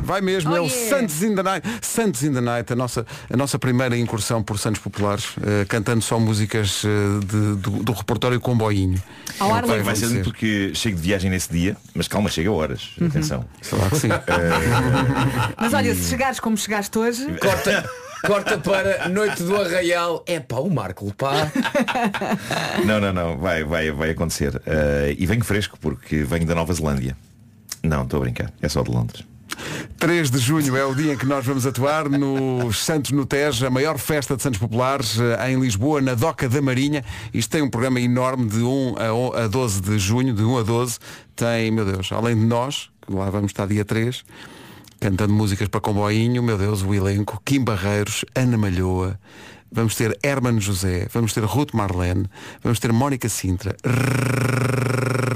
Vai 0.03 0.19
mesmo, 0.19 0.51
Oh, 0.51 0.57
é 0.57 0.61
o 0.61 0.65
yeah. 0.65 0.89
Santos 0.89 1.21
in 1.23 1.35
the 1.35 1.43
Night. 1.43 1.67
Santos 1.81 2.23
in 2.23 2.33
the 2.33 2.41
Night, 2.41 2.73
a 2.73 2.75
nossa, 2.75 3.05
a 3.31 3.37
nossa 3.37 3.57
primeira 3.57 3.95
incursão 3.97 4.43
por 4.43 4.57
Santos 4.59 4.81
Populares, 4.81 5.27
eh, 5.45 5.63
cantando 5.65 6.01
só 6.01 6.19
músicas 6.19 6.81
eh, 6.83 7.19
de- 7.25 7.55
do, 7.55 7.83
do 7.83 7.91
repertório 7.93 8.39
Comboinho. 8.41 9.01
Ao 9.39 9.47
É 9.49 9.51
o 9.51 9.55
ar 9.55 9.65
vai. 9.65 9.81
Vai 9.81 9.95
ser 9.95 10.23
porque 10.23 10.71
chego 10.75 10.97
de 10.97 11.03
viagem 11.03 11.29
nesse 11.29 11.51
dia, 11.53 11.77
mas 11.95 12.07
calma, 12.07 12.29
chega 12.29 12.49
a 12.49 12.53
horas. 12.53 12.89
Atenção. 13.01 13.45
Sei 13.61 13.77
lá 13.77 13.89
que 13.89 13.95
sim. 13.99 14.09
Mas 15.57 15.73
olha, 15.73 15.95
se 15.95 16.09
chegares 16.09 16.39
como 16.39 16.57
chegaste 16.57 16.97
hoje, 16.97 17.25
Corta, 17.39 17.89
corta 18.25 18.57
para 18.57 19.07
Noite 19.09 19.43
do 19.43 19.55
Arraial. 19.55 20.23
É 20.25 20.39
pá, 20.39 20.57
o 20.57 20.69
Marco, 20.69 21.13
pá. 21.15 21.51
Não, 22.85 22.99
não, 22.99 23.13
não, 23.13 23.37
vai, 23.37 23.63
vai, 23.63 23.91
vai 23.91 24.09
acontecer. 24.11 24.61
Eh, 24.65 25.15
e 25.17 25.25
venho 25.25 25.43
fresco 25.43 25.77
porque 25.79 26.23
venho 26.23 26.45
da 26.45 26.55
Nova 26.55 26.73
Zelândia. 26.73 27.15
Não, 27.83 28.03
estou 28.03 28.17
a 28.17 28.21
brincar, 28.23 28.51
é 28.61 28.69
só 28.69 28.81
de 28.81 28.91
Londres. 28.91 29.23
3 29.99 30.31
de 30.31 30.39
junho 30.39 30.75
é 30.75 30.83
o 30.83 30.95
dia 30.95 31.13
em 31.13 31.17
que 31.17 31.25
nós 31.25 31.45
vamos 31.45 31.65
atuar 31.67 32.09
no 32.09 32.73
Santos 32.73 33.11
no 33.11 33.25
Tejo, 33.25 33.65
a 33.65 33.69
maior 33.69 33.97
festa 33.99 34.35
de 34.35 34.41
Santos 34.41 34.59
Populares 34.59 35.17
eh, 35.19 35.51
em 35.51 35.59
Lisboa, 35.59 36.01
na 36.01 36.13
Doca 36.15 36.49
da 36.49 36.61
Marinha. 36.61 37.03
Isto 37.33 37.51
tem 37.51 37.61
um 37.61 37.69
programa 37.69 37.99
enorme 37.99 38.47
de 38.47 38.59
1 38.63 38.95
a 38.97 39.13
on- 39.13 39.33
a 39.33 39.47
12 39.47 39.81
de 39.81 39.99
junho, 39.99 40.33
de 40.33 40.43
1 40.43 40.57
a 40.57 40.63
12. 40.63 40.97
Tem, 41.35 41.69
meu 41.71 41.85
Deus, 41.85 42.11
além 42.11 42.35
de 42.35 42.45
nós, 42.45 42.89
que 43.05 43.13
lá 43.13 43.29
vamos 43.29 43.51
estar 43.51 43.67
dia 43.67 43.85
3, 43.85 44.23
cantando 45.03 45.33
músicas 45.33 45.67
para 45.67 45.81
comboinho, 45.81 46.41
meu 46.41 46.57
Deus, 46.57 46.81
o 46.81 46.93
elenco, 46.93 47.41
Kim 47.43 47.61
Barreiros, 47.61 48.23
Ana 48.33 48.57
Malhoa, 48.57 49.19
vamos 49.69 49.95
ter 49.95 50.17
Hermano 50.23 50.61
José, 50.61 51.09
vamos 51.11 51.33
ter 51.33 51.43
Ruth 51.43 51.73
Marlene, 51.73 52.25
vamos 52.63 52.79
ter 52.79 52.93
Mónica 52.93 53.27
Sintra, 53.27 53.75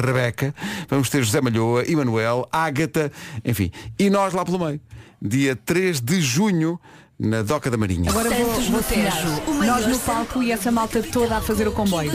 Rebeca, 0.05 0.55
vamos 0.89 1.09
ter 1.09 1.21
José 1.21 1.41
Malhoa, 1.41 1.83
Emanuel, 1.85 2.47
Ágata, 2.49 3.11
enfim, 3.43 3.69
e 3.99 4.09
nós 4.09 4.33
lá 4.33 4.45
pelo 4.45 4.57
meio. 4.57 4.79
Dia 5.21 5.53
3 5.53 5.99
de 5.99 6.21
junho, 6.21 6.79
na 7.19 7.41
Doca 7.41 7.69
da 7.69 7.75
Marinha. 7.75 8.09
agora 8.09 8.29
vou, 8.29 8.61
no 8.69 8.81
Tejo, 8.81 9.65
Nós 9.65 9.85
no 9.85 9.99
palco 9.99 10.41
e 10.41 10.53
essa 10.53 10.71
malta 10.71 11.03
toda 11.03 11.39
a 11.39 11.41
fazer 11.41 11.67
o 11.67 11.73
comboio. 11.73 12.09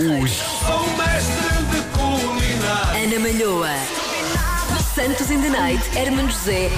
Ana 2.96 3.18
Malhoa. 3.20 4.01
Santos 5.02 5.32
in 5.32 5.40
the 5.40 5.50
Night, 5.50 5.82
Hermano 5.96 6.28
José. 6.28 6.70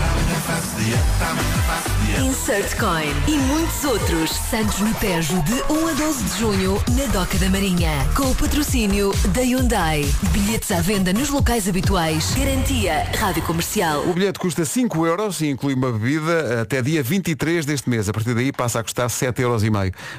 Insert 2.25 2.75
Coin 2.79 3.13
e 3.29 3.37
muitos 3.37 3.85
outros. 3.85 4.31
Santos 4.31 4.81
no 4.81 4.95
Tejo 4.95 5.43
de 5.43 5.53
1 5.71 5.89
a 5.89 5.93
12 5.93 6.25
de 6.25 6.39
junho 6.39 6.83
na 6.97 7.05
Doca 7.13 7.37
da 7.37 7.51
Marinha. 7.51 7.91
Com 8.17 8.31
o 8.31 8.35
patrocínio 8.35 9.13
da 9.35 9.43
Hyundai. 9.43 10.07
Bilhetes 10.33 10.71
à 10.71 10.81
venda 10.81 11.13
nos 11.13 11.29
locais 11.29 11.69
habituais. 11.69 12.35
Garantia 12.35 13.05
Rádio 13.19 13.43
Comercial. 13.43 14.09
O 14.09 14.15
bilhete 14.15 14.39
custa 14.39 14.65
5 14.65 15.07
euros 15.07 15.43
e 15.43 15.51
inclui 15.51 15.75
uma 15.75 15.93
bebida 15.93 16.63
até 16.63 16.81
dia 16.81 17.03
23 17.03 17.67
deste 17.67 17.91
mês. 17.91 18.09
A 18.09 18.13
partir 18.15 18.33
daí 18.35 18.51
passa 18.51 18.81
a 18.81 18.83
custar 18.83 19.11
7 19.11 19.43
euros. 19.43 19.63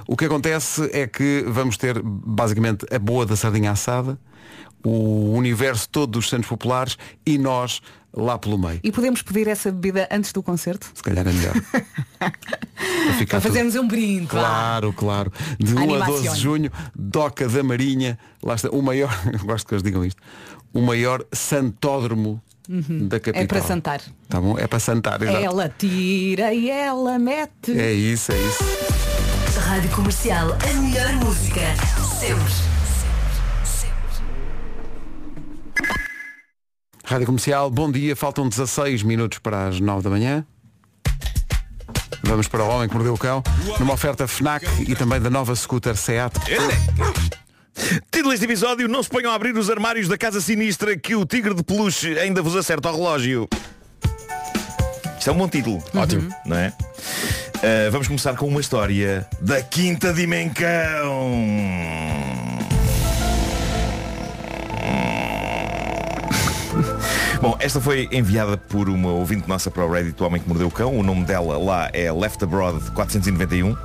O 0.08 0.16
que 0.16 0.26
acontece 0.26 0.88
é 0.94 1.08
que 1.08 1.44
vamos 1.48 1.76
ter 1.76 2.00
basicamente 2.04 2.86
a 2.94 3.00
boa 3.00 3.26
da 3.26 3.36
sardinha 3.36 3.72
assada, 3.72 4.16
o 4.86 5.34
universo 5.34 5.90
todo 5.90 6.12
dos 6.12 6.30
Santos 6.30 6.48
Populares 6.48 6.98
e 7.26 7.38
nós 7.38 7.82
lá 8.18 8.38
pelo 8.38 8.58
meio. 8.58 8.80
E 8.84 8.92
podemos 8.92 9.22
pedir 9.22 9.48
essa 9.48 9.72
bebida 9.72 10.08
antes 10.12 10.32
do 10.32 10.42
concerto? 10.42 10.90
Se 10.94 11.04
calhar 11.04 11.28
é 11.28 11.32
melhor. 11.34 11.54
Para 12.18 12.32
Para 12.32 13.26
tudo- 13.26 13.42
fazermos 13.42 13.76
um 13.76 13.88
brinde. 13.88 14.28
Claro, 14.28 14.94
claro. 14.94 15.32
De 15.60 15.74
1 15.76 15.78
a 15.80 15.82
Animação. 15.84 16.16
12 16.24 16.30
de 16.30 16.40
junho, 16.40 16.72
Doca 16.96 17.48
da 17.48 17.64
Marinha, 17.64 18.18
lá 18.42 18.56
está, 18.56 18.70
o 18.70 18.82
maior, 18.82 19.14
gosto 19.44 19.68
que 19.68 19.74
eles 19.74 19.84
digam 19.84 20.04
isto, 20.06 20.22
o 20.74 20.82
maior 20.82 21.24
santódromo 21.34 22.42
Uhum. 22.68 23.08
da 23.08 23.20
capital. 23.20 23.44
É 23.44 23.46
para 23.48 23.62
santar. 23.62 24.02
Tá 24.28 24.42
bom? 24.42 24.58
É 24.58 24.66
para 24.66 24.80
santar, 24.80 25.22
exato. 25.22 25.38
Ela 25.38 25.70
tira 25.70 26.52
e 26.52 26.68
ela 26.68 27.20
mete. 27.20 27.78
É 27.78 27.94
isso, 27.94 28.32
é 28.32 28.36
isso. 28.42 28.64
Rádio 29.60 29.90
Comercial. 29.92 30.48
A 30.68 30.82
melhor 30.82 31.14
música. 31.14 31.62
Sempre. 32.20 32.75
Rádio 37.06 37.28
Comercial, 37.28 37.70
bom 37.70 37.92
dia, 37.92 38.16
faltam 38.16 38.50
16 38.50 39.04
minutos 39.04 39.38
para 39.38 39.68
as 39.68 39.80
9 39.80 40.04
da 40.04 40.10
manhã. 40.10 40.46
Vamos 42.24 42.48
para 42.48 42.64
o 42.64 42.68
Homem 42.68 42.90
que 42.90 42.96
Mordeu 42.96 43.14
o 43.14 43.18
Cão, 43.18 43.44
numa 43.80 43.94
oferta 43.94 44.28
FNAC 44.28 44.66
e 44.88 44.96
também 44.96 45.22
da 45.22 45.30
nova 45.30 45.56
scooter 45.56 45.96
SEAT. 45.96 46.34
Título 48.12 48.32
deste 48.32 48.46
episódio, 48.46 48.88
não 48.88 49.04
se 49.04 49.10
ponham 49.10 49.32
a 49.32 49.36
abrir 49.36 49.56
os 49.56 49.70
armários 49.70 50.08
da 50.08 50.18
casa 50.18 50.42
sinistra 50.42 50.98
que 50.98 51.16
o 51.16 51.26
tigre 51.26 51.54
de 51.54 51.64
peluche 51.64 52.18
ainda 52.18 52.42
vos 52.42 52.56
acerta 52.56 52.90
ao 52.90 52.96
relógio. 52.96 53.48
Isto 55.20 55.30
é 55.30 55.34
um 55.34 55.38
bom 55.38 55.48
título. 55.48 55.84
Ótimo. 55.94 56.34
Não 56.46 56.58
é? 56.58 56.74
Ah, 57.62 57.90
vamos 57.92 58.08
começar 58.08 58.36
com 58.36 58.48
uma 58.48 58.62
história 58.62 59.28
da 59.42 59.62
Quinta 59.62 60.12
Dimensão. 60.12 60.56
Bom, 67.42 67.56
esta 67.60 67.82
foi 67.82 68.08
enviada 68.12 68.58
por 68.58 68.90
uma 68.90 69.10
ouvinte 69.10 69.48
nossa 69.48 69.70
para 69.70 69.86
o 69.86 69.92
Reddit, 69.92 70.22
o 70.22 70.26
Homem 70.26 70.42
que 70.42 70.48
Mordeu 70.48 70.68
o 70.68 70.72
Cão. 70.72 70.98
O 70.98 71.04
nome 71.04 71.26
dela 71.26 71.58
lá 71.58 71.90
é 71.94 72.12
Left 72.12 72.44
Abroad 72.44 72.80
491. 72.92 73.76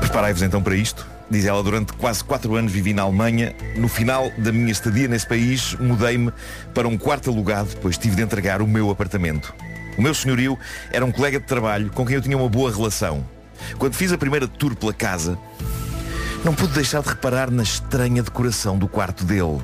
Preparai-vos 0.00 0.42
então 0.42 0.62
para 0.62 0.74
isto. 0.74 1.06
Diz 1.30 1.44
ela, 1.44 1.62
durante 1.62 1.92
quase 1.92 2.24
4 2.24 2.54
anos 2.54 2.72
vivi 2.72 2.92
na 2.92 3.02
Alemanha. 3.02 3.54
No 3.76 3.88
final 3.88 4.30
da 4.38 4.50
minha 4.50 4.72
estadia 4.72 5.06
nesse 5.06 5.26
país, 5.26 5.74
mudei-me 5.78 6.32
para 6.72 6.88
um 6.88 6.96
quarto 6.98 7.30
alugado, 7.30 7.70
pois 7.80 7.98
tive 7.98 8.16
de 8.16 8.22
entregar 8.22 8.62
o 8.62 8.66
meu 8.66 8.90
apartamento. 8.90 9.54
O 9.96 10.02
meu 10.02 10.14
senhorio 10.14 10.58
era 10.90 11.04
um 11.04 11.12
colega 11.12 11.38
de 11.38 11.46
trabalho 11.46 11.90
com 11.90 12.04
quem 12.04 12.16
eu 12.16 12.22
tinha 12.22 12.36
uma 12.36 12.48
boa 12.48 12.70
relação. 12.70 13.24
Quando 13.78 13.94
fiz 13.94 14.12
a 14.12 14.18
primeira 14.18 14.48
tour 14.48 14.74
pela 14.74 14.92
casa, 14.92 15.38
não 16.44 16.54
pude 16.54 16.74
deixar 16.74 17.02
de 17.02 17.08
reparar 17.08 17.50
na 17.50 17.62
estranha 17.62 18.22
decoração 18.22 18.76
do 18.76 18.88
quarto 18.88 19.24
dele. 19.24 19.60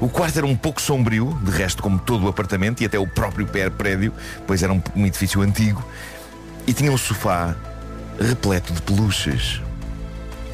O 0.00 0.08
quarto 0.08 0.38
era 0.38 0.46
um 0.46 0.56
pouco 0.56 0.80
sombrio, 0.80 1.38
de 1.42 1.50
resto 1.50 1.82
como 1.82 1.98
todo 1.98 2.24
o 2.24 2.28
apartamento 2.28 2.82
e 2.82 2.86
até 2.86 2.98
o 2.98 3.06
próprio 3.06 3.46
prédio, 3.46 4.12
pois 4.46 4.62
era 4.62 4.72
um, 4.72 4.82
um 4.94 5.06
edifício 5.06 5.40
antigo, 5.42 5.84
e 6.66 6.72
tinha 6.72 6.90
um 6.90 6.98
sofá 6.98 7.54
repleto 8.20 8.72
de 8.72 8.82
peluches. 8.82 9.60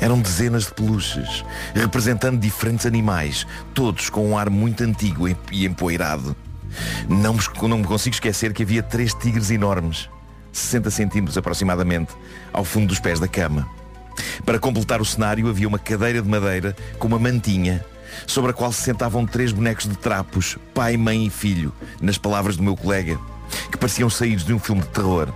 Eram 0.01 0.21
dezenas 0.21 0.67
de 0.67 0.75
peluches, 0.75 1.45
representando 1.75 2.39
diferentes 2.41 2.87
animais, 2.87 3.47
todos 3.73 4.11
com 4.11 4.29
um 4.31 4.37
ar 4.37 4.51
muito 4.51 4.83
antigo 4.83 5.29
e- 5.29 5.37
e 5.53 5.65
empoeirado. 5.65 6.35
Não 7.09 7.35
me, 7.35 7.41
não 7.69 7.79
me 7.79 7.85
consigo 7.85 8.15
esquecer 8.15 8.53
que 8.53 8.63
havia 8.65 8.83
três 8.83 9.15
tigres 9.15 9.51
enormes, 9.51 10.09
60 10.53 10.91
centímetros 10.91 11.39
aproximadamente, 11.39 12.13
ao 12.53 12.65
fundo 12.65 12.89
dos 12.89 12.99
pés 12.99 13.21
da 13.21 13.29
cama. 13.29 13.69
Para 14.45 14.59
completar 14.59 15.01
o 15.01 15.05
cenário 15.05 15.49
havia 15.49 15.69
uma 15.69 15.79
cadeira 15.79 16.21
de 16.21 16.29
madeira 16.29 16.75
com 16.99 17.07
uma 17.07 17.19
mantinha, 17.19 17.85
sobre 18.27 18.51
a 18.51 18.55
qual 18.55 18.73
se 18.73 18.83
sentavam 18.83 19.27
três 19.27 19.53
bonecos 19.53 19.89
de 19.89 19.97
trapos, 19.97 20.59
pai, 20.75 20.97
mãe 20.97 21.27
e 21.27 21.31
filho, 21.31 21.73
nas 22.01 22.19
palavras 22.19 22.57
do 22.57 22.63
meu 22.63 22.77
colega, 22.77 23.19
que 23.71 23.79
pareciam 23.79 24.11
saídos 24.11 24.45
de 24.45 24.53
um 24.53 24.59
filme 24.59 24.83
de 24.83 24.89
terror. 24.89 25.33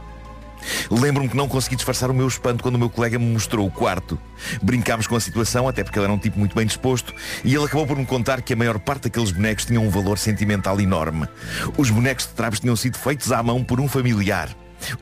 Lembro-me 0.90 1.28
que 1.28 1.36
não 1.36 1.48
consegui 1.48 1.76
disfarçar 1.76 2.10
o 2.10 2.14
meu 2.14 2.26
espanto 2.26 2.62
quando 2.62 2.74
o 2.74 2.78
meu 2.78 2.90
colega 2.90 3.18
me 3.18 3.26
mostrou 3.26 3.66
o 3.66 3.70
quarto. 3.70 4.18
Brincámos 4.62 5.06
com 5.06 5.16
a 5.16 5.20
situação, 5.20 5.68
até 5.68 5.82
porque 5.84 5.98
ele 5.98 6.06
era 6.06 6.12
um 6.12 6.18
tipo 6.18 6.38
muito 6.38 6.56
bem 6.56 6.66
disposto, 6.66 7.14
e 7.44 7.54
ele 7.54 7.64
acabou 7.64 7.86
por 7.86 7.96
me 7.96 8.06
contar 8.06 8.42
que 8.42 8.52
a 8.52 8.56
maior 8.56 8.78
parte 8.78 9.04
daqueles 9.04 9.30
bonecos 9.30 9.64
tinham 9.64 9.84
um 9.84 9.90
valor 9.90 10.18
sentimental 10.18 10.80
enorme. 10.80 11.28
Os 11.76 11.90
bonecos 11.90 12.26
de 12.26 12.32
trapos 12.32 12.60
tinham 12.60 12.76
sido 12.76 12.98
feitos 12.98 13.32
à 13.32 13.42
mão 13.42 13.62
por 13.62 13.80
um 13.80 13.88
familiar. 13.88 14.48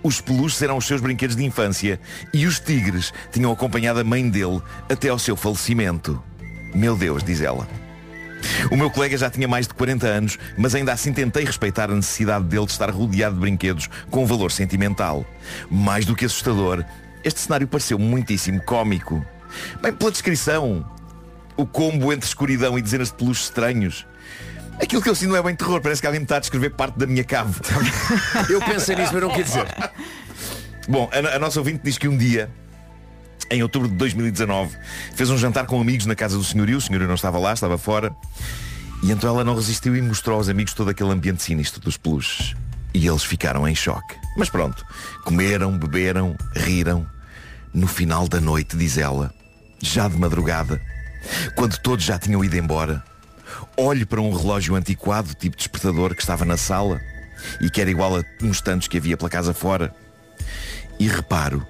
Os 0.03 0.21
peluches 0.21 0.63
eram 0.63 0.77
os 0.77 0.87
seus 0.87 1.01
brinquedos 1.01 1.37
de 1.37 1.45
infância 1.45 2.01
e 2.33 2.47
os 2.47 2.61
tigres 2.61 3.13
tinham 3.33 3.53
acompanhado 3.53 4.01
a 4.01 4.05
mãe 4.05 4.29
dele 4.29 4.63
até 4.89 5.09
ao 5.09 5.19
seu 5.19 5.37
falecimento. 5.37 6.23
Meu 6.75 6.97
Deus, 6.97 7.23
diz 7.23 7.41
ela. 7.41 7.67
O 8.71 8.77
meu 8.77 8.91
colega 8.91 9.17
já 9.17 9.31
tinha 9.31 9.49
mais 9.49 9.67
de 9.67 9.75
40 9.75 10.07
anos, 10.07 10.39
mas 10.57 10.75
ainda 10.75 10.93
assim 10.93 11.13
tentei 11.13 11.45
respeitar 11.45 11.91
a 11.91 11.95
necessidade 11.95 12.45
dele 12.45 12.67
de 12.67 12.73
estar 12.73 12.91
rodeado 12.91 13.35
de 13.35 13.41
brinquedos 13.41 13.89
com 14.11 14.27
valor 14.27 14.51
sentimental. 14.51 15.25
Mais 15.71 16.05
do 16.05 16.15
que 16.15 16.25
assustador, 16.25 16.85
este 17.23 17.41
cenário 17.41 17.67
pareceu 17.67 17.99
muitíssimo 17.99 18.61
cómico. 18.63 19.25
Bem, 19.81 19.93
pela 19.93 20.11
descrição, 20.11 20.85
o 21.57 21.65
combo 21.65 22.13
entre 22.13 22.27
escuridão 22.27 22.79
e 22.79 22.83
dezenas 22.83 23.09
de 23.09 23.15
peluches 23.15 23.45
estranhos. 23.45 24.07
Aquilo 24.81 25.01
que 25.01 25.09
eu 25.09 25.15
sinto 25.15 25.31
não 25.31 25.37
é 25.37 25.43
bem 25.43 25.55
terror, 25.55 25.81
parece 25.81 26.01
que 26.01 26.07
alguém 26.07 26.21
me 26.21 26.25
está 26.25 26.37
a 26.37 26.41
descrever 26.41 26.71
parte 26.71 26.99
da 26.99 27.07
minha 27.07 27.23
cave. 27.23 27.61
Eu 28.51 28.61
pensei 28.61 28.97
nisso, 28.97 29.13
mas 29.13 29.23
não 29.23 29.31
quis 29.31 29.47
dizer. 29.47 29.67
Bom, 30.89 31.09
a, 31.13 31.37
a 31.37 31.39
nossa 31.39 31.61
ouvinte 31.61 31.81
diz 31.85 31.97
que 31.97 32.09
um 32.09 32.17
dia, 32.17 32.51
em 33.51 33.63
outubro 33.63 33.89
de 33.89 33.95
2019, 33.95 34.77
fez 35.15 35.31
um 35.31 35.39
jantar 35.39 35.67
com 35.67 35.81
amigos 35.81 36.07
na 36.07 36.15
casa 36.15 36.37
do 36.37 36.45
senhorio. 36.45 36.79
O 36.79 36.81
senhorio 36.81 37.07
não 37.07 37.15
estava 37.15 37.39
lá, 37.39 37.53
estava 37.53 37.79
fora. 37.79 38.15
E 39.03 39.11
então 39.11 39.29
ela 39.29 39.45
não 39.45 39.55
resistiu 39.55 39.95
e 39.95 40.03
mostrou 40.03 40.39
aos 40.39 40.49
amigos 40.49 40.73
todo 40.73 40.91
aquele 40.91 41.11
ambiente 41.11 41.43
sinistro 41.43 41.81
dos 41.81 41.97
peluches. 41.97 42.55
E 42.95 43.07
eles 43.07 43.25
ficaram 43.25 43.69
em 43.69 43.75
choque. 43.75 44.15
Mas 44.37 44.49
pronto, 44.49 44.85
comeram, 45.25 45.77
beberam, 45.77 46.37
riram. 46.55 47.07
No 47.73 47.89
final 47.89 48.29
da 48.29 48.41
noite, 48.41 48.77
diz 48.77 48.97
ela, 48.97 49.35
já 49.81 50.07
de 50.07 50.17
madrugada, 50.17 50.81
quando 51.57 51.77
todos 51.79 52.05
já 52.05 52.17
tinham 52.19 52.45
ido 52.45 52.57
embora, 52.57 53.03
olho 53.77 54.07
para 54.07 54.21
um 54.21 54.33
relógio 54.33 54.77
antiquado, 54.77 55.35
tipo 55.35 55.57
despertador, 55.57 56.15
que 56.15 56.21
estava 56.21 56.45
na 56.45 56.57
sala 56.57 57.01
e 57.61 57.69
que 57.69 57.81
era 57.81 57.91
igual 57.91 58.17
a 58.17 58.25
uns 58.43 58.61
tantos 58.61 58.87
que 58.87 58.97
havia 58.97 59.17
pela 59.17 59.29
casa 59.29 59.53
fora 59.53 59.93
e 61.01 61.09
reparo 61.09 61.67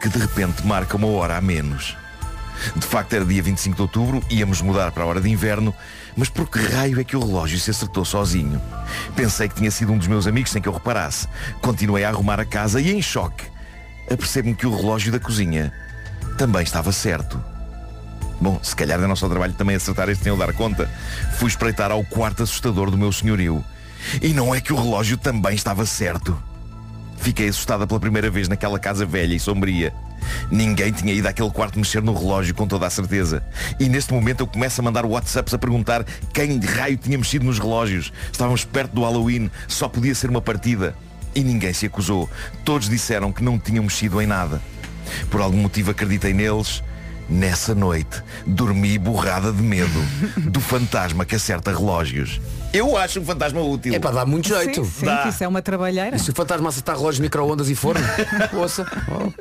que 0.00 0.08
de 0.08 0.18
repente 0.18 0.66
marca 0.66 0.96
uma 0.96 1.08
hora 1.08 1.36
a 1.36 1.40
menos. 1.40 1.96
De 2.74 2.86
facto 2.86 3.12
era 3.12 3.24
dia 3.24 3.42
25 3.42 3.76
de 3.76 3.82
outubro, 3.82 4.22
íamos 4.30 4.62
mudar 4.62 4.90
para 4.90 5.04
a 5.04 5.06
hora 5.06 5.20
de 5.20 5.28
inverno, 5.28 5.74
mas 6.16 6.28
por 6.28 6.48
que 6.48 6.58
raio 6.58 6.98
é 6.98 7.04
que 7.04 7.16
o 7.16 7.20
relógio 7.20 7.58
se 7.58 7.70
acertou 7.70 8.04
sozinho? 8.04 8.60
Pensei 9.14 9.48
que 9.48 9.54
tinha 9.54 9.70
sido 9.70 9.92
um 9.92 9.98
dos 9.98 10.06
meus 10.06 10.26
amigos 10.26 10.50
sem 10.50 10.62
que 10.62 10.68
eu 10.68 10.72
reparasse. 10.72 11.28
Continuei 11.60 12.04
a 12.04 12.08
arrumar 12.08 12.40
a 12.40 12.44
casa 12.44 12.80
e 12.80 12.92
em 12.92 13.02
choque, 13.02 13.44
apercebo-me 14.10 14.54
que 14.54 14.66
o 14.66 14.74
relógio 14.74 15.12
da 15.12 15.20
cozinha 15.20 15.72
também 16.38 16.62
estava 16.62 16.92
certo. 16.92 17.42
Bom, 18.40 18.58
se 18.62 18.76
calhar 18.76 19.00
é 19.00 19.06
nosso 19.06 19.28
trabalho 19.28 19.54
também 19.54 19.76
acertar 19.76 20.08
este 20.08 20.24
sem 20.24 20.30
eu 20.30 20.38
dar 20.38 20.52
conta. 20.52 20.90
Fui 21.38 21.48
espreitar 21.48 21.90
ao 21.90 22.04
quarto 22.04 22.42
assustador 22.42 22.90
do 22.90 22.98
meu 22.98 23.10
senhorio. 23.10 23.64
E 24.20 24.32
não 24.32 24.54
é 24.54 24.60
que 24.60 24.72
o 24.72 24.76
relógio 24.76 25.16
também 25.16 25.54
estava 25.54 25.86
certo. 25.86 26.40
Fiquei 27.18 27.48
assustada 27.48 27.86
pela 27.86 28.00
primeira 28.00 28.30
vez 28.30 28.48
naquela 28.48 28.78
casa 28.78 29.04
velha 29.04 29.34
e 29.34 29.40
sombria. 29.40 29.92
Ninguém 30.50 30.92
tinha 30.92 31.12
ido 31.12 31.26
àquele 31.26 31.50
quarto 31.50 31.78
mexer 31.78 32.02
no 32.02 32.14
relógio 32.14 32.54
com 32.54 32.66
toda 32.66 32.86
a 32.86 32.90
certeza. 32.90 33.42
E 33.78 33.88
neste 33.88 34.12
momento 34.12 34.40
eu 34.40 34.46
começo 34.46 34.80
a 34.80 34.84
mandar 34.84 35.04
WhatsApps 35.04 35.54
a 35.54 35.58
perguntar 35.58 36.04
quem 36.32 36.58
de 36.58 36.66
raio 36.66 36.96
tinha 36.96 37.18
mexido 37.18 37.44
nos 37.44 37.58
relógios. 37.58 38.12
Estávamos 38.30 38.64
perto 38.64 38.92
do 38.92 39.02
Halloween, 39.02 39.50
só 39.68 39.88
podia 39.88 40.14
ser 40.14 40.30
uma 40.30 40.40
partida. 40.40 40.94
E 41.34 41.42
ninguém 41.42 41.72
se 41.72 41.86
acusou. 41.86 42.28
Todos 42.64 42.88
disseram 42.88 43.32
que 43.32 43.44
não 43.44 43.58
tinham 43.58 43.84
mexido 43.84 44.20
em 44.20 44.26
nada. 44.26 44.60
Por 45.30 45.40
algum 45.40 45.58
motivo 45.58 45.90
acreditei 45.90 46.32
neles. 46.32 46.82
Nessa 47.28 47.74
noite, 47.74 48.22
dormi 48.46 48.96
borrada 48.98 49.52
de 49.52 49.60
medo 49.60 50.00
do 50.48 50.60
fantasma 50.62 51.24
que 51.24 51.34
acerta 51.34 51.72
relógios. 51.72 52.40
Eu 52.76 52.96
acho 52.96 53.20
um 53.20 53.24
fantasma 53.24 53.60
útil. 53.60 53.94
É 53.94 53.98
para 53.98 54.10
dar 54.10 54.26
muito 54.26 54.48
jeito. 54.48 54.84
Sim, 54.84 54.90
sim, 54.90 55.06
Dá. 55.06 55.22
que 55.22 55.28
isso 55.30 55.42
é 55.44 55.48
uma 55.48 55.62
trabalheira. 55.62 56.16
E 56.16 56.18
se 56.18 56.30
o 56.30 56.34
fantasma 56.34 56.68
acertar 56.68 56.96
relógios 56.96 57.20
micro-ondas 57.20 57.68
e 57.70 57.74
forno? 57.74 58.04
Ouça. 58.54 58.84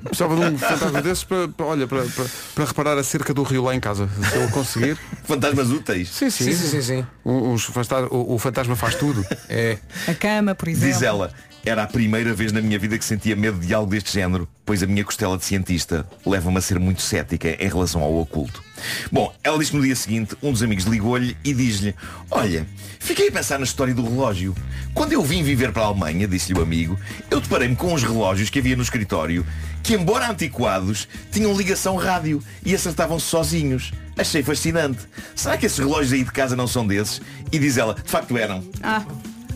Precisava 0.04 0.36
de 0.36 0.42
um 0.56 0.58
fantasma 0.58 1.02
desses 1.02 1.24
para, 1.24 1.48
para- 1.48 1.66
olha, 1.66 1.88
para, 1.88 2.04
para, 2.04 2.26
para 2.56 2.66
reparar 2.66 2.98
a 2.98 3.04
cerca 3.04 3.34
do 3.34 3.44
rio 3.44 3.64
lá 3.64 3.76
em 3.76 3.80
casa. 3.80 4.10
Se 4.32 4.36
eu 4.38 4.50
conseguir. 4.50 4.98
Fantasmas 5.26 5.70
úteis. 5.70 6.10
Sim, 6.10 6.30
sim. 6.30 6.46
Sim, 6.46 6.54
sim, 6.54 6.68
sim, 6.70 6.82
sim. 6.82 7.08
O, 7.24 7.56
o- 7.56 8.34
o 8.36 8.40
fantasma 8.40 8.76
faz 8.76 8.96
tudo. 8.96 9.26
É. 9.50 9.78
A 10.08 10.14
cama, 10.14 10.56
por 10.56 10.68
exemplo. 10.68 10.88
Diz 10.94 11.02
ela, 11.02 11.32
Era 11.66 11.82
a 11.82 11.88
primeira 11.88 12.32
vez 12.32 12.52
na 12.52 12.62
minha 12.62 12.78
vida 12.78 12.96
que 12.96 13.04
sentia 13.04 13.36
medo 13.36 13.58
de 13.58 13.74
algo 13.74 13.90
deste 13.90 14.14
género, 14.14 14.48
pois 14.64 14.84
a 14.84 14.86
minha 14.86 15.04
costela 15.04 15.36
de 15.36 15.44
cientista 15.44 16.08
leva-me 16.24 16.60
a 16.60 16.62
ser 16.62 16.78
muito 16.78 17.02
cética 17.02 17.58
em 17.60 17.68
relação 17.68 18.04
ao 18.04 18.16
oculto. 18.18 18.64
Bom, 19.12 19.34
ela 19.44 19.58
disse 19.58 19.76
no 19.76 19.82
dia 19.82 19.96
seguinte, 19.96 20.36
um 20.44 20.52
dos 20.52 20.62
amigos 20.62 20.86
ligou-lhe 20.86 21.36
e 21.44 21.56
diz-lhe 21.56 21.96
Olha, 22.30 22.68
fiquei 23.00 23.30
a 23.30 23.32
pensar 23.32 23.58
na 23.58 23.64
história 23.64 23.96
do 23.96 24.04
relógio. 24.04 24.56
Quando 24.94 25.14
eu 25.14 25.24
vim 25.24 25.42
viver 25.42 25.72
para 25.72 25.82
a 25.82 25.88
Alemanha, 25.88 26.28
disse-lhe 26.28 26.60
o 26.60 26.62
amigo, 26.62 27.00
eu 27.32 27.42
deparei-me 27.42 27.76
com 27.76 27.92
uns 27.96 28.04
relógios 28.04 28.52
que 28.52 28.60
havia 28.60 28.76
no 28.76 28.84
escritório 28.84 29.44
que, 29.82 29.96
embora 29.96 30.30
antiquados, 30.30 31.08
tinham 31.32 31.58
ligação 31.58 31.96
rádio 31.96 32.44
e 32.64 32.76
acertavam-se 32.76 33.26
sozinhos. 33.26 33.92
Achei 34.16 34.44
fascinante. 34.44 35.00
Será 35.36 35.58
que 35.58 35.66
esses 35.66 35.80
relógios 35.80 36.14
aí 36.14 36.24
de 36.24 36.32
casa 36.32 36.56
não 36.56 36.68
são 36.68 36.86
desses? 36.86 37.22
E 37.52 37.58
diz 37.58 37.78
ela, 37.78 37.96
de 37.96 38.10
facto 38.10 38.38
eram. 38.38 38.64
Ah, 38.84 39.04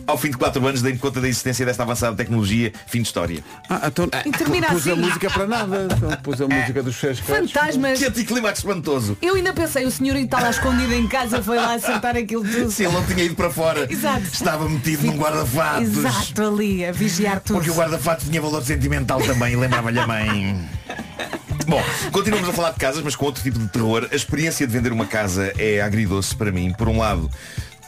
Ao 0.09 0.17
fim 0.17 0.31
de 0.31 0.37
4 0.37 0.65
anos 0.65 0.81
dei-me 0.81 0.97
conta 0.97 1.21
da 1.21 1.27
existência 1.27 1.63
desta 1.63 1.83
avançada 1.83 2.15
tecnologia. 2.15 2.73
Fim 2.87 3.03
de 3.03 3.07
história. 3.07 3.43
Ah, 3.69 3.81
então, 3.85 4.09
E 4.25 4.31
termina 4.31 4.67
pus 4.69 4.87
a 4.87 4.91
assim. 4.93 4.99
música 5.01 5.29
para 5.29 5.45
nada. 5.45 5.87
Então, 5.95 6.09
pus 6.23 6.41
a 6.41 6.47
música 6.47 6.81
dos 6.81 6.95
Fez 6.95 7.19
fantasmas. 7.19 7.99
Que 7.99 8.05
anticlimax 8.05 8.57
espantoso. 8.59 9.15
Eu 9.21 9.35
ainda 9.35 9.53
pensei, 9.53 9.85
o 9.85 9.91
senhor 9.91 10.15
está 10.15 10.39
lá 10.41 10.49
escondido 10.49 10.93
em 10.93 11.07
casa, 11.07 11.43
foi 11.43 11.57
lá 11.57 11.75
acertar 11.75 12.17
aquilo 12.17 12.43
tudo. 12.43 12.71
Se 12.71 12.85
ele 12.85 12.93
não 12.93 13.05
tinha 13.05 13.23
ido 13.23 13.35
para 13.35 13.51
fora, 13.51 13.85
Exato. 13.87 14.23
estava 14.33 14.67
metido 14.67 15.05
num 15.05 15.15
guarda-fatos. 15.15 15.89
Exato, 15.89 16.41
ali, 16.41 16.83
a 16.83 16.91
vigiar 16.91 17.39
tudo. 17.39 17.57
Porque 17.57 17.69
o 17.69 17.75
guarda-fatos 17.75 18.27
tinha 18.27 18.41
valor 18.41 18.63
sentimental 18.63 19.21
também 19.21 19.55
lembrava-lhe 19.55 19.99
a 19.99 20.07
mãe. 20.07 20.59
Bom, 21.67 21.83
continuamos 22.11 22.49
a 22.49 22.53
falar 22.53 22.71
de 22.71 22.79
casas, 22.79 23.03
mas 23.03 23.15
com 23.15 23.25
outro 23.25 23.43
tipo 23.43 23.59
de 23.59 23.67
terror. 23.67 24.07
A 24.11 24.15
experiência 24.15 24.65
de 24.65 24.73
vender 24.73 24.91
uma 24.91 25.05
casa 25.05 25.53
é 25.55 25.79
agridoce 25.81 26.35
para 26.35 26.51
mim. 26.51 26.73
Por 26.75 26.87
um 26.87 26.97
lado, 26.97 27.29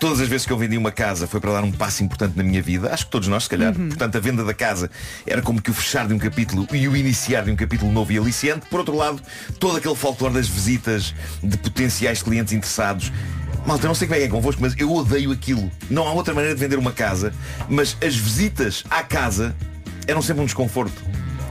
todas 0.01 0.19
as 0.19 0.27
vezes 0.27 0.47
que 0.47 0.51
eu 0.51 0.57
vendi 0.57 0.75
uma 0.79 0.91
casa 0.91 1.27
foi 1.27 1.39
para 1.39 1.53
dar 1.53 1.63
um 1.63 1.71
passo 1.71 2.03
importante 2.03 2.35
na 2.35 2.41
minha 2.41 2.59
vida. 2.59 2.91
Acho 2.91 3.05
que 3.05 3.11
todos 3.11 3.27
nós, 3.27 3.43
se 3.43 3.49
calhar. 3.49 3.71
Portanto, 3.71 4.15
a 4.15 4.19
venda 4.19 4.43
da 4.43 4.53
casa 4.53 4.89
era 5.27 5.43
como 5.43 5.61
que 5.61 5.69
o 5.69 5.73
fechar 5.75 6.07
de 6.07 6.13
um 6.15 6.17
capítulo 6.17 6.67
e 6.73 6.87
o 6.87 6.97
iniciar 6.97 7.43
de 7.43 7.51
um 7.51 7.55
capítulo 7.55 7.91
novo 7.91 8.11
e 8.11 8.17
aliciante. 8.17 8.65
Por 8.67 8.79
outro 8.79 8.95
lado, 8.95 9.21
todo 9.59 9.77
aquele 9.77 9.93
folclore 9.93 10.33
das 10.33 10.47
visitas 10.47 11.13
de 11.43 11.55
potenciais 11.55 12.23
clientes 12.23 12.51
interessados. 12.51 13.13
Malta, 13.63 13.85
eu 13.85 13.89
não 13.89 13.95
sei 13.95 14.07
como 14.07 14.15
é 14.15 14.21
que 14.21 14.25
é 14.25 14.27
convosco, 14.27 14.59
mas 14.59 14.73
eu 14.75 14.91
odeio 14.91 15.31
aquilo. 15.31 15.71
Não 15.87 16.07
há 16.07 16.13
outra 16.13 16.33
maneira 16.33 16.55
de 16.55 16.59
vender 16.59 16.79
uma 16.79 16.91
casa, 16.91 17.31
mas 17.69 17.95
as 18.03 18.15
visitas 18.15 18.83
à 18.89 19.03
casa 19.03 19.55
eram 20.07 20.23
sempre 20.23 20.41
um 20.41 20.45
desconforto. 20.45 20.99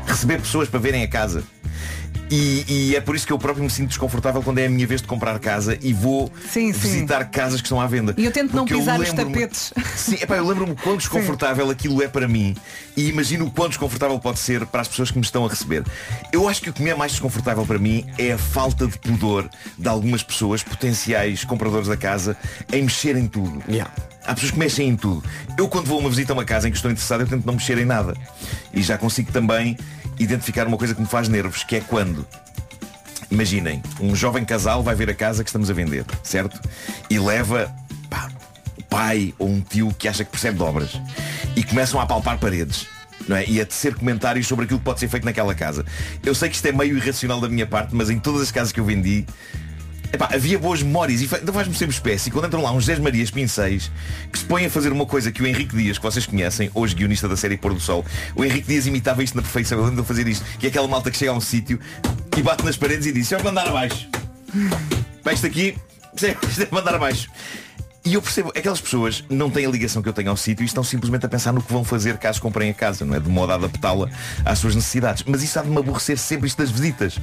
Receber 0.09 0.41
pessoas 0.41 0.69
para 0.69 0.81
verem 0.81 1.05
a 1.05 1.09
casa. 1.09 1.45
E, 2.31 2.65
e 2.69 2.97
é 2.97 3.01
por 3.01 3.17
isso 3.17 3.27
que 3.27 3.33
eu 3.33 3.39
próprio 3.39 3.65
me 3.65 3.71
sinto 3.71 3.89
desconfortável 3.89 4.41
quando 4.43 4.59
é 4.59 4.67
a 4.67 4.71
minha 4.71 4.87
vez 4.87 5.03
de 5.03 5.09
comprar 5.09 5.37
casa 5.41 5.77
e 5.83 5.93
vou 5.93 6.31
Sim, 6.49 6.73
sim. 6.73 6.79
visitar 6.79 7.25
casas 7.25 7.61
que 7.61 7.67
estão 7.67 7.81
à 7.81 7.87
venda. 7.89 8.15
E 8.17 8.25
eu 8.25 8.31
tento 8.31 8.55
não 8.55 8.65
pisar 8.65 9.01
os 9.01 9.09
lembro-me- 9.09 9.33
tapetes. 9.35 9.73
Sim, 9.97 10.15
epá, 10.21 10.37
eu 10.37 10.47
lembro-me 10.47 10.75
quão 10.77 10.97
desconfortável 10.97 11.69
aquilo 11.71 12.01
é 12.03 12.07
para 12.09 12.29
mim 12.29 12.55
e 12.97 13.09
imagino 13.09 13.47
o 13.47 13.51
quão 13.51 13.69
desconfortável 13.69 14.19
pode 14.21 14.39
ser 14.39 14.65
para 14.67 14.81
as 14.83 14.89
pessoas 14.89 15.11
que 15.11 15.19
me 15.19 15.25
estão 15.25 15.45
a 15.45 15.49
receber. 15.49 15.83
Eu 16.33 16.49
acho 16.49 16.63
que 16.63 16.71
o 16.71 16.73
que 16.73 16.83
me 16.83 16.91
é 16.91 16.95
mais 16.95 17.13
desconfortável 17.13 17.67
para 17.67 17.79
mim 17.79 18.07
é 18.17 18.33
a 18.33 18.39
falta 18.39 18.87
de 18.87 18.97
pudor 18.99 19.49
de 19.77 19.89
algumas 19.89 20.23
pessoas, 20.23 20.63
potenciais 20.63 21.45
compradores 21.45 21.89
da 21.89 21.97
casa, 21.97 22.37
em 22.73 22.83
mexer 22.83 23.17
em 23.17 23.27
tudo. 23.27 23.61
Há 24.25 24.35
pessoas 24.35 24.53
que 24.53 24.59
mexem 24.59 24.89
em 24.89 24.97
tudo. 24.97 25.25
Eu 25.59 25.67
quando 25.69 25.87
vou 25.87 25.99
a 25.99 26.01
uma 26.03 26.11
visita 26.11 26.33
a 26.33 26.35
uma 26.35 26.45
casa 26.45 26.69
em 26.69 26.71
que 26.71 26.77
estou 26.77 26.91
interessado, 26.91 27.23
eu 27.23 27.27
tento 27.27 27.45
não 27.45 27.55
mexer 27.55 27.77
em 27.79 27.85
nada. 27.85 28.15
E 28.73 28.83
já 28.83 28.97
consigo 28.97 29.33
também 29.33 29.77
identificar 30.21 30.67
uma 30.67 30.77
coisa 30.77 30.95
que 30.95 31.01
me 31.01 31.07
faz 31.07 31.29
nervos, 31.29 31.65
que 31.65 31.77
é 31.77 31.81
quando 31.81 32.27
Imaginem, 33.31 33.81
um 34.01 34.15
jovem 34.15 34.45
casal 34.45 34.83
vai 34.83 34.95
ver 34.95 35.09
a 35.09 35.15
casa 35.15 35.45
que 35.45 35.49
estamos 35.49 35.71
a 35.71 35.73
vender, 35.73 36.05
certo? 36.23 36.61
E 37.09 37.17
leva 37.17 37.73
pá, 38.09 38.29
o 38.77 38.83
pai 38.83 39.33
ou 39.39 39.49
um 39.49 39.61
tio 39.61 39.95
que 39.97 40.09
acha 40.09 40.25
que 40.25 40.31
percebe 40.33 40.57
de 40.57 40.65
obras 40.65 41.01
e 41.55 41.63
começam 41.63 42.01
a 42.01 42.07
palpar 42.07 42.39
paredes. 42.39 42.89
Não 43.29 43.37
é? 43.37 43.47
E 43.47 43.61
a 43.61 43.67
tecer 43.67 43.95
comentários 43.95 44.49
sobre 44.49 44.65
aquilo 44.65 44.81
que 44.81 44.85
pode 44.85 44.99
ser 44.99 45.07
feito 45.07 45.25
naquela 45.25 45.55
casa. 45.55 45.85
Eu 46.25 46.35
sei 46.35 46.49
que 46.49 46.57
isto 46.57 46.67
é 46.67 46.73
meio 46.73 46.97
irracional 46.97 47.41
da 47.41 47.49
minha 47.49 47.67
parte, 47.67 47.95
mas 47.95 48.11
em 48.11 48.19
todas 48.19 48.41
as 48.41 48.51
casas 48.51 48.73
que 48.73 48.81
eu 48.81 48.85
vendi, 48.85 49.25
epá, 50.13 50.29
havia 50.33 50.59
boas 50.59 50.83
memórias 50.83 51.21
e 51.21 51.29
ainda 51.35 51.53
faz-me 51.53 51.75
sempre 51.75 51.95
espécie 51.95 52.31
quando 52.31 52.47
entram 52.47 52.63
lá 52.63 52.73
uns 52.73 52.87
10 52.87 52.99
Marias 52.99 53.31
Pinceis 53.31 53.91
que 54.33 54.39
se 54.39 54.45
põem 54.45 54.67
a 54.67 54.71
fazer 54.71 54.93
uma 54.93 55.07
coisa 55.07 55.31
que 55.31 55.43
o 55.43 55.47
Henrique 55.47 55.77
Dias, 55.77 55.99
que 55.99 56.05
vocês 56.05 56.27
conhecem, 56.27 56.71
hoje 56.75 56.95
guionista 56.95 57.29
da 57.29 57.37
série 57.37 57.57
Pôr 57.57 57.75
do 57.75 57.81
Sol, 57.81 58.05
o 58.35 58.45
Henrique 58.45 58.69
Dias 58.69 58.87
imitava 58.87 59.23
isto 59.23 59.37
na 59.37 59.43
perfeição, 59.43 59.79
eu 59.79 59.85
lembro 59.85 60.01
ele 60.01 60.07
fazer 60.07 60.27
isto, 60.27 60.45
que 60.59 60.67
é 60.67 60.69
aquela 60.69 60.89
malta 60.89 61.11
que 61.11 61.17
chega 61.17 61.31
a 61.31 61.35
um 61.35 61.41
sítio 61.41 61.79
e 62.37 62.43
bate 62.43 62.65
nas 62.65 62.77
paredes 62.77 63.07
e 63.07 63.13
diz, 63.13 63.25
"Isto 63.25 63.37
é 63.37 63.43
mandar 63.43 63.69
abaixo. 63.69 64.09
Pá, 65.23 65.33
isto 65.33 65.47
aqui, 65.47 65.77
isto 66.15 66.63
é 66.63 66.69
mandar 66.71 66.95
abaixo. 66.95 67.29
E 68.03 68.15
eu 68.15 68.23
percebo, 68.23 68.51
aquelas 68.57 68.81
pessoas 68.81 69.23
não 69.29 69.51
têm 69.51 69.67
a 69.67 69.69
ligação 69.69 70.01
que 70.01 70.09
eu 70.09 70.13
tenho 70.15 70.31
ao 70.31 70.37
sítio 70.37 70.63
e 70.63 70.67
estão 70.67 70.83
simplesmente 70.83 71.27
a 71.27 71.29
pensar 71.29 71.53
no 71.53 71.63
que 71.63 71.71
vão 71.71 71.85
fazer 71.85 72.17
caso 72.17 72.41
comprem 72.41 72.71
a 72.71 72.75
casa, 72.75 73.05
não 73.05 73.15
é? 73.15 73.21
De 73.21 73.29
modo 73.29 73.53
a 73.53 73.57
adaptá-la 73.57 74.09
às 74.43 74.59
suas 74.59 74.75
necessidades. 74.75 75.23
Mas 75.27 75.43
isso 75.43 75.59
há 75.59 75.63
de 75.63 75.69
me 75.69 75.77
aborrecer 75.77 76.17
sempre 76.17 76.47
isto 76.47 76.57
das 76.57 76.71
visitas. 76.71 77.19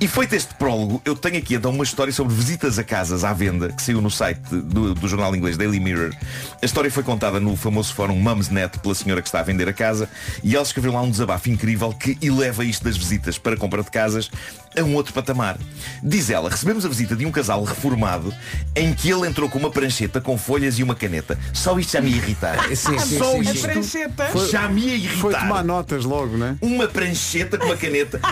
E 0.00 0.06
feito 0.06 0.34
este 0.34 0.54
prólogo, 0.54 1.02
eu 1.04 1.16
tenho 1.16 1.38
aqui 1.38 1.54
então 1.54 1.72
uma 1.72 1.82
história 1.82 2.12
sobre 2.12 2.32
visitas 2.34 2.78
a 2.78 2.84
casas 2.84 3.24
à 3.24 3.32
venda, 3.32 3.72
que 3.72 3.82
saiu 3.82 4.00
no 4.00 4.10
site 4.10 4.40
do, 4.48 4.94
do 4.94 5.08
jornal 5.08 5.34
inglês 5.34 5.56
Daily 5.56 5.80
Mirror. 5.80 6.14
A 6.60 6.64
história 6.64 6.90
foi 6.90 7.02
contada 7.02 7.40
no 7.40 7.56
famoso 7.56 7.92
fórum 7.92 8.14
Mumsnet 8.14 8.78
pela 8.78 8.94
senhora 8.94 9.22
que 9.22 9.28
está 9.28 9.40
a 9.40 9.42
vender 9.42 9.68
a 9.68 9.72
casa 9.72 10.08
e 10.44 10.54
ela 10.54 10.64
escreveu 10.64 10.92
lá 10.92 11.02
um 11.02 11.10
desabafo 11.10 11.50
incrível 11.50 11.92
que 11.92 12.16
eleva 12.22 12.64
isto 12.64 12.84
das 12.84 12.96
visitas 12.96 13.38
para 13.38 13.56
compra 13.56 13.82
de 13.82 13.90
casas 13.90 14.30
a 14.78 14.82
um 14.82 14.94
outro 14.94 15.12
patamar. 15.12 15.58
Diz 16.02 16.30
ela, 16.30 16.48
recebemos 16.48 16.86
a 16.86 16.88
visita 16.88 17.16
de 17.16 17.26
um 17.26 17.32
casal 17.32 17.62
reformado 17.64 18.32
em 18.74 18.94
que 18.94 19.10
ele 19.10 19.26
entrou 19.26 19.48
com 19.48 19.58
uma 19.58 19.70
prancheta 19.70 20.11
com 20.20 20.36
folhas 20.36 20.78
e 20.78 20.82
uma 20.82 20.94
caneta. 20.94 21.38
Só 21.52 21.78
isto 21.78 21.92
já 21.92 22.00
me 22.00 22.10
ia 22.10 22.16
irritar. 22.16 22.64
Sim, 22.74 22.98
sim, 22.98 23.18
Só 23.18 23.32
sim, 23.32 23.40
isto 23.40 23.62
prancheta. 23.62 24.24
Foi- 24.26 24.48
já 24.48 24.68
me 24.68 24.82
ia 24.82 24.94
irritar. 24.94 25.20
Foi 25.20 25.34
tomar 25.34 25.64
notas 25.64 26.04
logo, 26.04 26.36
né? 26.36 26.56
Uma 26.60 26.86
prancheta 26.86 27.58
com 27.58 27.66
uma 27.66 27.76
caneta. 27.76 28.20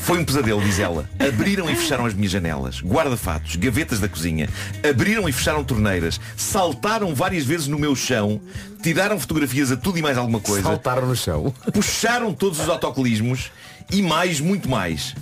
Foi 0.00 0.18
um 0.18 0.24
pesadelo, 0.24 0.60
diz 0.62 0.78
ela. 0.78 1.08
Abriram 1.18 1.70
e 1.70 1.74
fecharam 1.74 2.04
as 2.04 2.14
minhas 2.14 2.30
janelas, 2.32 2.80
guarda-fatos, 2.80 3.56
gavetas 3.56 4.00
da 4.00 4.08
cozinha. 4.08 4.48
Abriram 4.88 5.28
e 5.28 5.32
fecharam 5.32 5.64
torneiras. 5.64 6.20
Saltaram 6.36 7.14
várias 7.14 7.44
vezes 7.44 7.66
no 7.68 7.78
meu 7.78 7.94
chão. 7.94 8.40
Tiraram 8.82 9.18
fotografias 9.18 9.70
a 9.70 9.76
tudo 9.76 9.98
e 9.98 10.02
mais 10.02 10.18
alguma 10.18 10.40
coisa. 10.40 10.62
Saltaram 10.64 11.06
no 11.06 11.16
chão. 11.16 11.54
Puxaram 11.72 12.34
todos 12.34 12.60
os 12.60 12.68
autocolismos 12.68 13.50
e 13.90 14.02
mais, 14.02 14.40
muito 14.40 14.68
mais. 14.68 15.14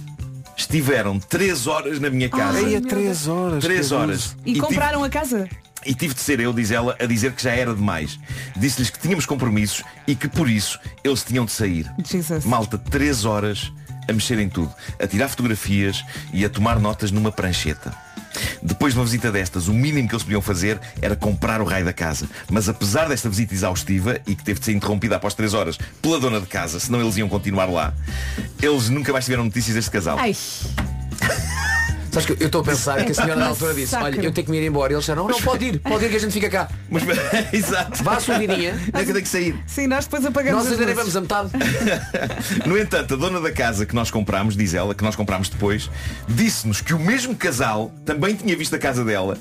Estiveram 0.61 1.18
três 1.18 1.66
horas 1.66 1.99
na 1.99 2.11
minha 2.11 2.29
casa. 2.29 2.59
Ai, 2.59 2.64
Aí 2.66 2.77
a 2.77 2.81
meu 2.81 2.88
três 2.88 3.27
horas. 3.27 3.64
Três 3.64 3.88
que 3.88 3.94
horas. 3.94 4.37
E 4.44 4.53
tive- 4.53 4.61
compraram 4.66 5.03
a 5.03 5.09
casa? 5.09 5.49
e 5.87 5.94
tive 5.94 6.12
de 6.12 6.20
ser 6.20 6.38
eu, 6.40 6.53
diz 6.53 6.70
ela, 6.70 6.94
a 7.01 7.07
dizer 7.07 7.33
que 7.33 7.42
já 7.42 7.53
era 7.53 7.75
demais. 7.75 8.18
Disse-lhes 8.55 8.90
que 8.90 8.99
tínhamos 8.99 9.25
compromissos 9.25 9.83
e 10.07 10.14
que 10.14 10.29
por 10.29 10.49
isso 10.51 10.79
eles 11.03 11.25
tinham 11.25 11.46
de 11.46 11.53
sair. 11.53 11.90
Jesus. 12.05 12.44
Malta, 12.44 12.77
três 12.77 13.25
horas 13.25 13.73
a 14.07 14.12
mexer 14.12 14.38
em 14.38 14.49
tudo, 14.51 14.70
a 14.99 15.07
tirar 15.07 15.29
fotografias 15.29 16.05
e 16.35 16.44
a 16.44 16.51
tomar 16.51 16.79
notas 16.79 17.11
numa 17.11 17.33
prancheta. 17.33 17.94
Depois 18.62 18.93
de 18.93 18.99
uma 18.99 19.05
visita 19.05 19.31
destas, 19.31 19.69
o 19.69 19.75
mínimo 19.75 20.09
que 20.09 20.14
eles 20.14 20.23
podiam 20.23 20.43
fazer 20.43 20.81
era 21.01 21.16
comprar 21.16 21.61
o 21.61 21.64
raio 21.64 21.85
da 21.85 21.93
casa. 21.93 22.29
Mas 22.51 22.69
apesar 22.69 23.09
desta 23.09 23.29
visita 23.29 23.55
exaustiva 23.55 24.19
e 24.27 24.35
que 24.35 24.45
teve 24.45 24.61
de 24.61 24.66
ser 24.66 24.73
interrompida 24.73 25.16
após 25.16 25.35
três 25.35 25.55
horas 25.55 25.79
pela 26.01 26.19
dona 26.19 26.40
de 26.40 26.47
casa, 26.47 26.79
senão 26.81 27.01
eles 27.01 27.16
iam 27.16 27.29
continuar 27.29 27.66
lá, 27.66 27.95
eles 28.61 28.88
nunca 28.88 29.12
mais 29.12 29.25
tiveram 29.25 29.45
notícias 29.45 29.75
deste 29.75 29.90
casal. 29.90 30.19
Ai, 30.19 30.35
Sabes 32.11 32.27
que 32.27 32.42
eu 32.42 32.46
estou 32.46 32.61
a 32.61 32.64
pensar 32.64 33.05
que 33.05 33.12
a 33.12 33.14
senhora 33.14 33.37
na 33.37 33.46
altura 33.46 33.73
disse, 33.73 33.94
olha, 33.94 34.16
eu 34.16 34.33
tenho 34.33 34.44
que 34.44 34.51
me 34.51 34.59
ir 34.59 34.66
embora. 34.66 34.92
E 34.92 34.94
eles 34.94 35.05
disseram, 35.05 35.23
não, 35.23 35.31
não, 35.31 35.40
pode 35.40 35.64
ir, 35.64 35.79
pode 35.79 36.05
ir 36.05 36.11
que 36.11 36.16
a 36.16 36.20
gente 36.20 36.33
fica 36.33 36.51
cá. 36.51 36.68
Mas, 36.90 37.05
exato. 37.53 38.03
Vá 38.03 38.16
à 38.16 38.20
sua 38.20 38.38
vidinha. 38.38 38.75
Não 38.92 39.01
é 39.01 39.05
que 39.05 39.11
eu 39.11 39.14
tenho 39.14 39.23
que 39.23 39.29
sair. 39.29 39.57
sim, 39.66 39.87
nós 39.87 40.05
depois 40.05 40.25
apagamos 40.25 40.64
Nós 40.64 40.81
ainda 40.81 40.94
vamos 40.94 41.16
a 41.16 41.20
metade. 41.20 41.51
No 42.66 42.77
entanto, 42.79 43.14
a 43.14 43.16
dona 43.16 43.40
da 43.40 43.53
casa 43.53 43.87
que 43.87 43.94
nós 43.94 44.11
comprámos, 44.11 44.57
diz 44.57 44.75
ela, 44.75 44.94
que 44.94 45.03
nós 45.03 45.14
comprámos 45.14 45.49
depois, 45.49 45.90
disse-nos 46.29 46.81
que 46.81 46.92
o 46.92 46.99
mesmo 46.99 47.35
casal 47.35 47.92
também 48.05 48.35
tinha 48.35 48.57
visto 48.57 48.75
a 48.75 48.79
casa 48.79 49.05
dela 49.05 49.38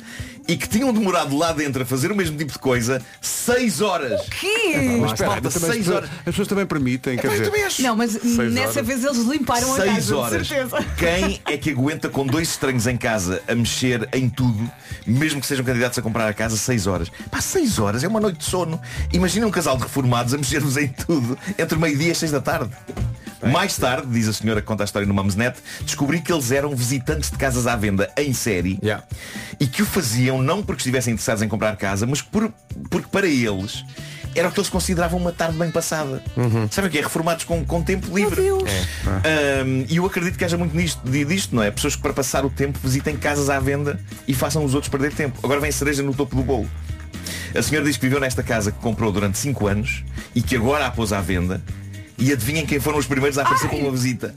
e 0.49 0.57
que 0.57 0.67
tinham 0.67 0.91
demorado 0.91 1.38
lá 1.38 1.51
dentro 1.53 1.83
a 1.83 1.85
fazer 1.85 2.12
o 2.12 2.15
mesmo 2.15 2.35
tipo 2.35 2.51
de 2.51 2.57
coisa 2.57 2.99
seis 3.21 3.81
horas. 3.81 4.19
Que? 4.29 4.97
Mas 4.99 5.12
espera, 5.12 5.29
Malta, 5.29 5.49
também 5.51 5.69
as, 5.69 5.75
seis 5.75 5.77
pessoas, 5.85 5.95
horas. 5.97 6.09
as 6.09 6.23
pessoas 6.25 6.47
também 6.47 6.65
permitem, 6.65 7.17
quer 7.17 7.29
dizer. 7.29 7.81
Não, 7.83 7.95
mas 7.95 8.13
nessa 8.51 8.79
horas. 8.79 8.88
vez 8.88 9.03
eles 9.03 9.17
limparam 9.25 9.73
a 9.73 9.77
Seis 9.77 9.93
casa, 9.93 10.17
horas. 10.17 10.41
de 10.41 10.47
certeza. 10.47 10.85
Quem 10.97 11.39
é 11.45 11.55
que 11.57 11.69
aguenta 11.69 12.09
com 12.09 12.25
dois 12.25 12.49
estranhos 12.49 12.88
em 12.88 12.97
casa 12.97 13.43
a 13.47 13.53
mexer 13.53 14.09
em 14.12 14.27
tudo, 14.27 14.69
mesmo 15.05 15.39
que 15.39 15.45
sejam 15.45 15.63
candidatos 15.63 15.99
a 15.99 16.01
comprar 16.01 16.27
a 16.27 16.33
casa, 16.33 16.57
seis 16.57 16.88
horas? 16.88 17.12
Pá, 17.29 17.39
seis 17.41 17.77
horas 17.77 18.03
é 18.03 18.07
uma 18.07 18.19
noite 18.19 18.39
de 18.39 18.45
sono. 18.45 18.81
Imagina 19.13 19.45
um 19.45 19.51
casal 19.51 19.77
de 19.77 19.83
reformados 19.83 20.33
a 20.33 20.38
mexer-vos 20.38 20.77
em 20.77 20.88
tudo 20.88 21.38
entre 21.59 21.77
o 21.77 21.79
meio-dia 21.79 22.12
e 22.12 22.15
seis 22.15 22.31
da 22.31 22.41
tarde. 22.41 22.71
Mais 23.41 23.77
tarde, 23.77 24.05
diz 24.12 24.27
a 24.27 24.33
senhora 24.33 24.59
que 24.59 24.67
conta 24.67 24.83
a 24.83 24.85
história 24.85 25.07
no 25.07 25.13
Mumsnet, 25.13 25.57
descobri 25.83 26.19
que 26.19 26.29
eles 26.31 26.51
eram 26.51 26.75
visitantes 26.75 27.31
de 27.31 27.38
casas 27.38 27.67
à 27.67 27.75
venda 27.75 28.12
em 28.17 28.33
série 28.33 28.77
Yeah. 28.83 29.03
e 29.59 29.65
que 29.67 29.81
o 29.81 29.85
faziam 29.85 30.38
não 30.41 30.62
porque 30.63 30.80
estivessem 30.82 31.13
interessados 31.13 31.41
em 31.43 31.47
comprar 31.47 31.75
casa, 31.78 32.06
mas 32.06 32.21
por, 32.21 32.52
porque 32.89 33.08
para 33.12 33.28
eles 33.28 33.84
era 34.36 34.47
o 34.47 34.52
que 34.52 34.60
eles 34.60 34.69
consideravam 34.69 35.19
uma 35.19 35.32
tarde 35.32 35.58
bem 35.58 35.71
passada. 35.71 36.21
Sabe 36.71 36.88
o 36.88 36.91
que 36.91 36.99
é? 36.99 37.02
Reformados 37.02 37.43
com, 37.45 37.65
com 37.65 37.82
tempo 37.82 38.15
livre. 38.15 38.41
Meu 38.41 38.58
Deus. 38.60 38.71
Um, 39.65 39.86
e 39.89 39.97
eu 39.97 40.06
acredito 40.06 40.38
que 40.38 40.45
haja 40.45 40.58
muito 40.58 40.75
nisto, 40.75 41.02
di- 41.04 41.25
disto, 41.25 41.56
não 41.56 41.63
é? 41.63 41.71
Pessoas 41.71 41.95
que 41.95 42.02
para 42.02 42.13
passar 42.13 42.45
o 42.45 42.49
tempo 42.49 42.78
visitem 42.82 43.17
casas 43.17 43.49
à 43.49 43.60
venda 43.60 43.99
e 44.28 44.34
façam 44.34 44.63
os 44.63 44.73
outros 44.75 44.89
perder 44.89 45.13
tempo. 45.13 45.39
Agora 45.43 45.60
vem 45.60 45.69
a 45.69 45.73
cereja 45.73 46.04
no 46.04 46.13
topo 46.13 46.36
do 46.36 46.43
bolo. 46.43 46.69
A 47.56 47.62
senhora 47.63 47.86
diz 47.88 47.97
que 47.97 48.04
viveu 48.04 48.19
nesta 48.19 48.43
casa 48.43 48.71
que 48.71 48.80
comprou 48.80 49.12
durante 49.12 49.38
5 49.39 49.67
anos 49.67 50.04
e 50.36 50.41
que 50.43 50.56
agora 50.56 50.86
a 50.86 50.91
pôs 50.91 51.12
à 51.12 51.19
venda. 51.21 51.62
E 52.17 52.32
adivinhem 52.32 52.65
quem 52.65 52.80
foram 52.80 52.99
os 52.99 53.08
primeiros 53.08 53.38
a 53.39 53.41
aparecer 53.41 53.67
com 53.69 53.78
uma 53.78 53.91
visita? 53.91 54.36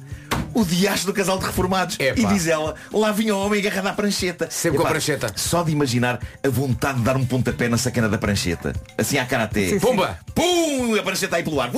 O 0.55 0.65
diacho 0.65 1.07
do 1.07 1.12
casal 1.12 1.38
de 1.38 1.47
reformados. 1.47 1.97
Epá. 1.99 2.21
E 2.21 2.27
diz 2.27 2.47
ela, 2.47 2.75
lá 2.93 3.12
vinha 3.12 3.35
o 3.35 3.45
homem 3.45 3.61
agarrado 3.61 3.87
à 3.88 3.93
prancheta. 3.93 4.49
Sempre 4.51 4.79
com 4.79 4.87
a 4.87 4.91
prancheta. 4.91 5.33
Só 5.37 5.62
de 5.62 5.73
imaginar 5.73 6.21
a 6.43 6.49
vontade 6.49 6.99
de 6.99 7.05
dar 7.05 7.17
um 7.17 7.25
pontapé 7.25 7.69
na 7.69 7.79
sacana 7.79 8.09
da 8.09 8.19
prancheta. 8.19 8.75
Assim 8.99 9.19
à 9.19 9.25
karatê. 9.25 9.79
Pumba! 9.81 10.19
Pum! 10.35 10.97
A 10.99 11.03
prancheta 11.03 11.37
aí 11.37 11.43
pelo 11.43 11.61
ar. 11.61 11.71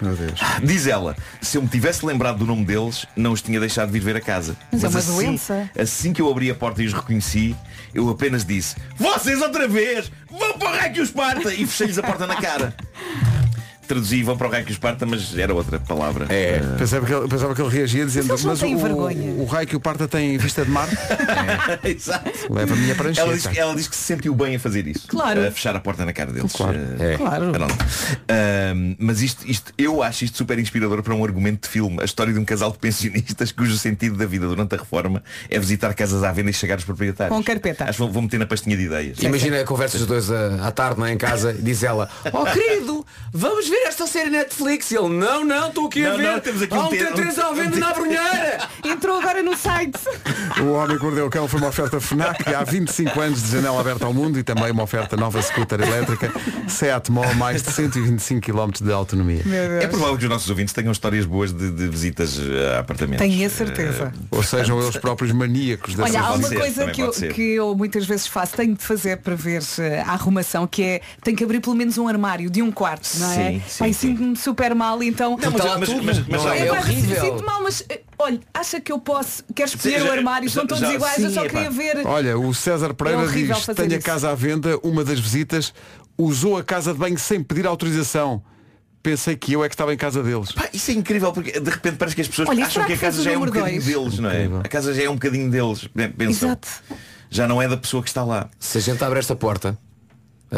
Meu 0.00 0.14
Deus. 0.14 0.38
Diz 0.62 0.86
ela, 0.86 1.16
se 1.40 1.56
eu 1.56 1.62
me 1.62 1.68
tivesse 1.68 2.04
lembrado 2.04 2.38
do 2.38 2.46
nome 2.46 2.64
deles, 2.64 3.06
não 3.16 3.32
os 3.32 3.40
tinha 3.40 3.58
deixado 3.58 3.88
de 3.88 3.92
vir 3.94 4.04
ver 4.04 4.16
a 4.16 4.20
casa. 4.20 4.56
Mas 4.70 4.84
é 4.84 4.88
uma 4.88 4.98
assim, 4.98 5.14
doença. 5.14 5.70
assim 5.78 6.12
que 6.12 6.20
eu 6.20 6.30
abri 6.30 6.50
a 6.50 6.54
porta 6.54 6.82
e 6.82 6.86
os 6.86 6.92
reconheci, 6.92 7.56
eu 7.94 8.08
apenas 8.10 8.44
disse, 8.44 8.76
vocês 8.96 9.40
outra 9.40 9.66
vez! 9.66 10.10
Vão 10.30 10.58
para 10.58 10.68
o 10.68 10.76
raio 10.76 10.92
que 10.92 11.00
os 11.00 11.10
parta! 11.10 11.52
E 11.52 11.66
fechei-lhes 11.66 11.98
a 11.98 12.02
porta 12.02 12.26
na 12.26 12.36
cara. 12.36 12.74
Traduzi 13.86 14.22
vão 14.22 14.36
para 14.36 14.46
o 14.46 14.50
raio 14.50 14.64
que 14.64 14.72
os 14.72 14.78
parta, 14.78 15.06
mas 15.06 15.36
era 15.36 15.54
outra 15.54 15.78
palavra. 15.78 16.26
É. 16.28 16.60
Pensava 16.78 17.06
que, 17.06 17.12
ele, 17.12 17.28
pensava 17.28 17.54
que 17.54 17.60
ele 17.62 17.70
reagia 17.70 18.04
dizendo 18.04 18.26
mas 18.28 18.60
têm 18.60 18.74
o, 18.74 18.78
vergonha." 18.78 19.32
o 19.34 19.44
raio 19.44 19.66
que 19.66 19.76
o 19.76 19.80
parta 19.80 20.06
tem 20.08 20.36
vista 20.38 20.64
de 20.64 20.70
mar 20.70 20.88
Exato. 21.84 22.30
leva 22.50 22.74
a 22.74 22.76
minha 22.76 22.94
prancheta. 22.94 23.26
Ela 23.26 23.34
diz, 23.34 23.46
ela 23.56 23.74
diz 23.74 23.88
que 23.88 23.96
se 23.96 24.02
sentiu 24.02 24.34
bem 24.34 24.56
a 24.56 24.60
fazer 24.60 24.86
isso. 24.86 25.06
Claro. 25.08 25.46
A 25.46 25.50
fechar 25.50 25.74
a 25.76 25.80
porta 25.80 26.04
na 26.04 26.12
cara 26.12 26.32
deles. 26.32 26.52
Claro. 26.52 26.78
Eh, 26.98 27.12
É. 27.14 27.16
Claro. 27.16 27.52
Ahm, 28.28 28.96
mas 28.98 29.22
isto, 29.22 29.48
isto, 29.48 29.72
eu 29.78 30.02
acho 30.02 30.24
isto 30.24 30.36
super 30.36 30.58
inspirador 30.58 31.02
para 31.02 31.14
um 31.14 31.24
argumento 31.24 31.62
de 31.62 31.68
filme. 31.68 32.00
A 32.00 32.04
história 32.04 32.32
de 32.32 32.38
um 32.38 32.44
casal 32.44 32.72
de 32.72 32.78
pensionistas 32.78 33.52
cujo 33.52 33.76
sentido 33.78 34.16
da 34.16 34.26
vida 34.26 34.46
durante 34.46 34.74
a 34.74 34.78
reforma 34.78 35.22
é 35.48 35.58
visitar 35.58 35.94
casas 35.94 36.22
à 36.22 36.32
venda 36.32 36.50
e 36.50 36.52
chegar 36.52 36.74
aos 36.74 36.84
proprietários. 36.84 37.36
Com 37.36 37.42
carpeta. 37.42 37.84
Acho 37.84 37.92
que 37.92 37.98
vou, 37.98 38.10
vou 38.10 38.22
meter 38.22 38.38
na 38.38 38.46
pastinha 38.46 38.76
de 38.76 38.84
ideias. 38.84 39.18
Imagina 39.22 39.60
a 39.60 39.64
conversa 39.64 39.98
dos 39.98 40.06
dois 40.06 40.30
à, 40.30 40.66
à 40.66 40.70
tarde 40.70 40.98
não 40.98 41.06
é, 41.06 41.12
em 41.12 41.18
casa 41.18 41.52
e 41.52 41.62
diz 41.62 41.82
ela, 41.82 42.08
oh 42.32 42.44
querido, 42.46 43.04
vamos 43.32 43.68
ver 43.68 43.75
esta 43.86 44.06
série 44.06 44.30
Netflix. 44.30 44.90
E 44.90 44.96
ele, 44.96 45.08
não, 45.08 45.44
não, 45.44 45.68
estou 45.68 45.86
aqui 45.86 46.04
a 46.04 46.10
Não, 46.10 46.16
ver. 46.16 46.22
não, 46.32 46.40
temos 46.40 46.62
aqui 46.62 46.74
Há 46.74 46.80
um 46.80 46.86
um 46.86 46.90
te- 46.90 46.96
T3 46.98 47.38
à 47.38 47.50
um- 47.50 47.54
venda 47.54 47.76
um 47.76 47.80
na 47.80 47.92
Brunheira. 47.92 48.68
Entrou 48.84 49.18
agora 49.18 49.42
no 49.42 49.56
site. 49.56 49.98
O 50.60 50.72
Homem 50.72 50.96
que 50.98 51.02
Mordeu 51.04 51.26
o 51.26 51.30
Cão 51.30 51.48
foi 51.48 51.60
uma 51.60 51.68
oferta 51.68 52.00
FNAC 52.00 52.54
há 52.54 52.62
25 52.64 53.20
anos 53.20 53.42
de 53.42 53.52
janela 53.52 53.80
aberta 53.80 54.04
ao 54.06 54.14
mundo 54.14 54.38
e 54.38 54.42
também 54.42 54.70
uma 54.70 54.82
oferta 54.82 55.16
nova 55.16 55.40
scooter 55.42 55.80
elétrica 55.80 56.32
Seat 56.68 57.10
Mó, 57.10 57.24
mais 57.34 57.62
de 57.62 57.70
125 57.72 58.40
km 58.40 58.70
de 58.82 58.92
autonomia. 58.92 59.42
É 59.80 59.86
provável 59.86 60.16
que 60.16 60.24
os 60.24 60.30
nossos 60.30 60.48
ouvintes 60.50 60.72
tenham 60.72 60.92
histórias 60.92 61.24
boas 61.26 61.52
de, 61.52 61.70
de 61.70 61.88
visitas 61.88 62.38
eh, 62.38 62.76
a 62.76 62.80
apartamentos. 62.80 63.26
Tenho 63.26 63.46
a 63.46 63.50
certeza. 63.50 64.12
Ou 64.30 64.42
sejam 64.42 64.80
eles 64.80 64.96
próprios 64.96 65.32
maníacos 65.32 65.94
da 65.94 66.04
Olha, 66.04 66.20
há 66.20 66.32
uma 66.34 66.48
ser, 66.48 66.58
coisa 66.58 66.86
que 66.90 67.00
eu, 67.00 67.10
que 67.12 67.42
eu 67.54 67.74
muitas 67.74 68.06
vezes 68.06 68.26
faço, 68.26 68.56
tenho 68.56 68.74
de 68.74 68.82
fazer 68.84 69.16
para 69.18 69.34
ver 69.34 69.62
eh, 69.78 70.02
a 70.06 70.12
arrumação, 70.12 70.66
que 70.66 70.82
é 70.82 71.00
tenho 71.22 71.36
que 71.36 71.44
abrir 71.44 71.60
pelo 71.60 71.76
menos 71.76 71.98
um 71.98 72.06
armário 72.08 72.48
de 72.50 72.62
um 72.62 72.70
quarto, 72.70 73.08
não 73.18 73.30
é? 73.32 73.34
Sim, 73.52 73.62
sim, 73.68 73.78
Pai, 73.78 73.92
sim. 73.92 74.08
sinto-me 74.08 74.36
super 74.36 74.74
mal, 74.74 75.02
então. 75.02 75.30
Não, 75.36 75.50
mas- 75.50 75.54
Está 75.60 75.64
lá 75.64 75.78
mas- 75.78 75.88
mas- 75.88 76.04
mas- 76.28 76.44
Não, 76.44 76.52
é 76.52 76.66
é 76.66 76.72
horrível. 76.72 77.20
Sinto 77.20 77.44
mal, 77.44 77.62
mas 77.62 77.84
eh, 77.88 78.00
olha, 78.18 78.40
acha 78.54 78.80
que 78.80 78.90
eu 78.92 78.98
posso, 78.98 79.44
quero 79.54 79.68
escolher 79.68 80.02
o 80.02 80.10
armário, 80.12 80.46
estão 80.46 80.66
todos 80.66 80.80
já- 80.82 80.94
iguais, 80.94 81.18
eu 81.18 81.28
sim, 81.28 81.34
só 81.34 81.44
epá. 81.44 81.50
queria 81.64 81.70
ver. 81.70 82.06
Olha, 82.06 82.38
o 82.38 82.52
César 82.54 82.94
Pereira 82.94 83.22
É 83.22 83.26
diz, 83.26 83.66
tenho 83.66 83.92
a 83.92 83.96
isso. 83.96 84.00
casa 84.06 84.30
à 84.30 84.34
venda, 84.34 84.78
uma 84.82 85.04
das 85.04 85.18
visitas 85.20 85.72
usou 86.18 86.56
a 86.56 86.64
casa 86.64 86.92
de 86.92 86.98
banho 86.98 87.18
sem 87.18 87.42
pedir 87.42 87.66
autorização. 87.66 88.42
Pensei 89.02 89.36
que 89.36 89.52
eu 89.52 89.62
é 89.62 89.68
que 89.68 89.74
estava 89.74 89.94
em 89.94 89.96
casa 89.96 90.20
deles. 90.20 90.50
Pá, 90.50 90.68
isso 90.72 90.90
é 90.90 90.94
incrível 90.94 91.32
porque 91.32 91.60
de 91.60 91.70
repente 91.70 91.94
parece 91.96 92.16
que 92.16 92.22
as 92.22 92.28
pessoas 92.28 92.48
Olha, 92.48 92.62
acham 92.64 92.72
será 92.72 92.86
que 92.86 92.92
a 92.92 92.96
que 92.96 93.02
casa 93.02 93.22
já 93.22 93.30
é 93.30 93.36
um 93.38 93.44
bocadinho 93.44 93.80
dois? 93.80 93.84
deles, 93.84 94.18
não 94.18 94.28
é? 94.30 94.34
Incrível. 94.38 94.60
A 94.64 94.68
casa 94.68 94.92
já 94.94 95.02
é 95.04 95.08
um 95.10 95.14
bocadinho 95.14 95.48
deles. 95.48 95.88
Pensam. 96.16 96.48
Exato. 96.48 96.68
Já 97.30 97.46
não 97.46 97.62
é 97.62 97.68
da 97.68 97.76
pessoa 97.76 98.02
que 98.02 98.08
está 98.08 98.24
lá. 98.24 98.48
Se 98.58 98.78
a 98.78 98.80
gente 98.80 99.04
abre 99.04 99.18
esta 99.20 99.36
porta, 99.36 99.78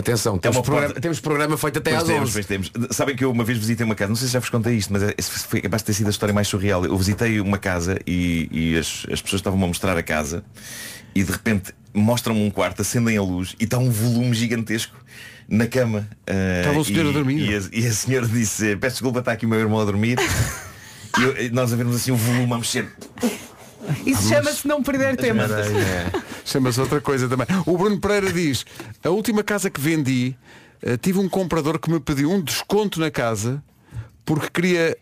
atenção, 0.01 0.39
temos, 0.39 0.57
uma 0.57 0.63
programa, 0.63 0.87
porta- 0.89 1.01
temos 1.01 1.21
programa 1.21 1.57
feito 1.59 1.79
até 1.79 1.91
Pois 1.91 2.03
às 2.03 2.09
temos, 2.09 2.23
11. 2.25 2.33
pois 2.33 2.47
temos. 2.47 2.73
Sabem 2.91 3.17
que 3.17 3.25
eu 3.25 3.31
uma 3.31 3.45
vez 3.45 3.59
visitei 3.59 3.85
uma 3.85 3.95
casa, 3.95 4.09
não 4.09 4.17
sei 4.17 4.27
se 4.29 4.33
já 4.35 4.41
vos 4.41 4.51
contei 4.51 4.75
isto, 4.77 4.93
mas 4.93 5.03
é- 5.03 5.15
foi 5.23 5.61
de 5.61 5.85
ter 5.85 5.93
sido 5.93 6.07
a 6.07 6.11
história 6.11 6.33
mais 6.35 6.49
surreal. 6.49 6.85
Eu 6.85 6.97
visitei 6.97 7.41
uma 7.41 7.59
casa 7.59 7.99
e, 8.07 8.49
e 8.51 8.77
as, 8.79 9.07
as 9.13 9.21
pessoas 9.23 9.41
estavam 9.41 9.63
a 9.63 9.67
mostrar 9.67 9.97
a 9.97 10.03
casa 10.03 10.45
e 11.15 11.23
de 11.23 11.33
repente 11.33 11.73
mostram-me 11.95 12.43
um 12.45 12.51
quarto, 12.51 12.83
acendem 12.83 13.17
a 13.17 13.23
luz 13.23 13.55
e 13.59 13.65
está 13.65 13.79
um 13.79 13.91
volume 13.91 14.35
gigantesco 14.35 14.97
na 15.49 15.67
cama. 15.67 16.07
Ah, 16.27 16.61
Estava 16.61 16.79
o 16.79 16.85
senhor 16.85 17.07
e- 17.07 17.09
a 17.09 17.13
dormir. 17.13 17.39
E 17.51 17.55
a, 17.57 17.61
e 17.73 17.87
a 17.87 17.93
senhora 17.93 18.27
disse, 18.27 18.77
peço 18.77 18.97
desculpa, 18.97 19.21
está 19.21 19.33
aqui 19.33 19.47
o 19.47 19.49
meu 19.49 19.59
irmão 19.59 19.81
a 19.81 19.85
dormir. 19.85 20.19
e 21.19 21.23
eu- 21.23 21.53
nós 21.53 21.73
a 21.73 21.77
vermos 21.77 21.97
assim 21.97 22.11
o 22.13 22.17
volume 22.17 22.53
a 22.53 22.57
mexer. 22.59 22.87
Isso 24.07 24.29
chama-se 24.29 24.67
não 24.67 24.83
perder 24.83 25.17
tempo. 25.17 25.41
Chama-se 26.45 26.81
outra 26.81 27.01
coisa 27.01 27.29
também. 27.29 27.47
O 27.67 27.77
Bruno 27.77 27.99
Pereira 28.01 28.33
diz, 28.33 28.65
a 29.05 29.11
última 29.11 29.43
casa 29.43 29.69
que 29.71 29.81
vendi, 29.81 30.35
eh, 30.83 30.97
tive 30.97 31.19
um 31.19 31.29
comprador 31.29 31.79
que 31.79 31.91
me 31.91 32.01
pediu 32.01 32.31
um 32.31 32.41
desconto 32.41 32.99
na 33.01 33.11
casa 33.11 33.63
porque 34.25 34.49
queria 34.51 34.97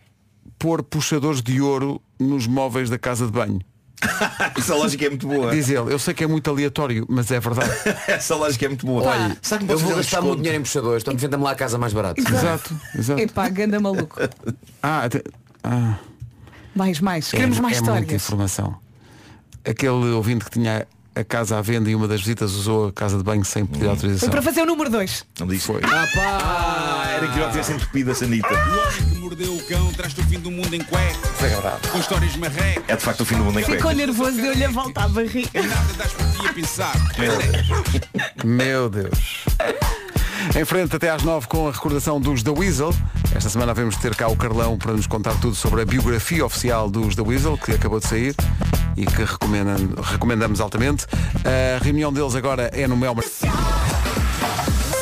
pôr 0.59 0.83
puxadores 0.83 1.43
de 1.43 1.61
ouro 1.61 2.01
nos 2.19 2.47
móveis 2.47 2.89
da 2.91 2.99
casa 2.99 3.27
de 3.27 3.33
banho. 3.33 3.61
Essa 4.57 4.75
lógica 4.75 5.07
é 5.07 5.09
muito 5.09 5.27
boa. 5.27 5.51
Diz 5.51 5.69
ele, 5.69 5.93
eu 5.93 5.99
sei 5.99 6.13
que 6.15 6.23
é 6.23 6.27
muito 6.27 6.49
aleatório, 6.51 7.07
mas 7.09 7.31
é 7.31 7.41
verdade. 7.41 7.71
Essa 8.07 8.35
lógica 8.37 8.67
é 8.67 8.69
muito 8.69 8.85
boa. 8.87 9.03
Olha, 9.03 9.37
Sabe 9.41 9.65
que 9.67 9.73
eu 9.73 9.79
vou 9.79 9.97
gastar 9.97 10.21
muito 10.21 10.37
dinheiro 10.39 10.59
em 10.59 10.63
puxadores, 10.63 11.03
então 11.03 11.17
venda-me 11.17 11.43
lá 11.45 11.53
a 11.53 11.55
casa 11.55 11.79
mais 11.79 11.93
barata. 11.93 12.21
exato, 12.21 12.75
exato. 12.97 13.21
Epá, 13.21 13.49
ganda 13.49 13.81
maluco. 13.81 14.17
Ah, 14.83 15.05
até- 15.05 15.23
ah, 15.65 15.99
Mais, 16.77 17.01
mais. 17.01 17.29
é, 17.29 17.37
Queremos 17.37 17.59
mais 17.59 17.79
é 17.79 17.81
muita 17.81 17.93
histórias. 18.01 18.23
informação. 18.23 18.77
Aquele 19.65 20.11
ouvinte 20.13 20.45
que 20.45 20.51
tinha 20.51 20.87
a 21.15 21.25
casa 21.25 21.57
à 21.59 21.63
venda 21.63 21.89
e 21.91 21.95
uma 21.95 22.07
das 22.07 22.21
visitas 22.21 22.53
usou 22.53 22.89
a 22.89 22.93
casa 22.93 23.17
de 23.17 23.25
banho 23.25 23.43
sem 23.45 23.65
pedir 23.65 23.81
Foi 23.81 23.89
autorização. 23.89 24.29
para 24.29 24.43
fazer 24.43 24.61
o 24.61 24.67
número 24.67 24.91
2. 24.91 25.25
Não 25.41 25.47
disse. 25.47 25.67
Foi. 25.67 25.81
Ah, 25.83 27.05
era 27.17 27.27
que 27.29 27.39
eu 27.39 27.49
tivesse 27.51 27.73
entupido 27.73 28.11
a 28.11 28.15
sanita. 28.15 28.49
O 28.49 28.53
homem 28.55 29.09
que 29.15 29.19
mordeu 29.19 29.55
o 29.57 29.63
cão 29.67 29.93
traz-te 29.95 30.21
o 30.21 30.25
fim 30.25 30.39
do 30.39 30.51
mundo 30.51 30.75
em 30.75 30.83
cueca. 30.85 31.81
Com 31.91 31.99
histórias 31.99 32.37
marrecas. 32.37 32.85
É 32.87 32.95
de 32.97 33.03
facto 33.03 33.23
o 33.23 33.25
fim 33.25 33.37
do 33.37 33.45
mundo 33.45 33.59
em 33.59 33.65
Ficou 33.65 33.81
cuecas. 33.81 33.97
nervoso, 33.97 34.37
deu-lhe 34.37 34.65
a 34.65 34.71
volta 34.71 35.01
à 35.05 35.09
barriga. 35.09 35.63
Nada 35.63 35.93
das 35.97 36.13
por 36.13 36.27
ti 36.33 36.47
a 36.49 36.53
pensar. 36.53 36.95
Meu 38.45 38.91
Deus. 38.91 39.45
Em 40.55 40.65
frente 40.65 40.95
até 40.97 41.11
às 41.11 41.23
nove 41.23 41.47
com 41.47 41.69
a 41.69 41.73
recordação 41.73 42.21
dos 42.21 42.43
The 42.43 42.51
Weasel. 42.51 42.95
Esta 43.35 43.49
semana 43.51 43.75
vamos 43.75 43.97
ter 43.97 44.15
cá 44.15 44.29
o 44.29 44.37
Carlão 44.37 44.79
para 44.79 44.93
nos 44.93 45.07
contar 45.07 45.35
tudo 45.41 45.55
sobre 45.55 45.83
a 45.83 45.85
biografia 45.85 46.45
oficial 46.45 46.89
dos 46.89 47.15
The 47.15 47.23
Weasel, 47.23 47.59
que 47.59 47.73
acabou 47.73 47.99
de 48.01 48.07
sair 48.07 48.35
e 48.97 49.05
que 49.05 49.25
recomendam- 49.25 49.95
recomendamos 50.03 50.61
altamente. 50.61 51.07
A 51.45 51.83
reunião 51.85 52.13
deles 52.13 52.35
agora 52.35 52.71
é 52.73 52.87
no 52.87 52.97
Melbourne. 52.97 53.31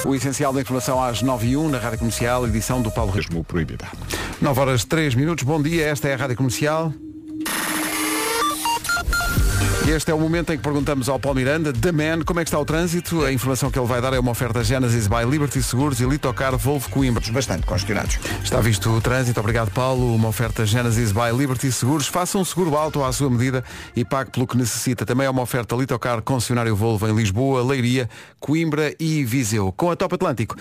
O 0.04 0.14
essencial 0.14 0.52
da 0.52 0.61
informação 0.61 1.02
às 1.02 1.22
9 1.22 1.46
e 1.46 1.57
1 1.57 1.68
na 1.68 1.78
Rádio 1.78 1.98
Comercial, 2.00 2.46
edição 2.46 2.83
do 2.83 2.90
Paulo. 2.90 3.12
Mesmo 3.14 3.44
proibida. 3.44 3.87
9 4.40 4.61
horas 4.61 4.85
3 4.85 5.14
minutos, 5.14 5.44
bom 5.44 5.62
dia, 5.62 5.87
esta 5.87 6.09
é 6.09 6.14
a 6.14 6.16
Rádio 6.16 6.37
Comercial. 6.37 6.92
Este 9.94 10.11
é 10.11 10.14
o 10.14 10.18
momento 10.18 10.52
em 10.52 10.57
que 10.57 10.62
perguntamos 10.62 11.09
ao 11.09 11.20
Paulo 11.20 11.38
Miranda, 11.38 11.72
The 11.72 11.92
Man, 11.92 12.24
como 12.24 12.40
é 12.40 12.42
que 12.42 12.48
está 12.48 12.59
o 12.59 12.64
trânsito? 12.64 13.24
A 13.24 13.33
informação 13.33 13.70
que 13.70 13.78
ele 13.78 13.87
vai 13.87 14.00
dar 14.00 14.12
é 14.12 14.18
uma 14.18 14.33
oferta 14.33 14.64
Genesis 14.64 15.07
by 15.07 15.24
Liberty 15.24 15.62
Seguros 15.62 16.00
e 16.00 16.04
Litocar 16.04 16.59
Volvo 16.59 16.90
Coimbra. 16.90 17.22
Bastante 17.30 17.64
congestionados. 17.64 18.18
Está 18.42 18.61
visto 18.61 18.90
o 18.90 19.00
trânsito, 19.00 19.38
obrigado 19.38 19.70
Paulo. 19.70 20.12
Uma 20.12 20.30
oferta 20.30 20.66
Genesis 20.66 21.12
by 21.12 21.30
Liberty 21.33 21.70
Seguros. 21.70 22.09
Faça 22.09 22.37
um 22.37 22.44
seguro 22.44 22.76
alto 22.76 23.04
à 23.04 23.12
sua 23.12 23.30
medida 23.30 23.62
e 23.94 24.04
pague 24.04 24.33
pelo 24.33 24.48
que 24.48 24.57
necessita. 24.57 25.07
Também 25.07 25.28
é 25.28 25.30
uma 25.30 25.42
oferta 25.42 25.76
Litocar 25.76 26.20
concessionário 26.22 26.74
Volvo 26.74 27.07
em 27.07 27.14
Lisboa, 27.14 27.62
Leiria, 27.62 28.11
Coimbra 28.40 28.92
e 28.98 29.24
Viseu. 29.24 29.70
Com 29.70 29.92
a 29.92 29.96
Top 29.96 30.12
Atlântico. 30.12 30.57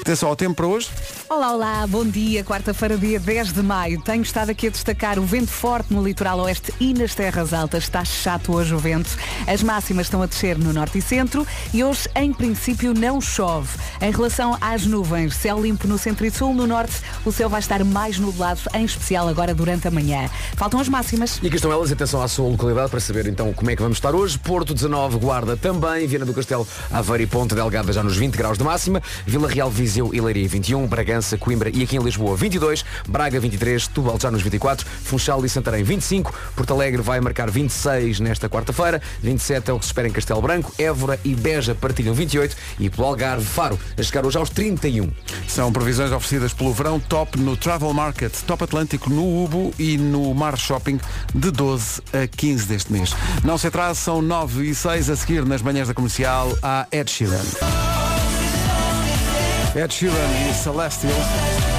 Atenção 0.00 0.28
ao 0.28 0.36
tempo 0.36 0.54
para 0.54 0.66
hoje. 0.66 0.88
Olá, 1.28 1.52
olá, 1.52 1.86
bom 1.86 2.04
dia. 2.04 2.42
Quarta-feira, 2.42 2.96
dia 2.96 3.20
10 3.20 3.52
de 3.52 3.62
maio. 3.62 4.00
Tenho 4.00 4.22
estado 4.22 4.50
aqui 4.50 4.68
a 4.68 4.70
destacar 4.70 5.18
o 5.18 5.22
vento 5.22 5.50
forte 5.50 5.92
no 5.92 6.02
litoral 6.02 6.38
oeste 6.40 6.72
e 6.80 6.94
nas 6.94 7.14
terras 7.14 7.52
altas. 7.52 7.84
Está 7.84 8.04
chato 8.04 8.54
hoje 8.54 8.74
o 8.74 8.78
vento. 8.78 9.10
As 9.46 9.62
máximas 9.62 10.06
estão 10.06 10.22
a 10.22 10.26
descer 10.26 10.56
no 10.56 10.72
norte 10.72 10.98
e 10.98 11.02
centro 11.02 11.46
e 11.74 11.84
hoje, 11.84 12.08
em 12.16 12.32
princípio, 12.32 12.94
não 12.94 13.20
chove. 13.20 13.68
Em 14.00 14.10
relação 14.10 14.56
às 14.60 14.86
nuvens, 14.86 15.34
céu 15.34 15.60
limpo 15.60 15.86
no 15.86 15.98
centro 15.98 16.24
e 16.24 16.30
sul, 16.30 16.54
no 16.54 16.66
norte, 16.66 16.94
o 17.24 17.32
céu 17.32 17.48
vai 17.48 17.60
estar 17.60 17.84
mais 17.84 18.18
nublado, 18.18 18.60
em 18.74 18.84
especial 18.84 19.28
agora 19.28 19.54
durante 19.54 19.88
a 19.88 19.90
manhã. 19.90 20.30
Faltam 20.56 20.80
as 20.80 20.88
máximas. 20.88 21.38
E 21.42 21.46
aqui 21.46 21.56
estão 21.56 21.70
elas, 21.70 21.92
atenção 21.92 22.22
à 22.22 22.28
sua 22.28 22.48
localidade 22.48 22.90
para 22.90 23.00
saber 23.00 23.26
então 23.26 23.52
como 23.52 23.70
é 23.70 23.76
que 23.76 23.82
vamos 23.82 23.98
estar 23.98 24.14
hoje. 24.14 24.38
Porto 24.38 24.72
19, 24.72 25.18
Guarda 25.18 25.56
também, 25.56 26.06
Viana 26.06 26.24
do 26.24 26.32
Castelo, 26.32 26.66
Aveiro 26.90 27.24
e 27.24 27.26
Ponta 27.26 27.54
Delgada 27.54 27.92
já 27.92 28.02
nos 28.02 28.16
20 28.16 28.34
graus 28.36 28.56
de 28.56 28.64
máxima, 28.64 29.02
Vila 29.26 29.48
Real, 29.48 29.70
Viseu 29.78 30.12
e 30.12 30.20
Leiria 30.20 30.48
21, 30.48 30.88
Bragança 30.88 31.38
Coimbra 31.38 31.70
e 31.72 31.84
aqui 31.84 31.96
em 31.96 32.02
Lisboa 32.02 32.36
22, 32.36 32.84
Braga 33.08 33.38
23, 33.38 33.86
Tubal 33.86 34.18
já 34.20 34.28
nos 34.28 34.42
24, 34.42 34.84
Funchal 34.84 35.44
e 35.44 35.48
Santarém 35.48 35.84
25, 35.84 36.34
Porto 36.56 36.74
Alegre 36.74 37.00
vai 37.00 37.20
marcar 37.20 37.48
26 37.48 38.18
nesta 38.18 38.48
quarta-feira, 38.48 39.00
27 39.22 39.70
é 39.70 39.72
o 39.72 39.78
que 39.78 39.84
se 39.84 39.90
espera 39.90 40.08
em 40.08 40.10
Castelo 40.10 40.42
Branco, 40.42 40.74
Évora 40.76 41.20
e 41.24 41.32
Beja 41.32 41.76
partilham 41.76 42.12
28 42.12 42.56
e 42.80 42.90
pelo 42.90 43.06
Algarve, 43.06 43.44
Faro, 43.44 43.78
a 43.96 44.02
chegar 44.02 44.26
hoje 44.26 44.36
aos 44.36 44.50
31. 44.50 45.12
São 45.46 45.72
previsões 45.72 46.10
oferecidas 46.10 46.52
pelo 46.52 46.72
verão 46.72 46.98
top 46.98 47.38
no 47.38 47.56
Travel 47.56 47.94
Market, 47.94 48.34
Top 48.48 48.64
Atlântico 48.64 49.08
no 49.08 49.44
Ubo 49.44 49.72
e 49.78 49.96
no 49.96 50.34
Mar 50.34 50.58
Shopping 50.58 50.98
de 51.32 51.52
12 51.52 52.02
a 52.12 52.26
15 52.26 52.66
deste 52.66 52.92
mês. 52.92 53.14
Não 53.44 53.56
se 53.56 53.68
atrase, 53.68 54.00
são 54.00 54.20
9 54.20 54.70
e 54.70 54.74
6 54.74 55.08
a 55.08 55.14
seguir 55.14 55.44
nas 55.44 55.62
manhãs 55.62 55.86
da 55.86 55.94
comercial 55.94 56.58
a 56.62 56.88
Ed 56.90 57.08
Sheeran. 57.08 57.97
Ed 59.74 59.92
Sheeran 59.92 60.48
e 60.50 60.54
Celestial. 60.54 61.77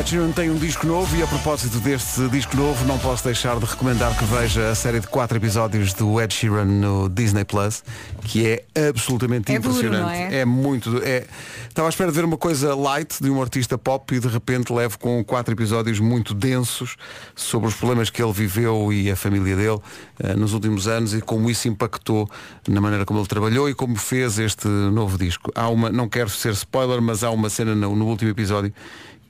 Ed 0.00 0.08
Sheeran 0.08 0.32
tem 0.32 0.48
um 0.48 0.56
disco 0.56 0.86
novo 0.86 1.14
e 1.14 1.22
a 1.22 1.26
propósito 1.26 1.78
deste 1.78 2.26
disco 2.30 2.56
novo 2.56 2.86
não 2.86 2.98
posso 2.98 3.22
deixar 3.22 3.58
de 3.58 3.66
recomendar 3.66 4.16
que 4.16 4.24
veja 4.24 4.70
a 4.70 4.74
série 4.74 4.98
de 4.98 5.06
quatro 5.06 5.36
episódios 5.36 5.92
do 5.92 6.18
Ed 6.18 6.32
Sheeran 6.32 6.64
no 6.64 7.06
Disney 7.10 7.44
Plus, 7.44 7.84
que 8.22 8.46
é 8.46 8.64
absolutamente 8.88 9.52
É 9.52 9.58
duro, 9.58 9.74
impressionante. 9.74 10.02
não 10.02 10.10
é? 10.38 10.44
muito. 10.46 11.02
É... 11.04 11.26
Estava 11.68 11.86
à 11.86 11.90
espera 11.90 12.10
de 12.10 12.16
ver 12.16 12.24
uma 12.24 12.38
coisa 12.38 12.74
light 12.74 13.22
de 13.22 13.28
um 13.28 13.42
artista 13.42 13.76
pop 13.76 14.14
e 14.14 14.18
de 14.18 14.26
repente 14.26 14.72
levo 14.72 14.98
com 14.98 15.22
quatro 15.22 15.52
episódios 15.52 16.00
muito 16.00 16.32
densos 16.32 16.96
sobre 17.36 17.68
os 17.68 17.74
problemas 17.74 18.08
que 18.08 18.22
ele 18.22 18.32
viveu 18.32 18.90
e 18.90 19.10
a 19.10 19.16
família 19.16 19.54
dele 19.54 19.80
eh, 20.18 20.34
nos 20.34 20.54
últimos 20.54 20.88
anos 20.88 21.12
e 21.12 21.20
como 21.20 21.50
isso 21.50 21.68
impactou 21.68 22.26
na 22.66 22.80
maneira 22.80 23.04
como 23.04 23.20
ele 23.20 23.28
trabalhou 23.28 23.68
e 23.68 23.74
como 23.74 23.96
fez 23.96 24.38
este 24.38 24.66
novo 24.66 25.18
disco. 25.18 25.52
Há 25.54 25.68
uma, 25.68 25.90
não 25.90 26.08
quero 26.08 26.30
ser 26.30 26.52
spoiler, 26.54 27.02
mas 27.02 27.22
há 27.22 27.30
uma 27.30 27.50
cena 27.50 27.74
no, 27.74 27.94
no 27.94 28.06
último 28.06 28.30
episódio 28.30 28.72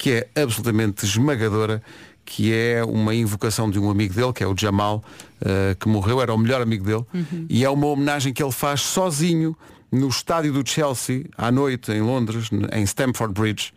que 0.00 0.12
é 0.12 0.42
absolutamente 0.42 1.04
esmagadora 1.04 1.82
que 2.24 2.54
é 2.54 2.82
uma 2.84 3.14
invocação 3.14 3.68
de 3.68 3.78
um 3.78 3.90
amigo 3.90 4.14
dele, 4.14 4.32
que 4.32 4.42
é 4.42 4.46
o 4.46 4.54
Jamal, 4.56 5.02
eh, 5.40 5.76
que 5.78 5.88
morreu, 5.88 6.22
era 6.22 6.32
o 6.32 6.38
melhor 6.38 6.62
amigo 6.62 6.84
dele, 6.84 7.04
e 7.48 7.64
é 7.64 7.68
uma 7.68 7.88
homenagem 7.88 8.32
que 8.32 8.40
ele 8.40 8.52
faz 8.52 8.82
sozinho 8.82 9.56
no 9.90 10.08
estádio 10.08 10.52
do 10.52 10.66
Chelsea, 10.66 11.24
à 11.36 11.50
noite, 11.50 11.90
em 11.90 12.00
Londres, 12.00 12.48
em 12.72 12.84
Stamford 12.84 13.34
Bridge, 13.34 13.72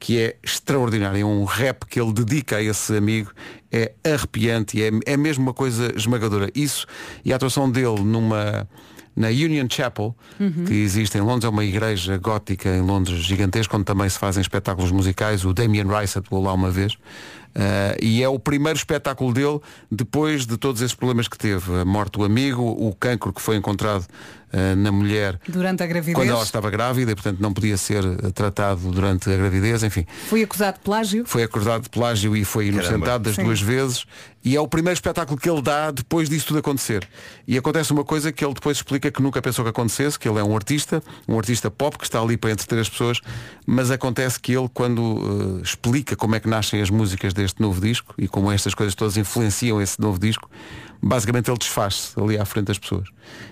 que 0.00 0.18
é 0.18 0.36
extraordinário. 0.42 1.20
É 1.20 1.24
um 1.24 1.44
rap 1.44 1.84
que 1.84 2.00
ele 2.00 2.12
dedica 2.12 2.56
a 2.56 2.62
esse 2.62 2.96
amigo. 2.96 3.30
É 3.70 3.92
arrepiante 4.02 4.78
e 4.78 4.82
é, 4.82 4.90
é 5.04 5.16
mesmo 5.16 5.42
uma 5.42 5.52
coisa 5.52 5.92
esmagadora. 5.94 6.50
Isso 6.54 6.86
e 7.22 7.32
a 7.32 7.36
atuação 7.36 7.70
dele 7.70 8.00
numa 8.02 8.66
na 9.18 9.28
Union 9.28 9.66
Chapel, 9.68 10.14
Uhum. 10.38 10.64
que 10.64 10.74
existe 10.74 11.18
em 11.18 11.20
Londres, 11.20 11.44
é 11.44 11.48
uma 11.48 11.64
igreja 11.64 12.16
gótica 12.16 12.68
em 12.68 12.80
Londres 12.80 13.18
gigantesca, 13.18 13.76
onde 13.76 13.84
também 13.84 14.08
se 14.08 14.18
fazem 14.18 14.40
espetáculos 14.40 14.92
musicais. 14.92 15.44
O 15.44 15.52
Damien 15.52 15.86
Rice 15.86 16.18
atuou 16.18 16.42
lá 16.42 16.52
uma 16.52 16.70
vez. 16.70 16.92
Uh, 16.94 17.96
e 18.00 18.22
é 18.22 18.28
o 18.28 18.38
primeiro 18.38 18.76
espetáculo 18.76 19.32
dele 19.32 19.58
depois 19.90 20.46
de 20.46 20.56
todos 20.56 20.80
esses 20.80 20.94
problemas 20.94 21.26
que 21.26 21.36
teve. 21.36 21.80
A 21.80 21.84
morte 21.84 22.12
do 22.12 22.24
amigo, 22.24 22.62
o 22.62 22.94
cancro 22.94 23.32
que 23.32 23.40
foi 23.40 23.56
encontrado 23.56 24.06
uh, 24.52 24.76
na 24.76 24.92
mulher 24.92 25.38
Durante 25.48 25.82
a 25.82 25.86
gravidez. 25.86 26.14
quando 26.14 26.30
ela 26.30 26.42
estava 26.42 26.70
grávida 26.70 27.12
e 27.12 27.14
portanto 27.14 27.40
não 27.40 27.52
podia 27.52 27.76
ser 27.76 28.04
uh, 28.04 28.32
tratado 28.32 28.90
durante 28.90 29.30
a 29.30 29.36
gravidez, 29.36 29.82
enfim. 29.82 30.06
Fui 30.28 30.42
acusado 30.42 30.78
de 30.78 30.84
plágio. 30.84 31.24
Foi 31.26 31.42
acusado 31.42 31.84
de 31.84 31.90
plágio 31.90 32.36
e 32.36 32.44
foi 32.44 32.68
inocentado 32.68 33.00
Caramba. 33.00 33.18
das 33.20 33.36
Sim. 33.36 33.44
duas 33.44 33.60
vezes. 33.60 34.04
E 34.44 34.56
é 34.56 34.60
o 34.60 34.68
primeiro 34.68 34.94
espetáculo 34.94 35.38
que 35.38 35.50
ele 35.50 35.60
dá 35.60 35.90
depois 35.90 36.28
disso 36.28 36.46
tudo 36.46 36.60
acontecer. 36.60 37.06
E 37.46 37.58
acontece 37.58 37.92
uma 37.92 38.04
coisa 38.04 38.32
que 38.32 38.44
ele 38.44 38.54
depois 38.54 38.78
explica 38.78 39.10
que 39.10 39.20
nunca 39.20 39.42
pensou 39.42 39.64
que 39.64 39.70
acontecesse, 39.70 40.18
que 40.18 40.28
ele 40.28 40.38
é 40.38 40.44
um 40.44 40.54
artista, 40.54 41.02
um 41.26 41.36
artista 41.36 41.70
pop 41.70 41.98
que 41.98 42.04
está 42.04 42.20
ali 42.20 42.36
para 42.36 42.52
entreter 42.52 42.78
as 42.78 42.88
pessoas, 42.88 43.20
mas 43.66 43.90
acontece 43.90 44.38
que 44.40 44.56
ele, 44.56 44.68
quando 44.72 45.58
eh, 45.58 45.62
explica 45.62 46.16
como 46.16 46.34
é 46.36 46.40
que 46.40 46.48
nascem 46.48 46.80
as 46.80 46.88
músicas 46.88 47.34
deste 47.34 47.60
novo 47.60 47.80
disco 47.80 48.14
e 48.16 48.28
como 48.28 48.50
estas 48.50 48.74
coisas 48.74 48.94
todas 48.94 49.16
influenciam 49.16 49.82
esse 49.82 50.00
novo 50.00 50.18
disco, 50.18 50.48
basicamente 51.00 51.50
ele 51.50 51.58
desfaz-se 51.58 52.18
ali 52.20 52.38
à 52.38 52.44
frente 52.44 52.66
das 52.66 52.78
pessoas. 52.78 53.08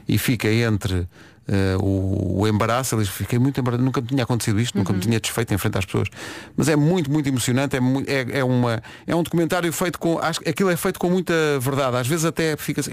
E 0.09 0.19
fica 0.19 0.49
entre 0.51 1.09
eh, 1.49 1.77
o, 1.79 2.41
o 2.41 2.49
embaraço, 2.49 2.95
ele 2.95 3.03
diz, 3.03 3.13
fiquei 3.13 3.39
muito 3.39 3.59
embaraçado, 3.61 3.85
nunca 3.85 4.01
me 4.01 4.07
tinha 4.09 4.25
acontecido 4.25 4.61
isto, 4.61 4.77
nunca 4.77 4.93
me 4.93 4.99
tinha 4.99 5.21
desfeito 5.21 5.55
em 5.55 5.59
frente 5.59 5.79
às 5.79 5.85
pessoas. 5.85 6.09
Mas 6.57 6.69
é 6.69 6.75
muito, 6.75 7.11
muito 7.11 7.29
emocionante, 7.29 7.77
é, 7.77 7.81
é, 8.07 8.39
é, 8.41 8.45
uma, 8.45 8.83
é 9.07 9.15
um 9.15 9.23
documentário 9.23 9.73
feito 9.73 9.99
com. 9.99 10.19
Acho 10.19 10.41
aquilo 10.41 10.71
é 10.71 10.77
feito 10.77 10.99
com 10.99 11.09
muita 11.09 11.33
verdade. 11.61 11.97
Às 11.97 12.07
vezes 12.07 12.25
até 12.25 12.57
fica 12.57 12.81
assim. 12.81 12.93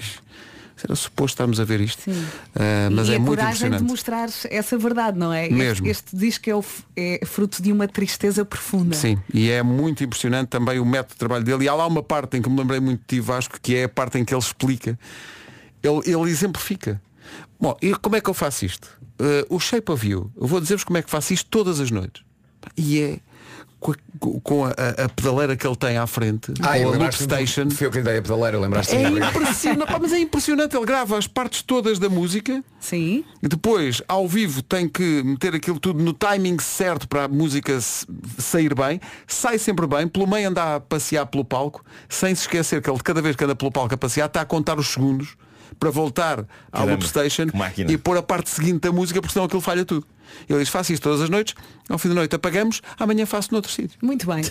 Será 0.75 0.95
suposto 0.95 1.35
estarmos 1.35 1.59
a 1.59 1.63
ver 1.63 1.79
isto? 1.81 2.09
Eh, 2.09 2.89
mas 2.91 3.07
e 3.07 3.13
é 3.13 3.15
a 3.15 3.19
muito 3.19 3.37
coragem 3.37 3.71
de 3.71 3.83
mostrar 3.83 4.27
essa 4.49 4.77
verdade, 4.77 5.17
não 5.17 5.31
é? 5.31 5.47
Mesmo. 5.49 5.87
Este, 5.87 6.09
este 6.09 6.17
disco 6.17 6.49
é, 6.49 6.55
o 6.55 6.63
é 6.95 7.25
fruto 7.25 7.61
de 7.61 7.71
uma 7.71 7.87
tristeza 7.87 8.43
profunda. 8.43 8.95
Sim, 8.95 9.17
e 9.33 9.49
é 9.49 9.61
muito 9.61 10.03
impressionante 10.03 10.49
também 10.49 10.79
o 10.79 10.85
método 10.85 11.13
de 11.13 11.19
trabalho 11.19 11.43
dele. 11.43 11.65
E 11.65 11.69
há 11.69 11.75
lá 11.75 11.85
uma 11.85 12.01
parte 12.01 12.37
em 12.37 12.41
que 12.41 12.49
me 12.49 12.57
lembrei 12.57 12.79
muito 12.79 13.01
de 13.01 13.05
ti, 13.05 13.19
Vasco, 13.19 13.59
que 13.61 13.75
é 13.75 13.83
a 13.83 13.89
parte 13.89 14.17
em 14.17 14.25
que 14.25 14.33
ele 14.33 14.41
explica, 14.41 14.97
ele, 15.81 16.01
ele 16.05 16.29
exemplifica. 16.29 17.01
Bom, 17.59 17.77
e 17.81 17.93
como 17.95 18.15
é 18.15 18.21
que 18.21 18.29
eu 18.29 18.33
faço 18.33 18.65
isto? 18.65 18.89
Eh, 19.19 19.45
o 19.49 19.59
Shape 19.59 19.91
of 19.91 20.07
You, 20.07 20.31
eu 20.35 20.47
vou 20.47 20.59
dizer-vos 20.59 20.83
como 20.83 20.97
é 20.97 21.01
que 21.01 21.09
faço 21.09 21.33
isto 21.33 21.49
todas 21.49 21.79
as 21.79 21.91
noites. 21.91 22.23
E 22.75 22.99
é 22.99 23.19
com 24.43 24.65
a, 24.65 24.69
a- 24.69 25.05
a- 25.05 25.09
pedaleira 25.09 25.55
que 25.55 25.65
ele 25.67 25.75
tem 25.75 25.97
à 25.97 26.07
frente, 26.07 26.51
Ah, 26.61 26.77
com 26.79 26.89
a 26.93 26.97
loop 26.97 27.13
station. 27.15 27.69
Foi 27.69 27.87
eu 27.87 27.91
que 27.91 27.97
lhe 27.97 28.03
dei 28.03 28.17
a 28.17 28.21
pedaleira, 28.21 28.59
lembraste 28.59 28.95
É 28.95 29.01
impressionante, 29.09 29.87
pá, 29.91 29.99
mas 29.99 30.13
é 30.13 30.19
impressionante, 30.19 30.75
ele 30.75 30.85
grava 30.85 31.17
as 31.17 31.27
partes 31.27 31.61
todas 31.61 31.99
da 31.99 32.07
música 32.09 32.63
Sim. 32.79 33.23
e 33.41 33.47
depois, 33.47 34.01
ao 34.07 34.27
vivo, 34.27 34.61
tem 34.61 34.87
que 34.87 35.21
meter 35.23 35.55
aquilo 35.55 35.79
tudo 35.79 36.01
no 36.03 36.13
timing 36.13 36.57
certo 36.59 37.07
para 37.07 37.25
a 37.25 37.27
música 37.27 37.77
sair 38.37 38.73
bem, 38.73 38.99
sai 39.27 39.57
sempre 39.57 39.85
bem, 39.87 40.07
pelo 40.07 40.27
meio 40.27 40.49
anda 40.49 40.75
a 40.75 40.79
passear 40.79 41.25
pelo 41.25 41.43
palco, 41.43 41.83
sem 42.07 42.33
se 42.35 42.41
esquecer 42.41 42.81
que 42.81 42.89
ele 42.89 42.99
cada 43.03 43.21
vez 43.21 43.35
que 43.35 43.43
anda 43.43 43.55
pelo 43.55 43.71
palco 43.71 43.93
a 43.93 43.97
passear 43.97 44.27
está 44.27 44.41
a 44.41 44.45
contar 44.45 44.77
os 44.79 44.87
segundos 44.87 45.35
para 45.79 45.89
voltar 45.89 46.41
à 46.71 46.77
Caramba, 46.79 46.91
loop 46.91 47.07
station 47.07 47.47
e 47.89 47.97
pôr 47.97 48.15
a 48.17 48.21
parte 48.21 48.49
seguinte 48.49 48.81
da 48.81 48.91
música, 48.91 49.19
porque 49.19 49.33
senão 49.33 49.45
aquilo 49.45 49.59
falha 49.61 49.83
tudo. 49.83 50.05
Ele 50.49 50.59
diz, 50.59 50.69
faço 50.69 50.93
isto 50.93 51.03
todas 51.03 51.21
as 51.21 51.29
noites, 51.29 51.55
ao 51.89 51.97
fim 51.97 52.09
da 52.09 52.15
noite 52.15 52.35
apagamos, 52.35 52.81
amanhã 52.99 53.25
faço 53.25 53.49
noutro 53.51 53.71
sítio. 53.71 53.97
Muito 54.01 54.25
bem. 54.27 54.43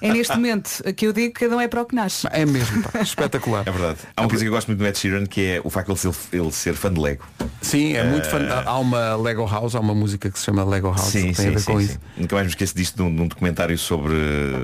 É 0.00 0.12
neste 0.12 0.34
momento 0.34 0.82
que 0.94 1.06
eu 1.06 1.12
digo 1.12 1.34
que 1.34 1.40
cada 1.40 1.56
um 1.56 1.60
é 1.60 1.68
para 1.68 1.82
o 1.82 1.84
que 1.84 1.94
nasce. 1.94 2.26
É 2.30 2.44
mesmo, 2.46 2.82
pá, 2.82 3.00
espetacular. 3.00 3.64
É 3.66 3.70
verdade. 3.70 3.98
Há 4.16 4.22
uma 4.22 4.28
coisa 4.28 4.44
que 4.44 4.48
eu 4.48 4.52
gosto 4.52 4.68
muito 4.68 4.78
do 4.78 4.86
Ed 4.86 4.96
Sheeran 4.98 5.26
que 5.26 5.40
é 5.40 5.60
o 5.64 5.70
facto 5.70 5.94
de 5.94 6.06
ele 6.06 6.12
ser, 6.14 6.36
ele 6.36 6.52
ser 6.52 6.74
fã 6.74 6.92
de 6.92 7.00
Lego. 7.00 7.24
Sim, 7.60 7.94
é 7.94 8.04
muito 8.04 8.28
fã. 8.28 8.38
Há 8.64 8.78
uma 8.78 9.16
Lego 9.16 9.46
House, 9.46 9.74
há 9.74 9.80
uma 9.80 9.94
música 9.94 10.30
que 10.30 10.38
se 10.38 10.44
chama 10.44 10.64
Lego 10.64 10.88
House, 10.88 11.00
Sim, 11.02 11.30
que 11.30 11.36
tem 11.36 11.46
a 11.46 11.48
sim, 11.48 11.50
ver 11.50 11.60
sim, 11.60 11.72
com 11.72 11.78
sim. 11.80 11.84
isso. 11.86 12.00
Nunca 12.16 12.36
mais 12.36 12.46
me 12.46 12.50
esqueço 12.50 12.76
disto 12.76 12.96
de 12.96 13.02
um, 13.02 13.14
de 13.14 13.22
um 13.22 13.28
documentário 13.28 13.76
sobre, 13.78 14.14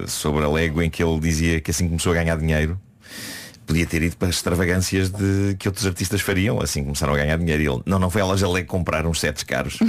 sobre 0.07 0.45
a 0.45 0.49
Lego 0.49 0.83
em 0.83 0.91
que 0.91 1.03
ele 1.03 1.19
dizia 1.19 1.61
que 1.61 1.71
assim 1.71 1.87
começou 1.89 2.13
a 2.13 2.15
ganhar 2.15 2.37
dinheiro 2.37 2.79
podia 3.71 3.87
ter 3.87 4.03
ido 4.03 4.17
para 4.17 4.29
extravagâncias 4.29 5.11
de, 5.11 5.55
que 5.57 5.69
outros 5.69 5.87
artistas 5.87 6.21
fariam, 6.21 6.61
assim 6.61 6.83
começaram 6.83 7.15
a 7.15 7.17
ganhar 7.17 7.37
dinheiro. 7.39 7.63
E 7.63 7.67
ele, 7.69 7.83
não, 7.87 8.01
não 8.01 8.11
foi 8.11 8.21
a 8.21 8.25
loja 8.25 8.49
Lego 8.49 8.67
comprar 8.67 9.07
uns 9.07 9.21
sets 9.21 9.45
caros. 9.45 9.79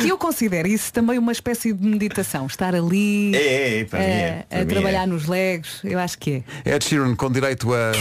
Que 0.00 0.08
eu 0.08 0.16
considero 0.18 0.68
isso 0.68 0.92
também 0.92 1.18
uma 1.18 1.32
espécie 1.32 1.72
de 1.72 1.86
meditação. 1.86 2.46
Estar 2.46 2.74
ali 2.74 3.34
É, 3.34 3.38
é, 3.38 3.80
é, 3.80 3.84
para 3.84 3.98
mim 3.98 4.04
é, 4.04 4.28
a- 4.40 4.44
para 4.48 4.58
a 4.58 4.64
mim 4.64 4.66
trabalhar 4.70 5.02
é. 5.02 5.06
nos 5.06 5.26
legos. 5.26 5.80
Eu 5.84 5.98
acho 5.98 6.18
que 6.18 6.42
é. 6.64 6.74
Ed 6.74 6.84
Sheeran 6.84 7.14
com 7.14 7.30
direito 7.30 7.72
a. 7.74 7.92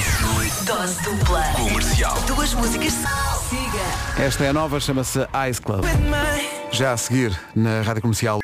Dose 0.66 1.02
dupla. 1.04 1.44
Comercial. 1.56 2.16
Duas 2.28 2.54
músicas. 2.54 2.94
Siga. 2.94 4.24
Esta 4.26 4.46
é 4.46 4.50
a 4.50 4.54
nova, 4.54 4.80
chama-se 4.80 5.20
Ice 5.50 5.62
Club. 5.62 5.84
Já 6.72 6.94
a 6.94 6.98
seguir 6.98 7.38
na 7.56 7.82
Rádio 7.82 8.02
Comercial. 8.02 8.40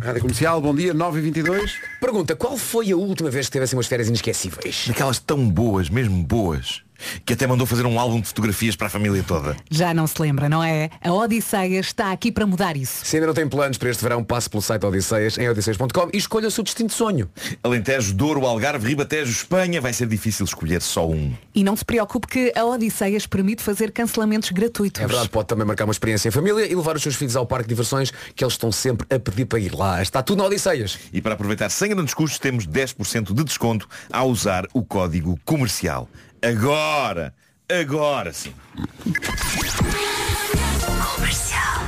Rádio 0.00 0.20
Comercial, 0.22 0.60
bom 0.60 0.74
dia, 0.74 0.94
9h22. 0.94 1.72
Pergunta, 2.00 2.36
qual 2.36 2.56
foi 2.56 2.92
a 2.92 2.96
última 2.96 3.30
vez 3.30 3.46
que 3.46 3.52
teve 3.52 3.64
assim 3.64 3.74
umas 3.76 3.86
férias 3.86 4.08
inesquecíveis? 4.08 4.84
Daquelas 4.86 5.18
tão 5.18 5.48
boas, 5.48 5.90
mesmo 5.90 6.22
boas, 6.22 6.82
que 7.24 7.32
até 7.32 7.46
mandou 7.46 7.66
fazer 7.66 7.86
um 7.86 7.98
álbum 7.98 8.20
de 8.20 8.26
fotografias 8.26 8.76
para 8.76 8.86
a 8.86 8.90
família 8.90 9.22
toda. 9.26 9.56
Já 9.70 9.92
não 9.94 10.06
se 10.06 10.20
lembra, 10.20 10.48
não 10.48 10.62
é? 10.62 10.90
A 11.02 11.12
Odisseia 11.12 11.80
está 11.80 12.12
aqui 12.12 12.30
para 12.30 12.46
mudar 12.46 12.76
isso. 12.76 13.04
Se 13.04 13.16
ainda 13.16 13.26
não 13.26 13.34
tem 13.34 13.48
planos 13.48 13.78
para 13.78 13.90
este 13.90 14.02
verão, 14.02 14.22
passe 14.24 14.48
pelo 14.48 14.62
site 14.62 14.84
Odisseias 14.84 15.38
em 15.38 15.48
odisseias.com 15.48 16.10
e 16.12 16.16
escolha 16.16 16.48
o 16.48 16.50
seu 16.50 16.64
destino 16.64 16.88
de 16.88 16.94
sonho. 16.94 17.28
Alentejo, 17.62 18.14
Douro, 18.14 18.46
Algarve, 18.46 18.88
Ribatejo, 18.88 19.30
Espanha, 19.30 19.80
vai 19.80 19.92
ser 19.92 20.06
difícil 20.06 20.44
escolher 20.44 20.82
só 20.82 21.08
um. 21.08 21.32
E 21.54 21.64
não 21.64 21.76
se 21.76 21.84
preocupe 21.84 22.26
que 22.26 22.52
a 22.56 22.64
Odisseias 22.64 23.26
permite 23.26 23.62
fazer 23.62 23.92
cancelamentos 23.92 24.50
gratuitos. 24.50 25.02
É 25.02 25.06
verdade, 25.06 25.28
pode 25.28 25.48
também 25.48 25.66
marcar 25.66 25.84
uma 25.84 25.92
experiência 25.92 26.28
em 26.28 26.32
família 26.32 26.66
e 26.66 26.74
levar 26.74 26.96
os 26.96 27.02
seus 27.02 27.14
filhos 27.14 27.36
ao 27.36 27.46
parque 27.46 27.64
de 27.64 27.70
diversões 27.70 28.10
que 28.34 28.44
eles 28.44 28.54
estão 28.54 28.72
sempre 28.72 29.06
a 29.14 29.18
pedir 29.18 29.46
para 29.46 29.58
ir 29.58 29.74
lá. 29.74 30.02
Está 30.02 30.22
tudo 30.22 30.38
na 30.38 30.44
Odisseias. 30.44 30.98
E 31.12 31.20
para 31.20 31.34
aproveitar 31.34 31.68
sem 31.70 31.90
grandes 31.90 32.14
custos, 32.14 32.38
temos 32.38 32.66
10% 32.66 33.32
de 33.34 33.44
desconto 33.44 33.88
ao 34.12 34.28
usar 34.28 34.66
o 34.72 34.82
código 34.82 35.38
comercial. 35.44 36.08
Agora! 36.42 37.34
Agora 37.68 38.32
sim! 38.32 38.54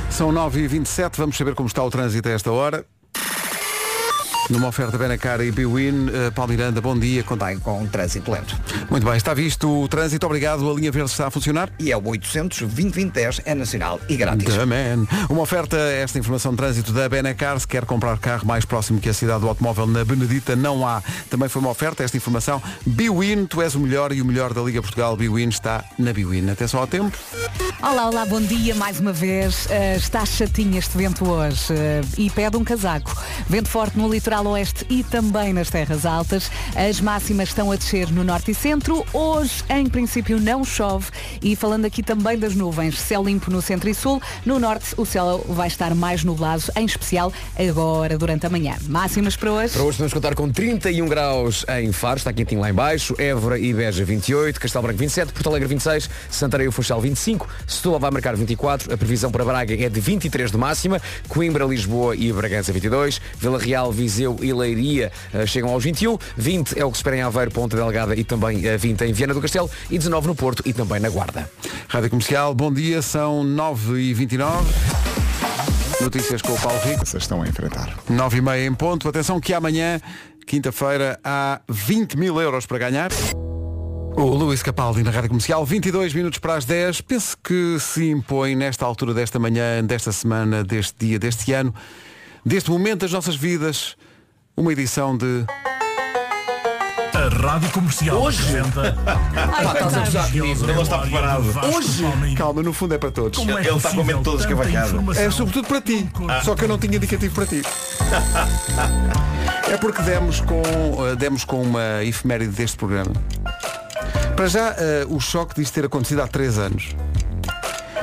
São 0.09 0.31
9h27, 0.31 1.17
vamos 1.17 1.37
saber 1.37 1.55
como 1.55 1.67
está 1.67 1.83
o 1.83 1.89
trânsito 1.89 2.27
a 2.27 2.31
esta 2.31 2.51
hora. 2.51 2.85
Numa 4.51 4.67
oferta 4.67 4.97
Benacar 4.97 5.39
e 5.39 5.49
Biwin, 5.49 6.09
uh, 6.09 6.31
Paulo 6.35 6.51
Miranda, 6.51 6.81
bom 6.81 6.99
dia. 6.99 7.23
Contém 7.23 7.57
com 7.57 7.83
um 7.83 7.87
trânsito 7.87 8.29
lento. 8.29 8.59
Muito 8.89 9.05
bem, 9.05 9.15
está 9.15 9.33
visto 9.33 9.83
o 9.83 9.87
trânsito, 9.87 10.25
obrigado. 10.25 10.69
A 10.69 10.73
linha 10.73 10.91
verde 10.91 11.09
está 11.09 11.27
a 11.27 11.31
funcionar? 11.31 11.69
E 11.79 11.89
é 11.89 11.95
o 11.95 12.05
800 12.05 12.59
2010 12.59 13.41
é 13.45 13.55
nacional 13.55 14.01
e 14.09 14.17
grátis. 14.17 14.53
Man. 14.57 15.07
Uma 15.29 15.43
oferta, 15.43 15.77
esta 15.77 16.19
informação 16.19 16.51
de 16.51 16.57
trânsito 16.57 16.91
da 16.91 17.07
Benacar, 17.07 17.57
se 17.61 17.65
quer 17.65 17.85
comprar 17.85 18.17
carro 18.19 18.45
mais 18.45 18.65
próximo 18.65 18.99
que 18.99 19.07
a 19.07 19.13
cidade 19.13 19.39
do 19.39 19.47
automóvel 19.47 19.87
na 19.87 20.03
Benedita, 20.03 20.53
não 20.53 20.85
há. 20.85 21.01
Também 21.29 21.47
foi 21.47 21.61
uma 21.61 21.71
oferta, 21.71 22.03
esta 22.03 22.17
informação. 22.17 22.61
Biwin, 22.85 23.45
tu 23.45 23.61
és 23.61 23.73
o 23.73 23.79
melhor 23.79 24.11
e 24.11 24.21
o 24.21 24.25
melhor 24.25 24.53
da 24.53 24.61
Liga 24.61 24.81
Portugal. 24.81 25.15
Biwin 25.15 25.47
está 25.47 25.85
na 25.97 26.11
Biwin. 26.11 26.49
Até 26.49 26.67
só 26.67 26.79
ao 26.79 26.87
tempo. 26.87 27.17
Olá, 27.81 28.09
olá, 28.09 28.25
bom 28.25 28.41
dia 28.41 28.75
mais 28.75 28.99
uma 28.99 29.13
vez. 29.13 29.65
Uh, 29.65 29.97
está 29.97 30.25
chatinho 30.25 30.77
este 30.77 30.97
vento 30.97 31.27
hoje 31.27 31.73
uh, 31.73 32.07
e 32.17 32.29
pede 32.29 32.57
um 32.57 32.63
casaco. 32.65 33.15
Vento 33.47 33.69
forte 33.69 33.97
no 33.97 34.09
litoral 34.09 34.40
oeste 34.49 34.85
e 34.89 35.03
também 35.03 35.53
nas 35.53 35.69
terras 35.69 36.05
altas. 36.05 36.51
As 36.75 36.99
máximas 36.99 37.49
estão 37.49 37.71
a 37.71 37.75
descer 37.75 38.11
no 38.11 38.23
norte 38.23 38.51
e 38.51 38.55
centro. 38.55 39.05
Hoje, 39.13 39.63
em 39.69 39.87
princípio, 39.87 40.39
não 40.39 40.63
chove. 40.63 41.09
E 41.41 41.55
falando 41.55 41.85
aqui 41.85 42.01
também 42.03 42.37
das 42.37 42.55
nuvens, 42.55 42.99
céu 42.99 43.23
limpo 43.23 43.51
no 43.51 43.61
centro 43.61 43.89
e 43.89 43.93
sul. 43.93 44.21
No 44.45 44.59
norte, 44.59 44.93
o 44.97 45.05
céu 45.05 45.43
vai 45.47 45.67
estar 45.67 45.93
mais 45.95 46.23
nublado, 46.23 46.63
em 46.75 46.85
especial 46.85 47.31
agora, 47.57 48.17
durante 48.17 48.45
a 48.45 48.49
manhã. 48.49 48.75
Máximas 48.87 49.35
para 49.35 49.51
hoje? 49.51 49.73
Para 49.73 49.83
hoje 49.83 49.97
vamos 49.97 50.13
contar 50.13 50.35
com 50.35 50.49
31 50.49 51.07
graus 51.07 51.65
em 51.79 51.91
Faro, 51.91 52.17
está 52.17 52.31
quentinho 52.31 52.61
lá 52.61 52.69
em 52.69 52.73
baixo, 52.73 53.15
Évora 53.17 53.57
e 53.57 53.73
Beja 53.73 54.05
28, 54.05 54.59
Castelo 54.59 54.83
Branco 54.83 54.99
27, 54.99 55.33
Porto 55.33 55.49
Alegre 55.49 55.67
26, 55.67 56.09
Santarém 56.29 56.67
e 56.67 56.71
Funchal 56.71 57.01
25, 57.01 57.47
Setúbal 57.67 57.99
vai 57.99 58.11
marcar 58.11 58.35
24, 58.35 58.93
a 58.93 58.97
previsão 58.97 59.31
para 59.31 59.43
Braga 59.43 59.73
é 59.73 59.89
de 59.89 59.99
23 59.99 60.51
de 60.51 60.57
máxima, 60.57 61.01
Coimbra, 61.27 61.65
Lisboa 61.65 62.15
e 62.15 62.31
Bragança 62.31 62.71
22, 62.71 63.19
Vila 63.39 63.59
Real, 63.59 63.91
Viseu 63.91 64.20
e 64.41 64.53
Leiria 64.53 65.11
uh, 65.33 65.45
chegam 65.45 65.69
aos 65.69 65.83
21, 65.83 66.17
20 66.37 66.79
é 66.79 66.85
o 66.85 66.91
que 66.91 66.97
se 66.97 66.99
espera 66.99 67.17
em 67.17 67.21
Aveiro, 67.21 67.51
Ponta 67.51 67.75
Delgada 67.75 68.15
e 68.15 68.23
também 68.23 68.57
uh, 68.67 68.77
20 68.77 69.01
em 69.01 69.13
Viana 69.13 69.33
do 69.33 69.41
Castelo 69.41 69.69
e 69.89 69.97
19 69.97 70.27
no 70.27 70.35
Porto 70.35 70.63
e 70.65 70.73
também 70.73 70.99
na 70.99 71.09
Guarda. 71.09 71.49
Rádio 71.87 72.09
Comercial, 72.09 72.53
bom 72.53 72.71
dia, 72.71 73.01
são 73.01 73.43
9h29. 73.43 74.63
Notícias 76.01 76.41
com 76.41 76.53
o 76.53 76.59
Paulo 76.59 76.79
Rico. 76.79 77.05
Vocês 77.05 77.23
estão 77.23 77.41
a 77.43 77.47
enfrentar. 77.47 77.95
9 78.09 78.37
e 78.37 78.41
meia 78.41 78.65
em 78.65 78.73
ponto. 78.73 79.07
Atenção 79.07 79.39
que 79.39 79.53
amanhã, 79.53 79.99
quinta-feira, 80.47 81.19
há 81.23 81.61
20 81.69 82.17
mil 82.17 82.41
euros 82.41 82.65
para 82.65 82.79
ganhar. 82.79 83.11
O 84.15 84.25
Luís 84.25 84.61
Capaldi 84.61 85.03
na 85.03 85.11
Rádio 85.11 85.29
Comercial, 85.29 85.65
22 85.65 86.13
minutos 86.13 86.39
para 86.39 86.55
as 86.55 86.65
10. 86.65 87.01
Penso 87.01 87.37
que 87.41 87.77
se 87.79 88.09
impõe 88.09 88.55
nesta 88.55 88.85
altura 88.85 89.13
desta 89.13 89.39
manhã, 89.39 89.83
desta 89.83 90.11
semana, 90.11 90.63
deste 90.63 91.05
dia, 91.05 91.19
deste 91.19 91.53
ano, 91.53 91.73
deste 92.45 92.69
momento 92.69 93.01
das 93.01 93.11
nossas 93.11 93.35
vidas, 93.35 93.95
uma 94.55 94.71
edição 94.71 95.17
de. 95.17 95.45
A 97.13 97.27
Rádio 97.27 97.69
Comercial 97.71 98.21
Hoje? 98.21 98.41
apresenta... 98.41 98.97
Ai, 99.53 99.65
estás 99.65 99.93
a 99.93 99.99
gozar 99.99 100.31
comigo. 100.31 100.63
Ele 100.63 100.73
não 100.73 100.81
está 100.81 100.97
preparado. 100.99 101.43
Hoje? 101.75 102.03
Calma, 102.35 102.63
no 102.63 102.73
fundo 102.73 102.95
é 102.95 102.97
para 102.97 103.11
todos. 103.11 103.37
Como 103.37 103.51
é 103.57 103.61
Ele 103.61 103.75
está 103.77 103.91
com 103.91 104.01
a 104.01 104.03
mente 104.03 104.23
toda 104.23 104.37
possível 104.37 104.57
tanta 104.57 104.69
escavacada. 104.69 104.87
informação? 104.87 105.23
É 105.23 105.29
sobretudo 105.31 105.67
para 105.67 105.81
ti. 105.81 106.09
Ah. 106.27 106.41
Só 106.43 106.55
que 106.55 106.63
eu 106.63 106.67
não 106.67 106.79
tinha 106.79 106.95
indicativo 106.95 107.35
para 107.35 107.45
ti. 107.45 107.61
É 109.71 109.77
porque 109.77 110.01
demos 110.01 110.41
com, 110.41 110.61
eh, 111.07 111.15
demos 111.15 111.45
com 111.45 111.61
uma 111.61 112.03
efeméride 112.03 112.51
deste 112.51 112.75
programa. 112.75 113.13
Para 114.35 114.47
já, 114.47 114.75
eh, 114.77 115.05
o 115.07 115.17
choque 115.17 115.55
disto 115.55 115.73
ter 115.73 115.85
acontecido 115.85 116.21
há 116.21 116.27
3 116.27 116.57
anos. 116.57 116.89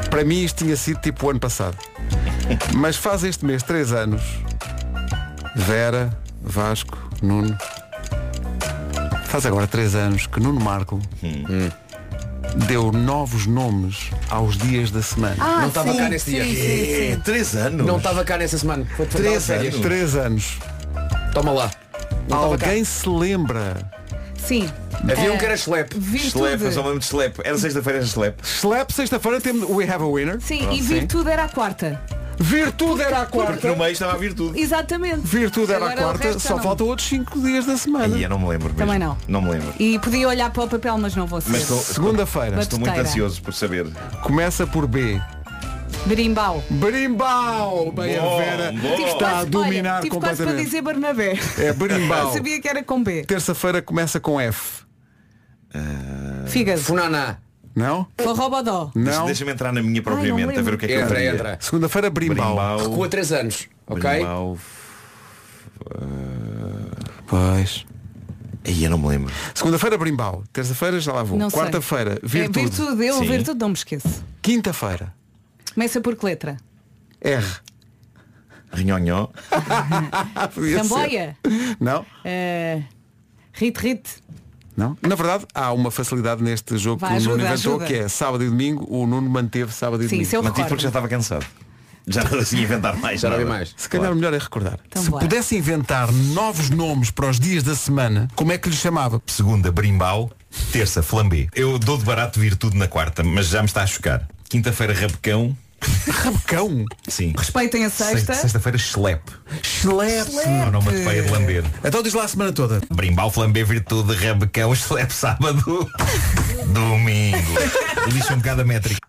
Para 0.08 0.24
mim 0.24 0.42
isto 0.44 0.64
tinha 0.64 0.74
sido 0.76 0.98
tipo 1.00 1.26
o 1.26 1.30
ano 1.30 1.38
passado. 1.38 1.76
Mas 2.74 2.96
faz 2.96 3.22
este 3.22 3.44
mês 3.44 3.62
3 3.62 3.92
anos. 3.92 4.22
Vera, 5.54 6.10
Vasco, 6.48 6.96
Nuno. 7.22 7.56
Faz 9.26 9.44
agora 9.46 9.66
3 9.66 9.94
anos 9.94 10.26
que 10.26 10.40
Nuno 10.40 10.58
Marco 10.60 11.00
deu 12.66 12.90
novos 12.90 13.46
nomes 13.46 14.10
aos 14.30 14.56
dias 14.56 14.90
da 14.90 15.02
semana. 15.02 15.36
Ah, 15.38 15.60
não 15.60 15.68
estava 15.68 15.94
cá 15.94 16.08
nesse 16.08 16.24
sim, 16.30 16.32
dia. 16.32 16.44
sim, 16.44 16.54
sim. 16.54 17.12
É, 17.12 17.16
três 17.22 17.54
anos. 17.54 17.86
Não 17.86 17.98
estava 17.98 18.24
cá 18.24 18.38
nessa 18.38 18.56
semana. 18.58 18.86
Foi 18.96 19.06
Três 19.06 19.46
férias. 19.46 19.74
anos. 19.74 19.86
3 19.86 20.16
anos. 20.16 20.58
Toma 21.34 21.52
lá. 21.52 21.70
Não. 22.28 22.38
Alguém 22.38 22.82
se 22.84 23.08
lembra? 23.08 23.76
Sim. 24.36 24.68
Havia 25.02 25.30
um 25.32 25.34
Eh, 25.34 25.38
que 25.38 25.44
era 25.44 25.56
Schlep. 25.56 25.94
Slap, 25.98 26.60
eu 26.62 26.72
só 26.72 26.80
me 26.82 26.88
lembro 26.88 27.00
de 27.00 27.04
slap. 27.04 27.38
Era 27.44 27.58
sexta-feira, 27.58 27.98
era 27.98 28.06
slap. 28.06 28.40
Slap, 28.42 28.90
sexta-feira 28.92 29.40
temos 29.40 29.68
We 29.68 29.84
Have 29.88 30.02
a 30.02 30.06
Winner. 30.06 30.40
Sim, 30.40 30.58
Pronto, 30.60 30.74
e 30.76 30.80
virtude 30.82 31.30
era 31.30 31.44
a 31.44 31.48
quarta. 31.48 32.00
Virtude 32.40 33.02
era 33.02 33.18
a 33.22 33.26
Porque 33.26 33.38
quarta. 33.46 33.68
no 33.68 33.76
meio 33.76 33.92
estava 33.92 34.12
a 34.12 34.16
virtude. 34.16 34.60
Exatamente. 34.60 35.20
Virtude 35.26 35.72
era 35.72 35.84
a 35.86 35.90
Agora 35.90 36.00
o 36.00 36.04
quarta. 36.10 36.24
resto 36.24 36.38
já 36.42 36.48
Só 36.48 36.56
não. 36.56 36.62
faltam 36.62 36.86
outros 36.86 37.08
5 37.08 37.40
dias 37.40 37.66
da 37.66 37.76
semana. 37.76 38.14
Aí 38.14 38.22
eu 38.22 38.28
não 38.28 38.38
me 38.38 38.46
lembro 38.48 38.68
mesmo. 38.68 38.78
Também 38.78 38.98
não. 38.98 39.18
Não 39.26 39.42
me 39.42 39.50
lembro. 39.50 39.74
E 39.78 39.98
podia 39.98 40.28
olhar 40.28 40.50
para 40.50 40.62
o 40.64 40.68
papel, 40.68 40.96
mas 40.98 41.14
não 41.16 41.26
vou 41.26 41.40
ser. 41.40 41.50
Mas 41.50 41.62
estou, 41.62 41.78
Segunda-feira. 41.78 42.60
estou 42.60 42.78
muito 42.78 42.90
Batuteira. 42.90 43.08
ansioso 43.08 43.42
por 43.42 43.52
saber. 43.52 43.86
Começa 44.22 44.66
por 44.66 44.86
B. 44.86 45.20
Berimbau. 46.06 46.62
Berimbau! 46.70 47.92
Bem 47.92 48.16
a 48.16 48.20
Bom, 48.22 48.38
Vera 48.38 48.72
bom. 48.72 48.94
Está 49.06 49.26
a 49.28 49.30
quase- 49.32 49.50
dominar 49.50 49.92
olha, 49.94 50.02
tive 50.02 50.16
quase 50.16 50.20
para 50.20 50.28
completamente. 50.46 50.64
dizer 50.64 50.82
Bernabé. 50.82 51.38
É 51.58 51.72
berimbau. 51.72 52.28
Eu 52.28 52.32
sabia 52.34 52.60
que 52.60 52.68
era 52.68 52.82
com 52.82 53.02
B. 53.02 53.24
Terça-feira 53.24 53.82
começa 53.82 54.20
com 54.20 54.40
F. 54.40 54.84
Fígado. 56.46 56.80
Funaná. 56.80 57.38
Não? 57.78 58.06
Forrobodó. 58.18 58.90
Não. 58.94 59.26
Deixa-me 59.26 59.52
entrar 59.52 59.72
na 59.72 59.82
minha 59.82 60.02
propriamente, 60.02 60.58
a 60.58 60.62
ver 60.62 60.74
o 60.74 60.78
que 60.78 60.84
é 60.86 60.88
que 60.88 60.94
eu 60.94 61.00
Entra, 61.00 61.14
faria. 61.14 61.30
entra. 61.32 61.58
Segunda-feira. 61.60 62.10
Berimbau. 62.10 62.78
Recua 62.90 63.08
3 63.08 63.32
anos. 63.32 63.68
Ok? 63.86 64.02
Berimbau. 64.02 64.58
Pois. 67.26 67.86
Aí 68.66 68.84
eu 68.84 68.90
não 68.90 68.98
me 68.98 69.08
lembro. 69.08 69.32
Segunda-feira, 69.54 69.96
berimbau. 69.96 70.44
Terça-feira, 70.52 70.98
já 71.00 71.12
lá 71.12 71.22
vou. 71.22 71.38
Quarta-feira, 71.50 72.18
É 72.22 72.26
virtude. 72.26 72.66
virtude. 72.68 73.06
Eu, 73.06 73.14
Sim. 73.18 73.28
virtude, 73.28 73.58
não 73.60 73.68
me 73.68 73.74
esqueço. 73.74 74.24
Quinta-feira, 74.42 75.14
Começa 75.74 76.00
por 76.00 76.16
que 76.16 76.24
letra? 76.26 76.56
R. 77.20 77.46
Rinhonhó. 78.72 79.28
Samboia. 80.82 81.36
Não? 81.80 82.04
Eh, 82.24 82.82
Rit 83.52 83.78
Rit. 83.80 84.10
Não? 84.78 84.96
Na 85.02 85.14
verdade, 85.16 85.44
há 85.54 85.72
uma 85.72 85.90
facilidade 85.90 86.42
neste 86.42 86.78
jogo 86.78 87.00
Vai, 87.00 87.10
que 87.10 87.16
o 87.16 87.30
Nuno 87.30 87.34
ajuda, 87.34 87.52
inventou, 87.54 87.72
ajuda. 87.74 87.84
que 87.86 87.94
é 87.94 88.08
sábado 88.08 88.44
e 88.44 88.48
domingo. 88.48 88.86
O 88.88 89.06
Nuno 89.06 89.28
manteve 89.28 89.72
sábado 89.72 90.02
e 90.02 90.04
Sim, 90.04 90.10
domingo. 90.10 90.22
isso 90.22 90.36
eu 90.36 90.42
Mantive 90.42 90.68
porque 90.68 90.82
já 90.82 90.88
estava 90.88 91.08
cansado. 91.08 91.44
Já 92.06 92.24
não 92.24 92.38
assim 92.38 92.62
inventar 92.62 92.96
mais. 92.96 93.20
Já 93.20 93.28
não 93.28 93.36
nada. 93.38 93.48
mais. 93.50 93.74
Se 93.76 93.88
calhar 93.88 94.10
o 94.10 94.14
melhor 94.14 94.32
é 94.32 94.38
recordar. 94.38 94.78
Então 94.86 95.02
Se 95.02 95.10
bora. 95.10 95.22
pudesse 95.26 95.56
inventar 95.56 96.10
novos 96.10 96.70
nomes 96.70 97.10
para 97.10 97.28
os 97.28 97.38
dias 97.38 97.62
da 97.62 97.74
semana, 97.74 98.28
como 98.34 98.50
é 98.52 98.56
que 98.56 98.70
lhe 98.70 98.76
chamava? 98.76 99.20
Segunda, 99.26 99.70
brimbau. 99.70 100.30
Terça, 100.72 101.02
flambé. 101.02 101.48
Eu 101.54 101.78
dou 101.78 101.98
de 101.98 102.04
barato 102.04 102.40
virtude 102.40 102.76
na 102.78 102.88
quarta, 102.88 103.22
mas 103.22 103.48
já 103.48 103.60
me 103.60 103.66
está 103.66 103.82
a 103.82 103.86
chocar. 103.86 104.26
Quinta-feira, 104.48 104.94
rabecão. 104.94 105.54
Rabecão? 106.10 106.84
Sim. 107.08 107.32
Respeitem 107.36 107.84
a 107.84 107.90
sexta. 107.90 108.16
Sexta- 108.16 108.34
Sexta-feira, 108.34 108.78
schlep. 108.78 109.22
Schlep. 109.62 110.28
É 110.44 110.66
o 110.68 110.70
nome 110.72 110.90
de 110.90 111.04
feia 111.04 111.22
de 111.22 111.30
lamber. 111.30 111.64
Então 111.84 112.02
diz 112.02 112.14
lá 112.14 112.24
a 112.24 112.28
semana 112.28 112.52
toda. 112.52 112.80
Brimbau, 112.92 113.30
flambé, 113.30 113.62
virtude, 113.64 114.14
rabecão, 114.14 114.74
schlep, 114.74 115.12
sábado. 115.12 115.62
Domingo. 116.72 117.54
Lixa 118.12 118.34
um 118.34 118.38
bocado 118.38 118.62
a 118.62 118.64
métrica. 118.64 119.06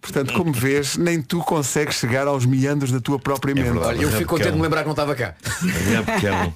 Portanto, 0.00 0.32
como 0.34 0.52
vês, 0.52 0.96
nem 0.96 1.20
tu 1.20 1.40
consegues 1.40 1.96
chegar 1.96 2.26
aos 2.28 2.46
meandros 2.46 2.90
da 2.92 3.00
tua 3.00 3.18
própria 3.18 3.54
mente. 3.54 3.64
verdade. 3.64 3.86
Olha, 3.98 4.02
eu 4.02 4.10
fico 4.12 4.30
contente 4.30 4.50
de 4.52 4.56
me 4.56 4.62
lembrar 4.62 4.80
que 4.80 4.86
não 4.86 4.92
estava 4.92 5.14
cá. 5.14 5.34
Rabecão. 5.94 6.54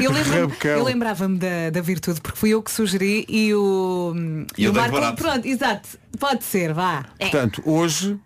Eu, 0.00 0.12
lembro 0.12 0.40
Rabecão. 0.40 0.70
eu 0.78 0.84
lembrava-me 0.84 1.38
da, 1.38 1.70
da 1.70 1.80
virtude 1.80 2.20
porque 2.20 2.38
fui 2.38 2.50
eu 2.50 2.62
que 2.62 2.70
sugeri 2.70 3.24
e 3.28 3.54
o, 3.54 4.14
E 4.56 4.64
eu 4.64 4.70
o 4.70 4.72
dei 4.74 4.82
Marco 4.82 5.00
barato. 5.00 5.22
pronto, 5.22 5.46
exato, 5.46 5.88
pode 6.18 6.44
ser, 6.44 6.72
vá. 6.72 7.04
É. 7.18 7.24
Portanto, 7.28 7.62
hoje, 7.64 8.18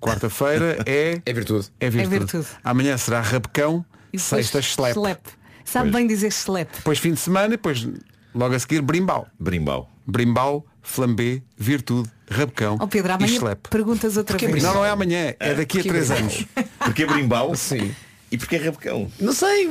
quarta-feira, 0.00 0.78
é, 0.86 1.20
É 1.26 1.32
virtude. 1.32 1.68
é 1.80 1.90
virtude. 1.90 2.14
É 2.14 2.18
virtude. 2.18 2.46
Amanhã 2.64 2.96
será 2.96 3.20
rabecão, 3.20 3.84
E 4.12 4.16
depois 4.16 4.46
sexta 4.46 4.62
schlep. 4.62 5.20
Sabe 5.64 5.90
bem 5.90 6.06
dizer 6.06 6.30
schlep. 6.32 6.70
Depois 6.76 6.98
fim 6.98 7.12
de 7.12 7.20
semana, 7.20 7.48
depois 7.50 7.86
logo 8.34 8.54
a 8.54 8.58
seguir 8.58 8.80
brimbau. 8.80 9.26
Brimbau. 9.38 9.88
Brimbau, 10.06 10.66
flambé, 10.82 11.40
virtude, 11.56 12.10
rabecão 12.30 12.76
Ó 12.80 12.86
Pedro, 12.86 13.10
e 13.10 13.14
amanhã 13.14 13.38
schlep. 13.38 13.68
perguntas 13.70 14.16
outra 14.16 14.36
vez. 14.36 14.62
Não, 14.62 14.74
não 14.74 14.84
é 14.84 14.90
amanhã, 14.90 15.34
é 15.38 15.54
daqui 15.54 15.80
a 15.80 15.82
Porquê 15.82 15.88
três 15.88 16.08
brimbau? 16.08 16.24
anos. 16.24 16.46
Porquê 16.78 17.06
brimbau? 17.06 17.54
Sim. 17.54 17.94
E 18.30 18.38
porquê 18.38 18.56
rabecão? 18.56 19.12
Não 19.20 19.34
sei. 19.34 19.68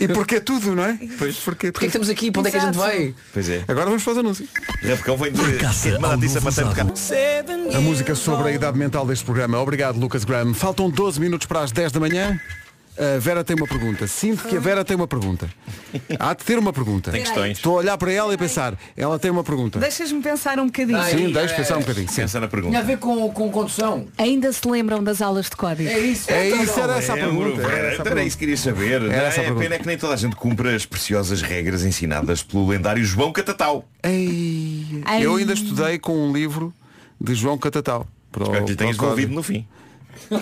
E 0.00 0.08
porque 0.14 0.36
é 0.36 0.40
tudo, 0.40 0.74
não 0.74 0.86
é? 0.86 0.98
Pois, 1.18 1.36
porque, 1.36 1.70
Porquê 1.70 1.80
que 1.80 1.86
estamos 1.88 2.08
aqui? 2.08 2.30
Para 2.30 2.40
onde 2.40 2.48
é 2.48 2.52
que 2.52 2.56
a 2.56 2.60
gente 2.60 2.78
vai? 2.78 3.14
Pois 3.30 3.46
é. 3.50 3.62
Agora 3.68 3.84
vamos 3.86 4.02
para 4.02 4.12
os 4.12 4.18
anúncios. 4.18 4.48
Rabecão 4.82 5.18
vem 5.18 5.32
de 5.32 5.40
a. 5.42 5.44
A 7.76 7.80
música 7.82 8.14
sobre 8.14 8.48
a 8.48 8.52
idade 8.52 8.78
mental 8.78 9.06
deste 9.06 9.26
programa. 9.26 9.60
Obrigado, 9.60 10.00
Lucas 10.00 10.24
Graham. 10.24 10.54
Faltam 10.54 10.88
12 10.88 11.20
minutos 11.20 11.46
para 11.46 11.60
as 11.60 11.72
10 11.72 11.92
da 11.92 12.00
manhã. 12.00 12.40
A 12.96 13.18
Vera 13.18 13.42
tem 13.42 13.56
uma 13.56 13.66
pergunta. 13.66 14.06
Sinto 14.06 14.46
que 14.46 14.56
a 14.56 14.60
Vera 14.60 14.84
tem 14.84 14.94
uma 14.96 15.08
pergunta. 15.08 15.48
Há 16.18 16.32
de 16.34 16.44
ter 16.44 16.58
uma 16.58 16.72
pergunta. 16.72 17.10
Tem 17.10 17.22
questões. 17.22 17.56
Estou 17.58 17.74
a 17.74 17.78
olhar 17.80 17.98
para 17.98 18.12
ela 18.12 18.32
e 18.32 18.36
pensar, 18.38 18.78
ela 18.96 19.18
tem 19.18 19.30
uma 19.32 19.42
pergunta. 19.42 19.80
Deixas-me 19.80 20.22
pensar 20.22 20.58
um 20.60 20.66
bocadinho. 20.66 21.02
Sim, 21.04 21.32
deixa 21.32 21.54
pensar 21.56 21.76
um 21.76 21.80
bocadinho. 21.80 22.08
Sim. 22.08 22.22
Pensa 22.22 22.38
na 22.40 22.46
Tinha 22.46 22.60
a 22.60 22.62
pergunta. 22.62 22.82
ver 22.82 22.98
com, 22.98 23.28
com 23.32 23.50
condução. 23.50 24.06
Ainda 24.16 24.52
se 24.52 24.68
lembram 24.68 25.02
das 25.02 25.20
aulas 25.20 25.46
de 25.50 25.56
código? 25.56 25.88
É 25.88 25.98
isso. 25.98 26.30
É 26.30 26.48
isso, 26.50 26.78
era 26.78 26.96
essa 26.98 27.12
a 27.12 27.16
Lembro, 27.16 27.42
pergunta. 27.52 27.62
Era 27.62 27.72
essa 27.72 27.78
a 27.78 27.92
Era 27.94 28.02
pergunta. 28.04 28.22
isso 28.26 28.36
que 28.36 28.40
queria 28.44 28.56
saber. 28.56 29.00
Não, 29.00 29.10
essa 29.10 29.18
a 29.18 29.24
é 29.24 29.28
a 29.28 29.32
pergunta. 29.44 29.60
pena 29.62 29.74
é 29.74 29.78
que 29.78 29.86
nem 29.86 29.98
toda 29.98 30.14
a 30.14 30.16
gente 30.16 30.36
cumpra 30.36 30.74
as 30.76 30.86
preciosas 30.86 31.42
regras 31.42 31.84
ensinadas 31.84 32.42
pelo 32.44 32.68
lendário 32.68 33.04
João 33.04 33.32
Catatau. 33.32 33.88
Ei, 34.04 35.02
Ai. 35.04 35.24
Eu 35.26 35.34
ainda 35.36 35.52
estudei 35.52 35.98
com 35.98 36.12
um 36.16 36.32
livro 36.32 36.72
de 37.20 37.34
João 37.34 37.58
Catatal. 37.58 38.06
Para 38.30 38.42
o- 38.42 38.46
Espero 38.46 38.64
que 38.64 38.70
lhe 38.70 38.76
para 38.76 38.84
o 38.84 38.86
tenhas 38.86 38.96
código. 38.96 39.16
devolvido 39.16 39.34
no 39.34 39.42
fim. 39.42 39.66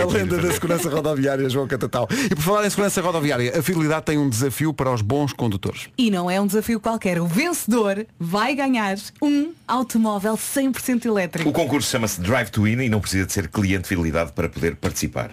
A 0.00 0.04
lenda 0.12 0.38
da 0.38 0.52
segurança 0.52 0.88
rodoviária, 0.88 1.48
João 1.48 1.66
Catatal. 1.66 2.08
E 2.10 2.34
por 2.34 2.42
falar 2.42 2.66
em 2.66 2.70
segurança 2.70 3.00
rodoviária, 3.00 3.58
a 3.58 3.62
Fidelidade 3.62 4.04
tem 4.04 4.18
um 4.18 4.28
desafio 4.28 4.72
para 4.72 4.92
os 4.92 5.02
bons 5.02 5.32
condutores. 5.32 5.88
E 5.96 6.10
não 6.10 6.30
é 6.30 6.40
um 6.40 6.46
desafio 6.46 6.80
qualquer. 6.80 7.20
O 7.20 7.26
vencedor 7.26 8.06
vai 8.18 8.54
ganhar 8.54 8.96
um 9.22 9.52
automóvel 9.66 10.36
100% 10.36 11.04
elétrico. 11.06 11.48
O 11.48 11.52
concurso 11.52 11.90
chama-se 11.90 12.20
Drive 12.20 12.50
to 12.50 12.62
Win 12.62 12.82
e 12.82 12.88
não 12.88 13.00
precisa 13.00 13.26
de 13.26 13.32
ser 13.32 13.48
cliente 13.48 13.82
de 13.82 13.88
fidelidade 13.88 14.32
para 14.32 14.48
poder 14.48 14.76
participar. 14.76 15.30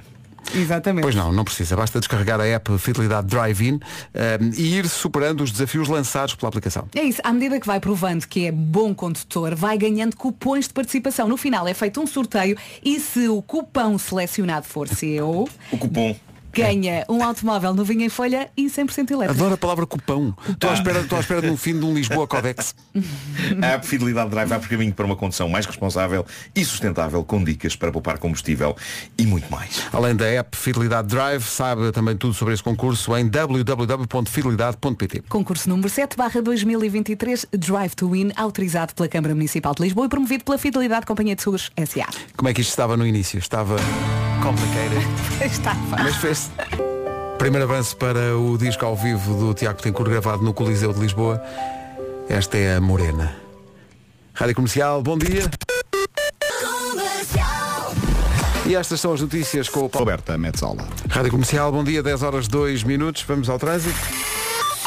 Exatamente. 0.53 1.03
Pois 1.03 1.15
não, 1.15 1.31
não 1.31 1.43
precisa. 1.43 1.75
Basta 1.75 1.99
descarregar 1.99 2.39
a 2.39 2.45
app 2.45 2.77
Fidelidade 2.77 3.27
Drive-In 3.27 3.79
eh, 4.13 4.39
e 4.57 4.77
ir 4.77 4.87
superando 4.87 5.41
os 5.41 5.51
desafios 5.51 5.87
lançados 5.87 6.35
pela 6.35 6.49
aplicação. 6.49 6.87
É 6.95 7.03
isso, 7.03 7.21
à 7.23 7.31
medida 7.31 7.59
que 7.59 7.67
vai 7.67 7.79
provando 7.79 8.27
que 8.27 8.47
é 8.47 8.51
bom 8.51 8.93
condutor, 8.93 9.55
vai 9.55 9.77
ganhando 9.77 10.15
cupons 10.15 10.67
de 10.67 10.73
participação. 10.73 11.27
No 11.27 11.37
final 11.37 11.67
é 11.67 11.73
feito 11.73 12.01
um 12.01 12.07
sorteio 12.07 12.57
e 12.83 12.99
se 12.99 13.27
o 13.27 13.41
cupão 13.41 13.97
selecionado 13.97 14.65
for 14.65 14.87
seu, 14.87 15.47
O 15.71 15.77
cupom. 15.77 16.15
Ganha 16.53 17.05
um 17.09 17.23
automóvel 17.23 17.73
novinho 17.73 18.01
em 18.01 18.09
folha 18.09 18.49
e 18.55 18.65
100% 18.67 19.11
elétrico. 19.11 19.39
Adoro 19.39 19.53
a 19.53 19.57
palavra 19.57 19.85
cupão. 19.85 20.35
Estou 20.49 20.69
à 20.69 20.73
espera, 20.73 20.99
estou 20.99 21.17
à 21.17 21.21
espera 21.21 21.41
de 21.41 21.49
um 21.49 21.57
fim 21.57 21.77
de 21.77 21.85
um 21.85 21.93
Lisboa 21.93 22.27
Codex. 22.27 22.75
A 23.61 23.67
app 23.67 23.85
Fidelidade 23.85 24.29
Drive 24.29 24.47
vai 24.47 24.59
por 24.59 24.67
caminho 24.69 24.93
para 24.93 25.05
uma 25.05 25.15
condução 25.15 25.47
mais 25.49 25.65
responsável 25.65 26.25
e 26.55 26.63
sustentável 26.63 27.23
com 27.23 27.43
dicas 27.43 27.75
para 27.75 27.91
poupar 27.91 28.17
combustível 28.17 28.75
e 29.17 29.25
muito 29.25 29.51
mais. 29.51 29.81
Além 29.91 30.15
da 30.15 30.25
app 30.25 30.55
Fidelidade 30.55 31.07
Drive, 31.07 31.43
sabe 31.43 31.91
também 31.91 32.15
tudo 32.15 32.33
sobre 32.33 32.53
esse 32.53 32.63
concurso 32.63 33.15
em 33.17 33.27
www.fidelidade.pt. 33.27 35.23
Concurso 35.29 35.69
número 35.69 35.89
7 35.89 36.15
barra 36.17 36.41
2023 36.41 37.45
Drive 37.51 37.95
to 37.95 38.09
Win, 38.09 38.31
autorizado 38.35 38.93
pela 38.93 39.07
Câmara 39.07 39.33
Municipal 39.35 39.73
de 39.75 39.83
Lisboa 39.83 40.05
e 40.05 40.09
promovido 40.09 40.43
pela 40.43 40.57
Fidelidade 40.57 41.05
Companhia 41.05 41.35
de 41.35 41.41
Seguros 41.41 41.71
S.A. 41.75 42.07
Como 42.35 42.49
é 42.49 42.53
que 42.53 42.61
isto 42.61 42.69
estava 42.69 42.95
no 42.97 43.05
início? 43.05 43.37
Estava 43.39 43.75
complicated. 44.41 45.05
Está 45.45 45.75
Mas 45.89 46.15
fez 46.17 46.40
Primeiro 47.37 47.65
avanço 47.65 47.97
para 47.97 48.37
o 48.37 48.57
disco 48.57 48.85
ao 48.85 48.95
vivo 48.95 49.33
do 49.33 49.53
Tiago 49.53 49.81
Tencourt 49.81 50.09
gravado 50.09 50.43
no 50.43 50.53
Coliseu 50.53 50.93
de 50.93 50.99
Lisboa. 50.99 51.41
Esta 52.29 52.57
é 52.57 52.75
a 52.75 52.81
Morena. 52.81 53.35
Rádio 54.33 54.55
Comercial, 54.55 55.01
bom 55.01 55.17
dia. 55.17 55.49
E 58.65 58.75
estas 58.75 59.01
são 59.01 59.13
as 59.13 59.21
notícias 59.21 59.67
com 59.67 59.85
o 59.85 59.89
Paulo. 59.89 60.05
Roberta 60.05 60.37
Metzola. 60.37 60.87
Rádio 61.09 61.31
Comercial, 61.31 61.71
bom 61.71 61.83
dia, 61.83 62.01
10 62.01 62.23
horas 62.23 62.47
2 62.47 62.83
minutos. 62.83 63.23
Vamos 63.23 63.49
ao 63.49 63.59
trânsito. 63.59 64.20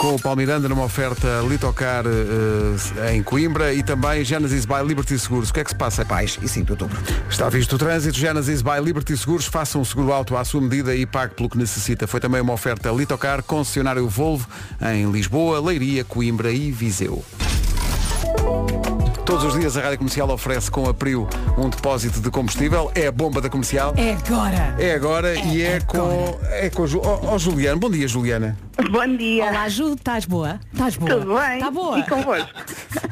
Com 0.04 0.16
o 0.16 0.20
Paulo 0.20 0.36
Miranda 0.36 0.68
numa 0.68 0.84
oferta 0.84 1.40
Litocar 1.48 2.04
eh, 2.04 3.14
em 3.14 3.22
Coimbra 3.22 3.72
e 3.72 3.82
também 3.82 4.22
Genesis 4.22 4.66
by 4.66 4.86
Liberty 4.86 5.18
Seguros. 5.18 5.48
O 5.48 5.54
que 5.54 5.60
é 5.60 5.64
que 5.64 5.70
se 5.70 5.76
passa? 5.76 6.04
Pais 6.04 6.38
e 6.42 6.46
5 6.46 6.66
de 6.66 6.72
outubro. 6.72 7.02
Está 7.26 7.48
visto 7.48 7.72
o 7.72 7.78
trânsito, 7.78 8.18
Genesis 8.18 8.60
by 8.60 8.84
Liberty 8.84 9.16
Seguros, 9.16 9.46
faça 9.46 9.78
um 9.78 9.84
seguro 9.84 10.12
alto 10.12 10.36
à 10.36 10.44
sua 10.44 10.60
medida 10.60 10.94
e 10.94 11.06
pague 11.06 11.34
pelo 11.34 11.48
que 11.48 11.56
necessita. 11.56 12.06
Foi 12.06 12.20
também 12.20 12.42
uma 12.42 12.52
oferta 12.52 12.90
Litocar, 12.90 13.42
concessionário 13.42 14.06
Volvo, 14.06 14.46
em 14.92 15.10
Lisboa, 15.10 15.58
Leiria, 15.58 16.04
Coimbra 16.04 16.52
e 16.52 16.70
Viseu. 16.70 17.24
Todos 19.24 19.44
os 19.44 19.58
dias 19.58 19.76
a 19.76 19.80
Rádio 19.80 19.98
Comercial 19.98 20.28
oferece 20.30 20.70
com 20.70 20.86
a 20.88 20.92
Prio 20.92 21.26
um 21.56 21.68
depósito 21.70 22.20
de 22.20 22.30
combustível. 22.30 22.92
É 22.94 23.06
a 23.06 23.12
bomba 23.12 23.40
da 23.40 23.48
comercial. 23.48 23.94
É 23.96 24.12
agora. 24.12 24.74
É 24.78 24.92
agora 24.94 25.34
e 25.34 25.62
é 25.62 25.80
com. 25.80 26.38
É 26.50 26.68
com 26.68 26.86
Ju- 26.86 27.00
oh, 27.02 27.32
oh, 27.34 27.38
Juliana. 27.38 27.76
Bom 27.78 27.90
dia, 27.90 28.06
Juliana. 28.06 28.56
Bom 28.90 29.16
dia. 29.16 29.46
Olá, 29.46 29.68
Ju, 29.68 29.94
estás 29.94 30.26
boa? 30.26 30.60
Estás 30.72 30.96
boa? 30.96 31.10
Tudo 31.20 31.34
bem? 31.38 31.54
Está 31.54 31.70
boa? 31.70 31.98
E 31.98 32.02
convosco? 32.06 32.48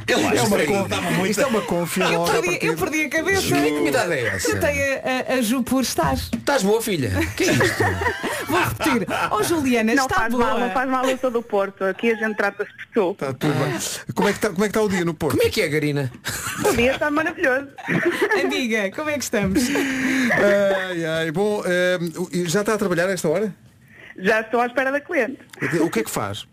É 0.07 0.17
uma 0.43 0.59
con- 0.67 1.27
Isto 1.27 1.41
é 1.43 1.47
uma 1.47 1.61
confia 1.63 2.05
Eu 2.05 2.25
perdi, 2.25 2.59
eu 2.67 2.77
perdi 2.77 3.05
a 3.05 3.09
cabeça. 3.09 3.41
Ju, 3.41 3.55
que 3.55 3.89
idade 3.89 4.13
é 4.13 4.27
essa? 4.27 4.51
Chutei 4.51 4.95
a, 4.99 5.33
a, 5.33 5.35
a 5.39 5.43
Ju 5.43 5.63
por 5.63 5.81
estar. 5.83 6.13
Estás 6.15 6.63
boa, 6.63 6.83
filha? 6.83 7.11
Que 7.37 7.45
é 7.45 7.53
isto? 7.53 7.85
Vou 8.49 8.61
repetir. 8.61 9.07
Oh 9.31 9.43
Juliana, 9.43 9.95
Não 9.95 10.03
está 10.05 10.17
faz 10.17 10.33
boa. 10.35 10.45
mal, 10.45 10.59
não 10.61 10.71
faz 10.73 10.91
mal, 10.91 11.05
eu 11.07 11.17
sou 11.17 11.31
do 11.31 11.41
Porto. 11.41 11.85
Aqui 11.85 12.11
a 12.11 12.17
gente 12.17 12.37
trata-se 12.37 12.71
por 12.71 12.87
tu. 12.93 13.11
Está 13.13 13.33
tudo 13.33 13.55
bem. 13.55 13.79
Como 14.15 14.29
é, 14.29 14.33
que 14.33 14.39
está, 14.39 14.51
como 14.51 14.65
é 14.65 14.69
que 14.69 14.71
está 14.77 14.83
o 14.83 14.89
dia 14.91 15.05
no 15.07 15.15
Porto? 15.15 15.37
Como 15.37 15.49
é 15.49 15.51
que 15.51 15.63
é, 15.63 15.69
Garina? 15.69 16.02
O 16.69 16.77
dia 16.77 16.93
está 16.93 17.11
maravilhoso. 17.11 17.69
Amiga, 18.43 18.91
como 18.93 19.11
é 19.11 19.19
que 19.19 19.25
estamos? 19.25 19.63
Ai, 20.33 21.05
ai, 21.05 21.31
bom, 21.31 21.63
eh, 21.67 21.99
já 22.47 22.61
está 22.61 22.75
a 22.75 22.79
trabalhar 22.79 23.09
a 23.09 23.13
esta 23.13 23.29
hora? 23.29 23.55
Já 24.19 24.41
estou 24.41 24.61
à 24.61 24.67
espera 24.67 24.93
da 24.93 25.01
cliente. 25.01 25.39
O 25.81 25.91
que 25.91 26.01
é 26.01 26.05
que 26.05 26.11
faz? 26.11 26.47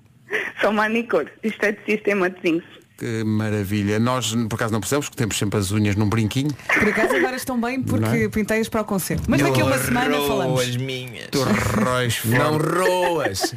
Sou 0.61 0.71
manicure, 0.71 1.27
esteticista 1.43 2.11
em 2.11 2.15
Matosinhos. 2.15 2.63
Que 2.97 3.23
maravilha. 3.23 3.97
Nós, 3.97 4.35
por 4.49 4.55
acaso, 4.55 4.73
não 4.73 4.81
precisamos, 4.81 5.07
porque 5.07 5.17
temos 5.17 5.37
sempre 5.37 5.57
as 5.57 5.71
unhas 5.71 5.95
num 5.95 6.09
brinquinho. 6.09 6.51
Por 6.77 6.87
acaso 6.89 7.15
agora 7.15 7.37
estão 7.37 7.59
bem 7.59 7.81
porque 7.81 8.05
é? 8.25 8.29
pintei-as 8.29 8.67
para 8.67 8.81
o 8.81 8.85
concerto. 8.85 9.23
Mas 9.29 9.41
daqui 9.41 9.61
a 9.61 9.65
uma 9.65 9.77
semana 9.77 10.17
falamos. 10.17 10.75
minhas. 10.75 11.27
Tu 11.31 11.39
rois 11.41 12.19
Não 12.25 12.57
roas. 12.57 13.55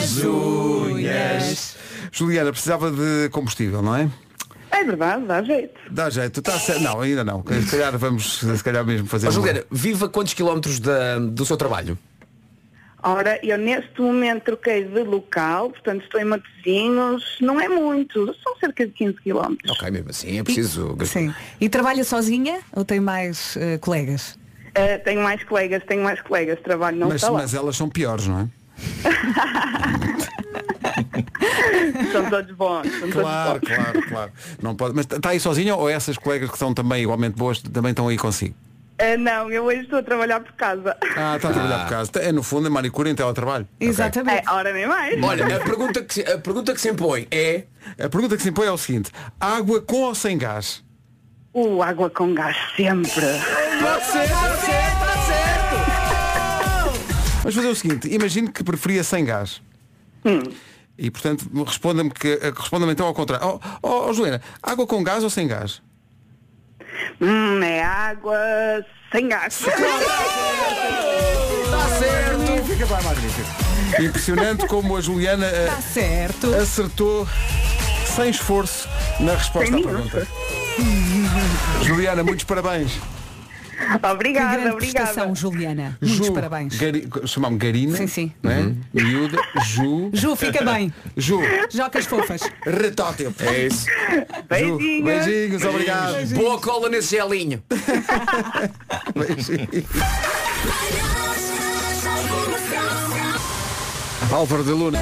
as 0.00 0.24
unhas. 0.24 1.76
Juliana, 2.10 2.50
precisava 2.52 2.90
de 2.90 3.28
combustível, 3.30 3.82
não 3.82 3.94
é? 3.94 4.08
É 4.80 4.84
verdade, 4.84 5.24
dá 5.26 5.42
jeito. 5.42 5.80
Dá 5.90 6.08
jeito, 6.08 6.40
está 6.40 6.58
certo. 6.58 6.82
Não, 6.82 7.00
ainda 7.00 7.22
não. 7.22 7.44
Se 7.46 7.70
calhar 7.70 7.96
vamos, 7.98 8.38
se 8.40 8.64
calhar 8.64 8.84
mesmo 8.84 9.06
fazer. 9.06 9.26
Uma- 9.26 9.32
Juliana, 9.32 9.64
viva 9.70 10.08
quantos 10.08 10.32
quilómetros 10.34 10.80
da- 10.80 11.18
do 11.18 11.44
seu 11.44 11.56
trabalho? 11.56 11.98
Ora, 13.02 13.38
eu 13.42 13.56
neste 13.56 13.98
momento 14.00 14.44
troquei 14.44 14.84
de 14.84 15.02
local, 15.02 15.70
portanto 15.70 16.02
estou 16.02 16.20
em 16.20 16.24
Matosinhos. 16.24 17.38
Não 17.40 17.58
é 17.60 17.66
muito, 17.68 18.26
são 18.42 18.56
cerca 18.58 18.86
de 18.86 18.92
15 18.92 19.14
quilómetros. 19.22 19.70
Ok, 19.72 19.90
mesmo 19.90 20.10
assim, 20.10 20.38
é 20.38 20.42
preciso. 20.42 20.96
Sim. 21.06 21.34
E 21.60 21.68
trabalha 21.68 22.04
sozinha 22.04 22.60
ou 22.72 22.84
tem 22.84 23.00
mais 23.00 23.56
eh, 23.56 23.78
colegas? 23.78 24.38
Eh, 24.74 24.98
tenho 24.98 25.22
mais 25.22 25.42
colegas, 25.44 25.82
tenho 25.86 26.02
mais 26.04 26.20
colegas, 26.20 26.58
trabalho 26.62 26.96
não 26.98 27.08
mas, 27.08 27.22
mas 27.22 27.54
elas 27.54 27.74
são 27.76 27.88
piores, 27.88 28.26
não 28.26 28.40
é? 28.40 28.48
São 32.12 32.28
todos 32.30 32.54
bons. 32.56 32.86
São 32.98 33.10
Claro, 33.10 33.60
todos 33.60 33.68
bons. 33.68 33.76
claro, 33.82 34.02
claro. 34.08 34.32
Não 34.62 34.74
pode. 34.74 34.94
Mas 34.94 35.06
está 35.10 35.30
aí 35.30 35.40
sozinha 35.40 35.74
ou 35.76 35.88
essas 35.88 36.16
colegas 36.18 36.50
que 36.50 36.58
são 36.58 36.74
também 36.74 37.02
igualmente 37.02 37.36
boas 37.36 37.60
também 37.60 37.90
estão 37.90 38.08
aí 38.08 38.16
consigo? 38.16 38.54
Eh, 38.98 39.16
não, 39.16 39.50
eu 39.50 39.64
hoje 39.64 39.80
estou 39.80 39.98
a 39.98 40.02
trabalhar 40.02 40.40
por 40.40 40.52
casa. 40.52 40.94
Ah, 41.16 41.36
está 41.36 41.48
a 41.48 41.52
trabalhar 41.52 41.78
por 41.84 41.88
casa. 41.88 42.10
É 42.16 42.32
no 42.32 42.42
fundo 42.42 42.66
a 42.66 42.70
manicure 42.70 43.08
em 43.08 43.14
teletrabalho. 43.14 43.66
Exatamente. 43.80 44.44
É, 44.46 44.52
ora 44.52 44.72
nem 44.74 44.86
mais. 44.86 45.22
Olha, 45.22 45.56
a 45.56 45.60
pergunta, 45.60 46.02
que 46.02 46.14
se, 46.14 46.20
a 46.22 46.36
pergunta 46.38 46.74
que 46.74 46.80
se 46.80 46.90
impõe 46.90 47.26
é. 47.30 47.64
A 47.98 48.08
pergunta 48.10 48.36
que 48.36 48.42
se 48.42 48.50
impõe 48.50 48.66
é 48.66 48.70
o 48.72 48.76
seguinte: 48.78 49.10
água 49.40 49.80
com 49.80 50.02
ou 50.02 50.14
sem 50.14 50.36
gás? 50.36 50.84
O 51.54 51.82
água 51.82 52.10
com 52.10 52.34
gás 52.34 52.56
sempre. 52.76 53.22
Vamos 57.42 57.54
fazer 57.54 57.68
o 57.68 57.74
seguinte, 57.74 58.08
imagine 58.12 58.48
que 58.50 58.62
preferia 58.62 59.02
sem 59.02 59.24
gás. 59.24 59.62
Hum. 60.24 60.42
E 60.98 61.10
portanto 61.10 61.48
responda-me 61.64 62.10
que 62.10 62.38
responda-me 62.54 62.92
então 62.92 63.06
ao 63.06 63.14
contrário. 63.14 63.46
Oh, 63.46 63.58
oh, 63.82 64.08
oh, 64.08 64.12
Juliana, 64.12 64.42
água 64.62 64.86
com 64.86 65.02
gás 65.02 65.24
ou 65.24 65.30
sem 65.30 65.48
gás? 65.48 65.80
Hum, 67.20 67.62
é 67.62 67.82
água 67.82 68.36
sem 69.10 69.26
gás. 69.28 69.60
Está 69.60 69.70
certo! 71.98 72.38
Magnífica, 72.38 72.86
pá, 72.86 73.00
magnífica. 73.02 73.48
Impressionante 74.02 74.66
como 74.66 74.96
a 74.96 75.00
Juliana 75.00 75.46
eh, 75.46 75.64
Está 75.68 75.80
certo. 75.80 76.54
acertou 76.54 77.26
sem 78.14 78.30
esforço 78.30 78.86
na 79.18 79.34
resposta 79.34 79.74
à 79.76 79.82
pergunta. 79.82 80.28
Juliana, 81.82 82.22
muitos 82.22 82.44
parabéns. 82.44 82.92
Que 84.00 84.06
Obrigada, 84.06 84.52
grande 84.56 84.70
obrigada. 84.70 85.06
prestação, 85.06 85.34
Juliana. 85.34 85.98
Muitos 86.00 86.26
Ju, 86.26 86.32
parabéns. 86.32 86.76
Gari, 86.76 87.08
chamam 87.24 87.56
Garina. 87.56 87.96
Sim, 87.96 88.06
sim. 88.06 88.32
Não 88.42 88.50
é? 88.50 88.72
Miúda, 88.92 89.38
Ju. 89.64 90.10
Ju, 90.12 90.36
fica 90.36 90.62
bem. 90.64 90.92
Ju. 91.16 91.40
Jocas 91.70 92.06
fofas. 92.06 92.42
Retótil. 92.64 93.34
É 93.40 93.66
isso. 93.66 93.86
Ju, 94.58 94.78
beijinhos, 95.02 95.64
obrigado. 95.64 96.26
Boa 96.34 96.60
cola 96.60 96.88
nesse 96.88 97.16
gelinho. 97.16 97.62
Beijinhos. 99.16 99.84
Álvaro 104.32 104.62
de 104.62 104.70
Luna. 104.70 104.98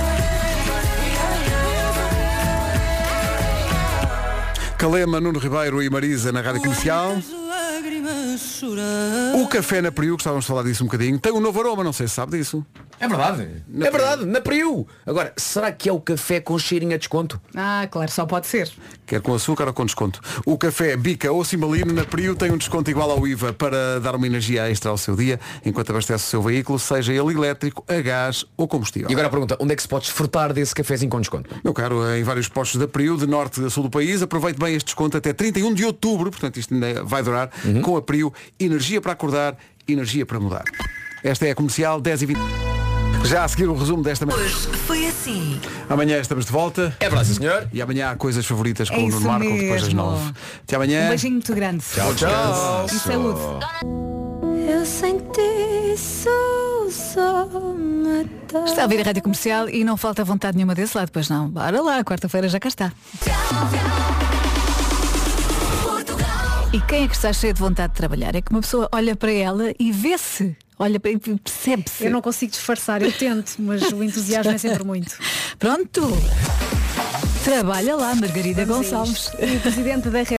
Calema, 4.79 5.21
Nuno 5.21 5.39
Ribeiro 5.41 5.83
e 5.83 5.91
Marisa 5.91 6.31
na 6.31 6.41
Rádio 6.41 6.63
Comercial. 6.63 7.17
O 9.35 9.47
café 9.49 9.81
na 9.83 9.93
Priu, 9.93 10.15
gostávamos 10.15 10.45
de 10.45 10.49
falar 10.49 10.63
disso 10.63 10.83
um 10.83 10.87
bocadinho, 10.87 11.19
tem 11.19 11.33
um 11.33 11.41
novo 11.41 11.61
aroma, 11.61 11.85
não 11.85 11.93
sei 11.93 12.09
se 12.09 12.15
sabe 12.15 12.39
disso. 12.39 12.65
É 13.01 13.07
verdade. 13.07 13.49
é 13.81 13.91
verdade, 13.91 14.25
na 14.25 14.41
Priu. 14.41 14.87
Agora, 15.07 15.33
será 15.37 15.71
que 15.71 15.89
é 15.89 15.93
o 15.93 16.01
café 16.01 16.41
com 16.41 16.59
cheirinho 16.59 16.95
a 16.95 16.99
desconto? 16.99 17.41
Ah, 17.55 17.87
claro, 17.91 18.11
só 18.11 18.27
pode 18.27 18.47
ser. 18.47 18.71
Quer 19.07 19.21
com 19.21 19.35
açúcar 19.35 19.67
ou 19.69 19.73
com 19.73 19.85
desconto. 19.87 20.21
O 20.45 20.59
café 20.59 20.97
Bica 20.97 21.31
ou 21.31 21.45
Cimbalino 21.45 21.93
na 21.93 22.05
Priu 22.05 22.35
tem 22.35 22.51
um 22.51 22.57
desconto 22.59 22.91
igual 22.91 23.11
ao 23.11 23.27
IVA 23.27 23.53
para 23.53 24.01
dar 24.01 24.15
uma 24.17 24.27
energia 24.27 24.69
extra 24.71 24.91
ao 24.91 24.99
seu 24.99 25.15
dia, 25.15 25.39
enquanto 25.65 25.91
abastece 25.91 26.25
o 26.25 26.27
seu 26.29 26.43
veículo, 26.43 26.79
seja 26.79 27.13
ele 27.13 27.33
elétrico, 27.33 27.85
a 27.89 28.01
gás 28.01 28.45
ou 28.57 28.67
combustível. 28.67 29.09
E 29.09 29.13
agora 29.13 29.29
a 29.29 29.31
pergunta, 29.31 29.57
onde 29.61 29.73
é 29.73 29.77
que 29.77 29.83
se 29.83 29.89
pode 29.89 30.05
desfrutar 30.07 30.53
desse 30.53 30.75
cafezinho 30.75 31.11
com 31.11 31.21
desconto? 31.21 31.49
Meu 31.63 31.73
caro, 31.73 32.05
em 32.15 32.23
vários 32.23 32.49
postos 32.49 32.81
da 32.81 32.89
Priu, 32.89 33.17
de 33.17 33.27
norte 33.27 33.65
a 33.65 33.71
sul 33.71 33.85
do 33.85 33.91
país, 33.91 34.23
aproveite 34.23 34.59
bem 34.59 34.75
este 34.75 34.87
desconto 34.87 35.17
até 35.17 35.33
31 35.33 35.73
de 35.73 35.85
outubro, 35.85 36.31
portanto 36.31 36.59
isto 36.59 36.75
ainda 36.75 37.05
vai 37.05 37.23
durar, 37.23 37.51
com 37.83 37.97
a 37.97 38.03
Priu, 38.03 38.33
energia 38.59 39.01
para 39.01 39.13
acordar, 39.13 39.57
energia 39.87 40.27
para 40.27 40.41
mudar. 40.41 40.65
Esta 41.23 41.47
é 41.47 41.51
a 41.51 41.55
comercial 41.55 42.01
10 42.01 42.23
e 42.23 42.27
20. 42.27 42.39
Já 43.25 43.45
a 43.45 43.49
seguir 43.49 43.67
o 43.67 43.75
resumo 43.75 44.03
desta 44.03 44.25
manhã. 44.25 44.39
Hoje 44.39 44.55
foi 44.87 45.07
assim. 45.09 45.61
Amanhã 45.89 46.19
estamos 46.21 46.47
de 46.47 46.53
volta. 46.53 46.97
É 47.01 47.09
verdade, 47.09 47.35
senhor. 47.35 47.69
E 47.73 47.83
amanhã 47.83 48.11
há 48.11 48.17
coisas 48.17 48.47
favoritas 48.47 48.89
com 48.89 48.97
É 48.97 48.99
o 49.01 49.09
Nuno 49.09 49.27
Marco 49.27 49.45
depois 49.45 49.83
das 49.83 49.93
mesmo. 49.93 50.11
9. 50.11 50.33
Até 50.63 50.77
amanhã. 50.77 51.07
Um 51.07 51.09
beijinho 51.09 51.33
muito 51.35 51.55
grande. 51.55 51.85
Tchau, 51.95 52.15
tchau. 52.15 52.87
E 52.87 52.91
saúde. 52.91 53.41
Eu 54.71 54.87
sem 54.87 55.19
ti 55.19 55.97
sou 55.99 56.91
só 56.91 57.47
matar. 57.49 58.65
Está 58.65 58.83
a 58.83 58.85
ouvir 58.85 59.01
a 59.01 59.05
rádio 59.05 59.23
comercial 59.23 59.69
e 59.69 59.83
não 59.83 59.97
falta 59.97 60.23
vontade 60.25 60.57
nenhuma 60.57 60.75
desse 60.75 60.97
lado, 60.97 61.11
pois 61.11 61.29
não. 61.29 61.49
Bora 61.49 61.83
lá, 61.83 62.05
quarta-feira 62.05 62.49
já 62.49 62.61
cá 62.61 62.69
está. 62.69 62.93
E 66.73 66.81
quem 66.83 67.05
é 67.05 67.09
que 67.09 67.15
está 67.17 67.33
cheio 67.33 67.53
de 67.55 67.61
vontade 67.61 67.95
de 67.95 67.97
trabalhar? 67.97 68.35
É 68.37 68.41
que 68.43 68.51
uma 68.51 68.61
pessoa 68.61 68.89
olha 68.93 69.17
para 69.17 69.33
ela 69.33 69.73
e 69.79 69.91
vê-se. 69.91 70.57
Olha 70.79 71.01
percebe-se. 71.01 72.05
Eu 72.05 72.11
não 72.11 72.23
consigo 72.23 72.53
disfarçar, 72.53 73.03
eu 73.03 73.11
tento, 73.11 73.57
mas 73.59 73.83
o 73.91 74.03
entusiasmo 74.03 74.53
é 74.53 74.59
sempre 74.59 74.85
muito. 74.85 75.19
Pronto. 75.59 76.03
Trabalha 77.43 77.97
lá, 77.97 78.15
Margarida 78.15 78.65
Vamos 78.65 78.87
Gonçalves. 78.91 79.31
presidente 79.63 80.11
da 80.11 80.21